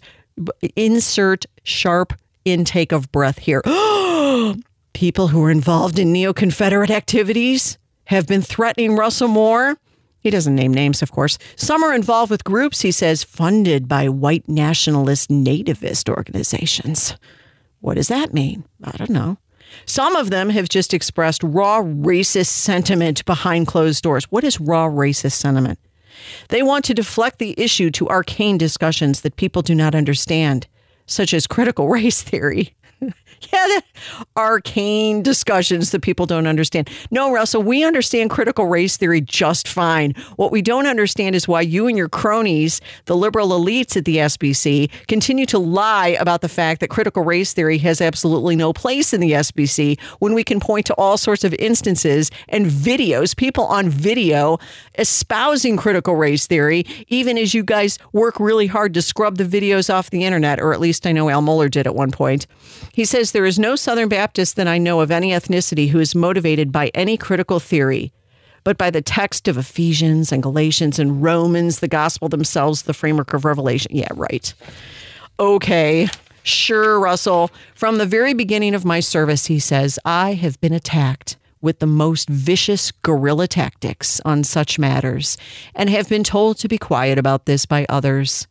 insert 0.77 1.45
sharp 1.63 2.13
intake 2.45 2.93
of 2.93 3.11
breath 3.11 3.39
here 3.39 3.61
people 4.93 5.27
who 5.27 5.43
are 5.43 5.51
involved 5.51 5.99
in 5.99 6.13
neo-confederate 6.13 6.89
activities 6.89 7.77
have 8.08 8.28
been 8.28 8.41
threatening 8.41 8.95
russell 8.95 9.28
moore 9.28 9.78
he 10.20 10.30
doesn't 10.30 10.55
name 10.55 10.74
names 10.74 11.01
of 11.01 11.12
course 11.12 11.38
some 11.55 11.84
are 11.84 11.93
involved 11.93 12.30
with 12.30 12.43
groups 12.43 12.82
he 12.82 12.91
says 12.91 13.24
funded 13.24 13.88
by 13.88 14.10
white 14.10 14.47
nationalist 14.47 15.30
nativist 15.30 16.10
organizations 16.10 17.16
what 17.80 17.95
does 17.95 18.08
that 18.08 18.34
mean 18.34 18.64
i 18.84 18.91
don't 18.91 19.10
know 19.10 19.38
some 19.86 20.16
of 20.16 20.30
them 20.30 20.49
have 20.49 20.70
just 20.70 20.93
expressed 20.93 21.43
raw 21.43 21.82
racist 21.82 22.47
sentiment 22.47 23.26
behind 23.26 23.68
closed 23.68 24.03
doors. 24.03 24.26
What 24.26 24.43
is 24.43 24.60
raw 24.60 24.88
racist 24.88 25.34
sentiment? 25.34 25.80
They 26.49 26.64
want 26.64 26.86
to 26.86 26.93
deflect 26.93 27.39
the 27.39 27.53
issue 27.58 27.91
to 27.91 28.10
arcane 28.10 28.58
discussions 28.58 29.22
that 29.22 29.36
people 29.36 29.62
do 29.62 29.76
not 29.76 29.95
understand, 29.95 30.68
such 31.05 31.34
as 31.34 31.47
critical 31.47 31.88
race 31.89 32.22
theory. 32.22 32.74
yeah, 33.53 33.79
arcane 34.35 35.21
discussions 35.21 35.91
that 35.91 36.01
people 36.01 36.25
don't 36.25 36.47
understand. 36.47 36.89
No, 37.11 37.31
Russell, 37.31 37.63
we 37.63 37.83
understand 37.83 38.29
critical 38.29 38.67
race 38.67 38.97
theory 38.97 39.21
just 39.21 39.67
fine. 39.67 40.13
What 40.35 40.51
we 40.51 40.61
don't 40.61 40.88
understand 40.88 41.35
is 41.35 41.47
why 41.47 41.61
you 41.61 41.88
and 41.88 41.97
your 41.97 42.09
cronies, 42.09 42.81
the 43.05 43.15
liberal 43.15 43.49
elites 43.49 43.95
at 43.95 44.05
the 44.05 44.17
SBC, 44.17 44.89
continue 45.07 45.45
to 45.47 45.59
lie 45.59 46.17
about 46.19 46.41
the 46.41 46.49
fact 46.49 46.81
that 46.81 46.89
critical 46.89 47.23
race 47.23 47.53
theory 47.53 47.77
has 47.79 48.01
absolutely 48.01 48.55
no 48.55 48.73
place 48.73 49.13
in 49.13 49.21
the 49.21 49.31
SBC 49.31 49.99
when 50.19 50.33
we 50.33 50.43
can 50.43 50.59
point 50.59 50.85
to 50.88 50.93
all 50.95 51.17
sorts 51.17 51.43
of 51.43 51.53
instances 51.55 52.31
and 52.49 52.65
videos, 52.65 53.35
people 53.35 53.65
on 53.65 53.89
video 53.89 54.57
espousing 54.97 55.77
critical 55.77 56.15
race 56.15 56.47
theory, 56.47 56.85
even 57.07 57.38
as 57.38 57.53
you 57.53 57.63
guys 57.63 57.99
work 58.13 58.39
really 58.39 58.67
hard 58.67 58.93
to 58.93 59.01
scrub 59.01 59.38
the 59.38 59.43
videos 59.43 59.93
off 59.93 60.09
the 60.09 60.23
internet, 60.23 60.59
or 60.59 60.73
at 60.73 60.79
least 60.79 61.05
I 61.05 61.11
know 61.11 61.29
Al 61.29 61.41
Mohler 61.41 61.69
did 61.69 61.85
at 61.88 61.95
one 61.95 62.11
point. 62.11 62.47
He 62.93 63.05
says 63.05 63.26
there 63.32 63.45
is 63.45 63.59
no 63.59 63.75
Southern 63.75 64.09
Baptist 64.09 64.55
that 64.55 64.67
I 64.67 64.78
know 64.78 65.01
of 65.01 65.11
any 65.11 65.32
ethnicity 65.32 65.89
who 65.89 65.99
is 65.99 66.15
motivated 66.15 66.71
by 66.71 66.91
any 66.93 67.17
critical 67.17 67.59
theory, 67.59 68.11
but 68.63 68.78
by 68.78 68.89
the 68.89 69.01
text 69.01 69.47
of 69.47 69.57
Ephesians 69.57 70.32
and 70.32 70.43
Galatians 70.43 70.99
and 70.99 71.23
Romans, 71.23 71.80
the 71.80 71.88
gospel 71.88 72.30
themselves, 72.30 72.84
the 72.84 72.93
framework 72.93 73.34
of 73.34 73.45
Revelation. 73.45 73.95
Yeah, 73.95 74.09
right. 74.15 74.53
Okay. 75.39 76.07
Sure, 76.43 76.99
Russell. 76.99 77.51
From 77.75 77.97
the 77.97 78.05
very 78.05 78.34
beginning 78.34 78.73
of 78.73 78.86
my 78.86 78.99
service, 78.99 79.47
he 79.47 79.59
says, 79.59 79.99
I 80.05 80.34
have 80.34 80.59
been 80.61 80.73
attacked 80.73 81.38
with 81.61 81.80
the 81.80 81.88
most 81.88 82.30
vicious 82.30 82.91
guerrilla 82.91 83.47
tactics 83.47 84.21
on 84.23 84.43
such 84.43 84.80
matters 84.80 85.38
and 85.75 85.89
have 85.89 86.07
been 86.07 86.23
told 86.23 86.57
to 86.59 86.67
be 86.67 86.78
quiet 86.78 87.17
about 87.17 87.45
this 87.45 87.65
by 87.65 87.86
others. 87.89 88.47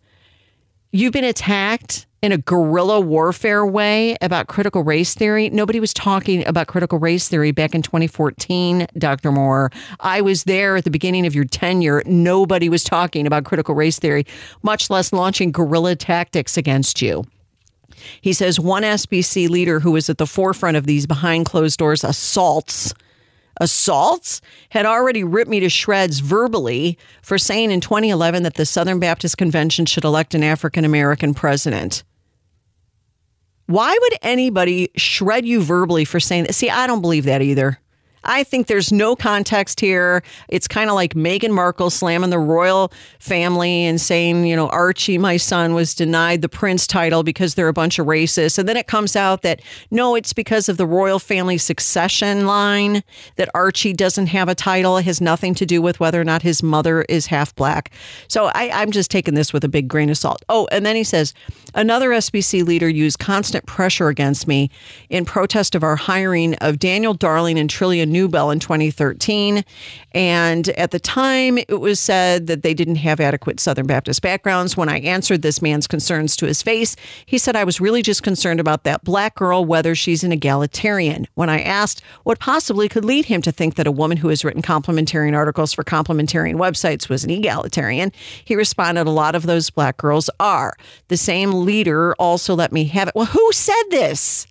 You've 0.93 1.13
been 1.13 1.25
attacked 1.25 2.07
in 2.27 2.33
a 2.33 2.39
guerrilla 2.39 3.01
warfare 3.01 3.65
way 3.65 4.17
about 4.21 4.49
critical 4.49 4.83
race 4.83 5.15
theory. 5.15 5.49
Nobody 5.49 5.79
was 5.79 5.95
talking 5.95 6.45
about 6.45 6.67
critical 6.67 6.99
race 6.99 7.29
theory 7.29 7.53
back 7.53 7.73
in 7.73 7.83
2014, 7.83 8.89
Dr. 8.99 9.31
Moore. 9.31 9.71
I 10.01 10.21
was 10.23 10.43
there 10.43 10.75
at 10.75 10.83
the 10.83 10.91
beginning 10.91 11.25
of 11.25 11.37
your 11.37 11.45
tenure. 11.45 12.03
Nobody 12.05 12.69
was 12.69 12.83
talking 12.83 13.29
about 13.29 13.45
critical 13.45 13.77
race 13.77 14.01
theory, 14.01 14.27
much 14.65 14.91
less 14.91 15.13
launching 15.13 15.53
guerrilla 15.53 15.95
tactics 15.95 16.57
against 16.57 17.01
you. 17.01 17.23
He 18.21 18.33
says 18.33 18.59
one 18.59 18.83
SBC 18.83 19.49
leader 19.49 19.79
who 19.79 19.93
was 19.93 20.11
at 20.11 20.19
the 20.19 20.27
forefront 20.27 20.77
of 20.77 20.85
these 20.85 21.07
behind 21.07 21.47
closed 21.47 21.79
doors 21.79 22.03
assaults 22.03 22.93
assaults, 23.59 24.43
had 24.69 24.85
already 24.85 25.25
ripped 25.25 25.51
me 25.51 25.61
to 25.61 25.69
shreds 25.71 26.19
verbally 26.19 26.99
for 27.23 27.39
saying 27.39 27.71
in 27.71 27.81
2011 27.81 28.43
that 28.43 28.55
the 28.55 28.67
Southern 28.67 28.99
Baptist 28.99 29.39
Convention 29.39 29.87
should 29.87 30.05
elect 30.05 30.35
an 30.35 30.43
African 30.43 30.85
American 30.85 31.33
president. 31.33 32.05
Why 33.67 33.97
would 34.01 34.15
anybody 34.23 34.91
shred 34.97 35.45
you 35.47 35.61
verbally 35.61 36.05
for 36.05 36.21
saying 36.21 36.45
that? 36.45 36.55
See, 36.55 36.71
I 36.71 36.87
don't 36.87 37.01
believe 37.01 37.25
that 37.25 37.43
either. 37.43 37.79
I 38.27 38.45
think 38.45 38.67
there's 38.67 38.93
no 38.93 39.17
context 39.17 39.81
here. 39.81 40.23
It's 40.49 40.69
kind 40.69 40.91
of 40.91 40.97
like 40.97 41.15
Meghan 41.15 41.53
Markle 41.53 41.91
slamming 41.91 42.31
the 42.31 42.39
royal 42.39 42.93
family 43.19 43.85
and 43.85 44.01
saying, 44.01 44.47
you 44.47 44.57
know, 44.57 44.69
Archie, 44.69 45.19
my 45.19 45.37
son, 45.37 45.75
was 45.75 45.95
denied 45.95 46.43
the 46.43 46.49
prince 46.49 46.87
title 46.87 47.23
because 47.23 47.55
they're 47.55 47.69
a 47.69 47.73
bunch 47.73 47.99
of 47.99 48.07
racists. 48.07 48.59
And 48.59 48.69
then 48.69 48.77
it 48.77 48.87
comes 48.87 49.17
out 49.17 49.43
that 49.43 49.63
no, 49.91 50.15
it's 50.15 50.33
because 50.33 50.69
of 50.69 50.77
the 50.77 50.87
royal 50.87 51.19
family 51.19 51.59
succession 51.59 52.47
line 52.47 53.03
that 53.37 53.49
Archie 53.55 53.93
doesn't 53.93 54.27
have 54.27 54.49
a 54.49 54.55
title. 54.55 54.97
It 54.99 55.05
has 55.05 55.21
nothing 55.21 55.55
to 55.55 55.67
do 55.67 55.81
with 55.81 56.01
whether 56.01 56.21
or 56.21 56.25
not 56.25 56.43
his 56.43 56.63
mother 56.63 57.03
is 57.03 57.27
half 57.27 57.55
black. 57.55 57.93
So 58.29 58.51
I, 58.55 58.71
I'm 58.73 58.91
just 58.91 59.11
taking 59.11 59.35
this 59.35 59.53
with 59.53 59.65
a 59.65 59.69
big 59.69 59.89
grain 59.89 60.11
of 60.11 60.19
salt. 60.19 60.43
Oh, 60.49 60.69
and 60.73 60.85
then 60.85 60.97
he 60.97 61.05
says, 61.05 61.33
another 61.75 62.11
SBC 62.11 62.65
leader 62.65 62.89
used 62.89 63.19
constant 63.19 63.67
pressure 63.67 64.09
against 64.09 64.47
me 64.49 64.71
in 65.11 65.25
protest 65.25 65.75
of 65.75 65.83
our 65.83 65.97
hiring 65.97 66.55
of 66.57 66.79
Daniel 66.79 67.15
Darling 67.15 67.59
and 67.59 67.71
Trillia 67.71 68.07
Newbell 68.17 68.51
in 68.51 68.61
2013. 68.61 69.63
And 70.13 70.69
at 70.71 70.91
the 70.91 70.99
time, 70.99 71.59
it 71.59 71.81
was 71.81 72.01
said 72.01 72.47
that 72.47 72.63
they 72.63 72.73
didn't 72.73 72.97
have 72.97 73.21
adequate 73.21 73.61
Southern 73.61 73.87
Baptist 73.87 74.23
backgrounds. 74.23 74.77
When 74.77 74.89
I 74.89 75.01
answered 75.01 75.43
this 75.43 75.61
man's 75.61 75.87
concerns 75.87 76.35
to 76.37 76.47
his 76.47 76.63
face, 76.63 76.97
he 77.27 77.37
said 77.37 77.57
I 77.57 77.65
was 77.65 77.81
really 77.81 78.03
just 78.03 78.23
concerned 78.23 78.59
about 78.59 78.85
that 78.85 79.05
black 79.05 79.35
girl, 79.35 79.65
whether 79.65 79.95
she's 79.95 80.25
an 80.25 80.33
egalitarian. 80.33 81.27
When 81.35 81.51
I 81.51 81.61
asked 81.61 82.03
what 82.25 82.39
possibly 82.39 82.89
could 82.89 83.05
lead 83.05 83.27
him 83.27 83.43
to 83.43 83.53
think 83.53 83.75
that 83.75 83.87
a 83.87 83.93
woman 83.93 84.17
who 84.17 84.29
has 84.29 84.45
written 84.45 84.63
complementarian 84.63 85.35
articles 85.35 85.75
for 85.75 85.85
complementarian 85.85 86.55
websites 86.55 87.11
was 87.11 87.23
an 87.25 87.31
egalitarian, 87.31 88.13
he 88.45 88.57
responded, 88.57 89.07
A 89.07 89.11
lot 89.11 89.35
of 89.35 89.45
those 89.45 89.69
black 89.69 89.99
girls 89.99 90.31
are. 90.41 90.75
The 91.09 91.17
same 91.17 91.53
leader 91.53 92.15
also 92.15 92.55
let 92.55 92.73
me 92.73 92.85
have 92.85 93.09
it. 93.09 93.15
Well, 93.15 93.27
who 93.27 93.53
said 93.53 93.85
this? 93.91 94.47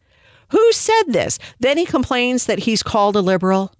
Who 0.56 0.72
said 0.72 1.04
this? 1.08 1.38
Then 1.60 1.78
he 1.78 1.86
complains 1.86 2.46
that 2.46 2.60
he's 2.60 2.82
called 2.82 3.18
a 3.18 3.20
liberal. 3.20 3.74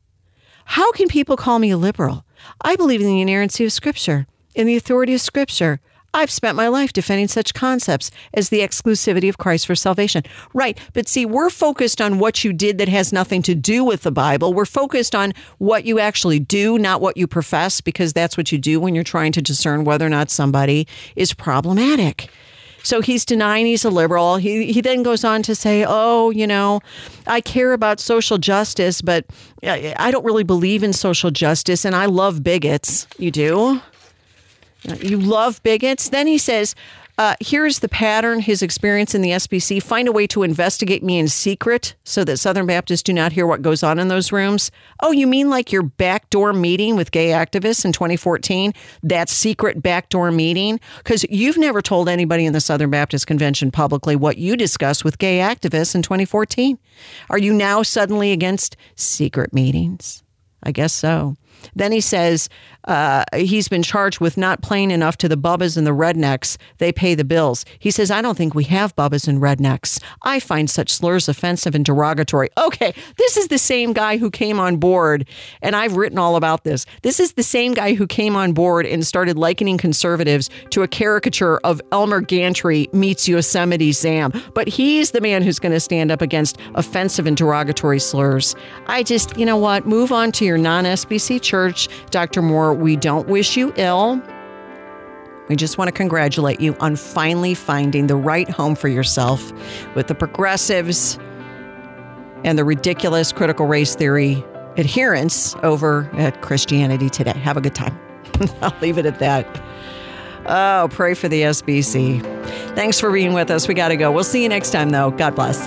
How 0.66 0.92
can 0.92 1.08
people 1.08 1.38
call 1.38 1.58
me 1.58 1.72
a 1.72 1.78
liberal? 1.78 2.26
I 2.60 2.76
believe 2.76 3.00
in 3.00 3.08
the 3.08 3.22
inerrancy 3.22 3.64
of 3.64 3.72
Scripture, 3.72 4.28
in 4.56 4.68
the 4.68 4.76
authority 4.76 5.14
of 5.14 5.22
Scripture. 5.22 5.80
I've 6.14 6.30
spent 6.30 6.58
my 6.58 6.68
life 6.68 6.92
defending 6.92 7.30
such 7.30 7.54
concepts 7.54 8.12
as 8.34 8.50
the 8.50 8.60
exclusivity 8.60 9.30
of 9.30 9.38
Christ 9.38 9.68
for 9.68 9.76
salvation. 9.76 10.24
Right. 10.54 10.78
But 10.92 11.08
see, 11.08 11.26
we're 11.26 11.50
focused 11.50 12.02
on 12.02 12.20
what 12.20 12.44
you 12.44 12.52
did 12.52 12.78
that 12.80 12.90
has 12.90 13.14
nothing 13.14 13.42
to 13.44 13.56
do 13.56 13.86
with 13.86 14.02
the 14.02 14.12
Bible. 14.12 14.54
We're 14.54 14.66
focused 14.66 15.16
on 15.16 15.32
what 15.60 15.86
you 15.86 15.98
actually 15.98 16.42
do, 16.42 16.78
not 16.78 17.00
what 17.00 17.16
you 17.16 17.26
profess, 17.26 17.80
because 17.80 18.12
that's 18.12 18.36
what 18.36 18.52
you 18.52 18.58
do 18.58 18.82
when 18.82 18.96
you're 18.96 19.06
trying 19.06 19.32
to 19.32 19.42
discern 19.42 19.86
whether 19.86 20.06
or 20.06 20.10
not 20.10 20.30
somebody 20.30 20.90
is 21.16 21.34
problematic. 21.34 22.30
So 22.86 23.02
he's 23.02 23.26
denying 23.26 23.66
he's 23.66 23.84
a 23.84 23.90
liberal. 23.90 24.38
He, 24.38 24.72
he 24.72 24.80
then 24.80 25.02
goes 25.02 25.24
on 25.24 25.42
to 25.44 25.56
say, 25.56 25.84
oh, 25.88 26.30
you 26.30 26.46
know, 26.46 26.82
I 27.26 27.42
care 27.42 27.74
about 27.74 28.00
social 28.00 28.38
justice, 28.38 29.02
but 29.02 29.26
I 29.64 30.12
don't 30.12 30.24
really 30.24 30.44
believe 30.44 30.84
in 30.84 30.94
social 30.94 31.32
justice 31.32 31.84
and 31.84 31.96
I 31.96 32.06
love 32.06 32.44
bigots. 32.44 33.08
You 33.18 33.32
do? 33.32 33.82
You 35.00 35.18
love 35.18 35.64
bigots? 35.64 36.10
Then 36.10 36.28
he 36.28 36.38
says, 36.38 36.76
uh, 37.18 37.36
here's 37.40 37.80
the 37.80 37.88
pattern, 37.88 38.42
his 38.42 38.62
experience 38.62 39.16
in 39.16 39.22
the 39.22 39.30
SBC. 39.30 39.82
Find 39.82 40.08
a 40.08 40.12
way 40.12 40.28
to 40.28 40.44
investigate 40.44 41.04
me 41.04 41.18
in 41.18 41.28
secret 41.28 41.96
so 42.04 42.24
that 42.26 42.38
Southern 42.38 42.66
Baptists 42.66 43.04
do 43.04 43.14
not 43.14 43.32
hear 43.32 43.48
what 43.48 43.62
goes 43.62 43.84
on 43.84 44.00
in 44.00 44.10
those 44.10 44.32
rooms. 44.32 44.70
Oh, 45.02 45.12
you 45.12 45.26
mean 45.26 45.50
like 45.50 45.72
your 45.72 45.84
backdoor 45.84 46.52
meeting 46.52 46.96
with 46.96 47.12
gay 47.12 47.30
activists 47.30 47.86
in 47.86 47.94
2014? 47.94 48.74
That 49.04 49.30
secret 49.30 49.82
backdoor 49.82 50.32
meeting? 50.32 50.80
Because 50.98 51.24
you've 51.30 51.58
never 51.58 51.82
told 51.82 52.10
anybody 52.10 52.46
in 52.46 52.54
the 52.54 52.62
Southern 52.62 52.90
Baptist 52.90 53.28
Convention 53.28 53.72
publicly 53.72 54.16
what 54.16 54.38
you 54.38 54.58
discussed 54.58 55.06
with 55.06 55.18
gay 55.18 55.40
activists 55.40 55.96
in 55.96 56.02
2014. 56.02 56.78
Are 57.30 57.38
you 57.38 57.54
now 57.54 57.82
suddenly 57.82 58.34
against 58.34 58.76
secret 58.96 59.54
meetings? 59.54 60.22
I 60.64 60.72
guess 60.72 60.94
so. 60.94 61.36
Then 61.76 61.92
he 61.92 62.02
says 62.02 62.50
uh, 62.86 63.24
he's 63.36 63.68
been 63.68 63.84
charged 63.84 64.20
with 64.20 64.38
not 64.38 64.62
playing 64.62 64.92
enough 64.92 65.18
to 65.18 65.28
the 65.28 65.38
Bubbas 65.38 65.78
and 65.78 65.86
the 65.86 65.92
Rednecks. 65.92 66.58
They 66.78 66.92
pay 66.92 67.16
the 67.16 67.26
bills. 67.26 67.66
He 67.80 67.92
says, 67.92 68.12
I 68.12 68.22
don't 68.22 68.38
think 68.38 68.54
we 68.54 68.66
have 68.66 68.96
Bubbas 68.96 69.28
and 69.28 69.42
Rednecks. 69.42 70.02
I 70.24 70.40
find 70.40 70.70
such 70.70 70.92
slurs 70.92 71.28
offensive 71.28 71.76
and 71.76 71.84
derogatory. 71.84 72.50
Okay, 72.58 72.94
this 73.18 73.38
is 73.38 73.48
the 73.48 73.58
same 73.58 73.94
guy 73.94 74.18
who 74.18 74.30
came 74.30 74.60
on 74.60 74.78
board, 74.78 75.28
and 75.62 75.76
I've 75.76 75.96
written 75.96 76.18
all 76.18 76.36
about 76.36 76.64
this. 76.64 76.86
This 77.02 77.20
is 77.20 77.34
the 77.34 77.44
same 77.44 77.74
guy 77.74 77.96
who 77.96 78.08
came 78.08 78.36
on 78.36 78.54
board 78.54 78.86
and 78.86 79.06
started 79.06 79.38
likening 79.38 79.78
conservatives 79.78 80.50
to 80.72 80.84
a 80.84 80.88
caricature 80.88 81.58
of 81.60 81.82
Elmer 81.92 82.22
Gantry 82.22 82.88
meets 82.94 83.28
Yosemite 83.28 83.92
Sam. 83.92 84.32
But 84.54 84.68
he's 84.68 85.12
the 85.12 85.22
man 85.22 85.42
who's 85.42 85.60
going 85.60 85.72
to 85.72 85.80
stand 85.80 86.12
up 86.12 86.22
against 86.22 86.58
offensive 86.76 87.26
and 87.26 87.36
derogatory 87.36 88.00
slurs. 88.00 88.56
I 88.88 89.04
just, 89.04 89.38
you 89.38 89.46
know 89.46 89.58
what, 89.58 89.86
move 89.86 90.12
on 90.12 90.32
to 90.34 90.46
your 90.46 90.58
non 90.58 90.86
SBC 90.86 91.42
church. 91.46 91.88
Dr. 92.10 92.42
Moore, 92.42 92.74
we 92.74 92.96
don't 92.96 93.28
wish 93.28 93.56
you 93.56 93.74
ill. 93.78 94.22
We 95.48 95.56
just 95.56 95.78
want 95.78 95.90
to 95.90 95.92
congratulate 95.92 96.60
you 96.60 96.76
on 96.80 96.96
finally 96.96 97.54
finding 97.54 98.08
the 98.08 98.16
right 98.16 98.50
home 98.50 98.76
for 98.76 98.88
yourself 98.88 99.52
with 99.96 100.08
the 100.08 100.16
progressives 100.16 101.20
and 102.44 102.58
the 102.58 102.64
ridiculous 102.64 103.32
critical 103.32 103.68
race 103.68 103.96
theory 103.96 104.44
adherents 104.78 105.56
over 105.64 106.10
at 106.14 106.42
Christianity 106.42 107.10
Today. 107.10 107.34
Have 107.34 107.58
a 107.58 107.62
good 107.62 107.76
time. 107.76 107.98
I'll 108.62 108.78
leave 108.82 108.98
it 108.98 109.06
at 109.06 109.20
that. 109.20 109.62
Oh, 110.48 110.88
pray 110.92 111.14
for 111.14 111.28
the 111.28 111.42
SBC. 111.42 112.22
Thanks 112.76 113.00
for 113.00 113.12
being 113.12 113.34
with 113.34 113.50
us. 113.50 113.68
We 113.68 113.74
got 113.74 113.88
to 113.90 113.96
go. 113.96 114.12
We'll 114.12 114.24
see 114.24 114.44
you 114.44 114.50
next 114.50 114.72
time, 114.72 114.90
though. 114.90 115.12
God 115.12 115.36
bless. 115.36 115.66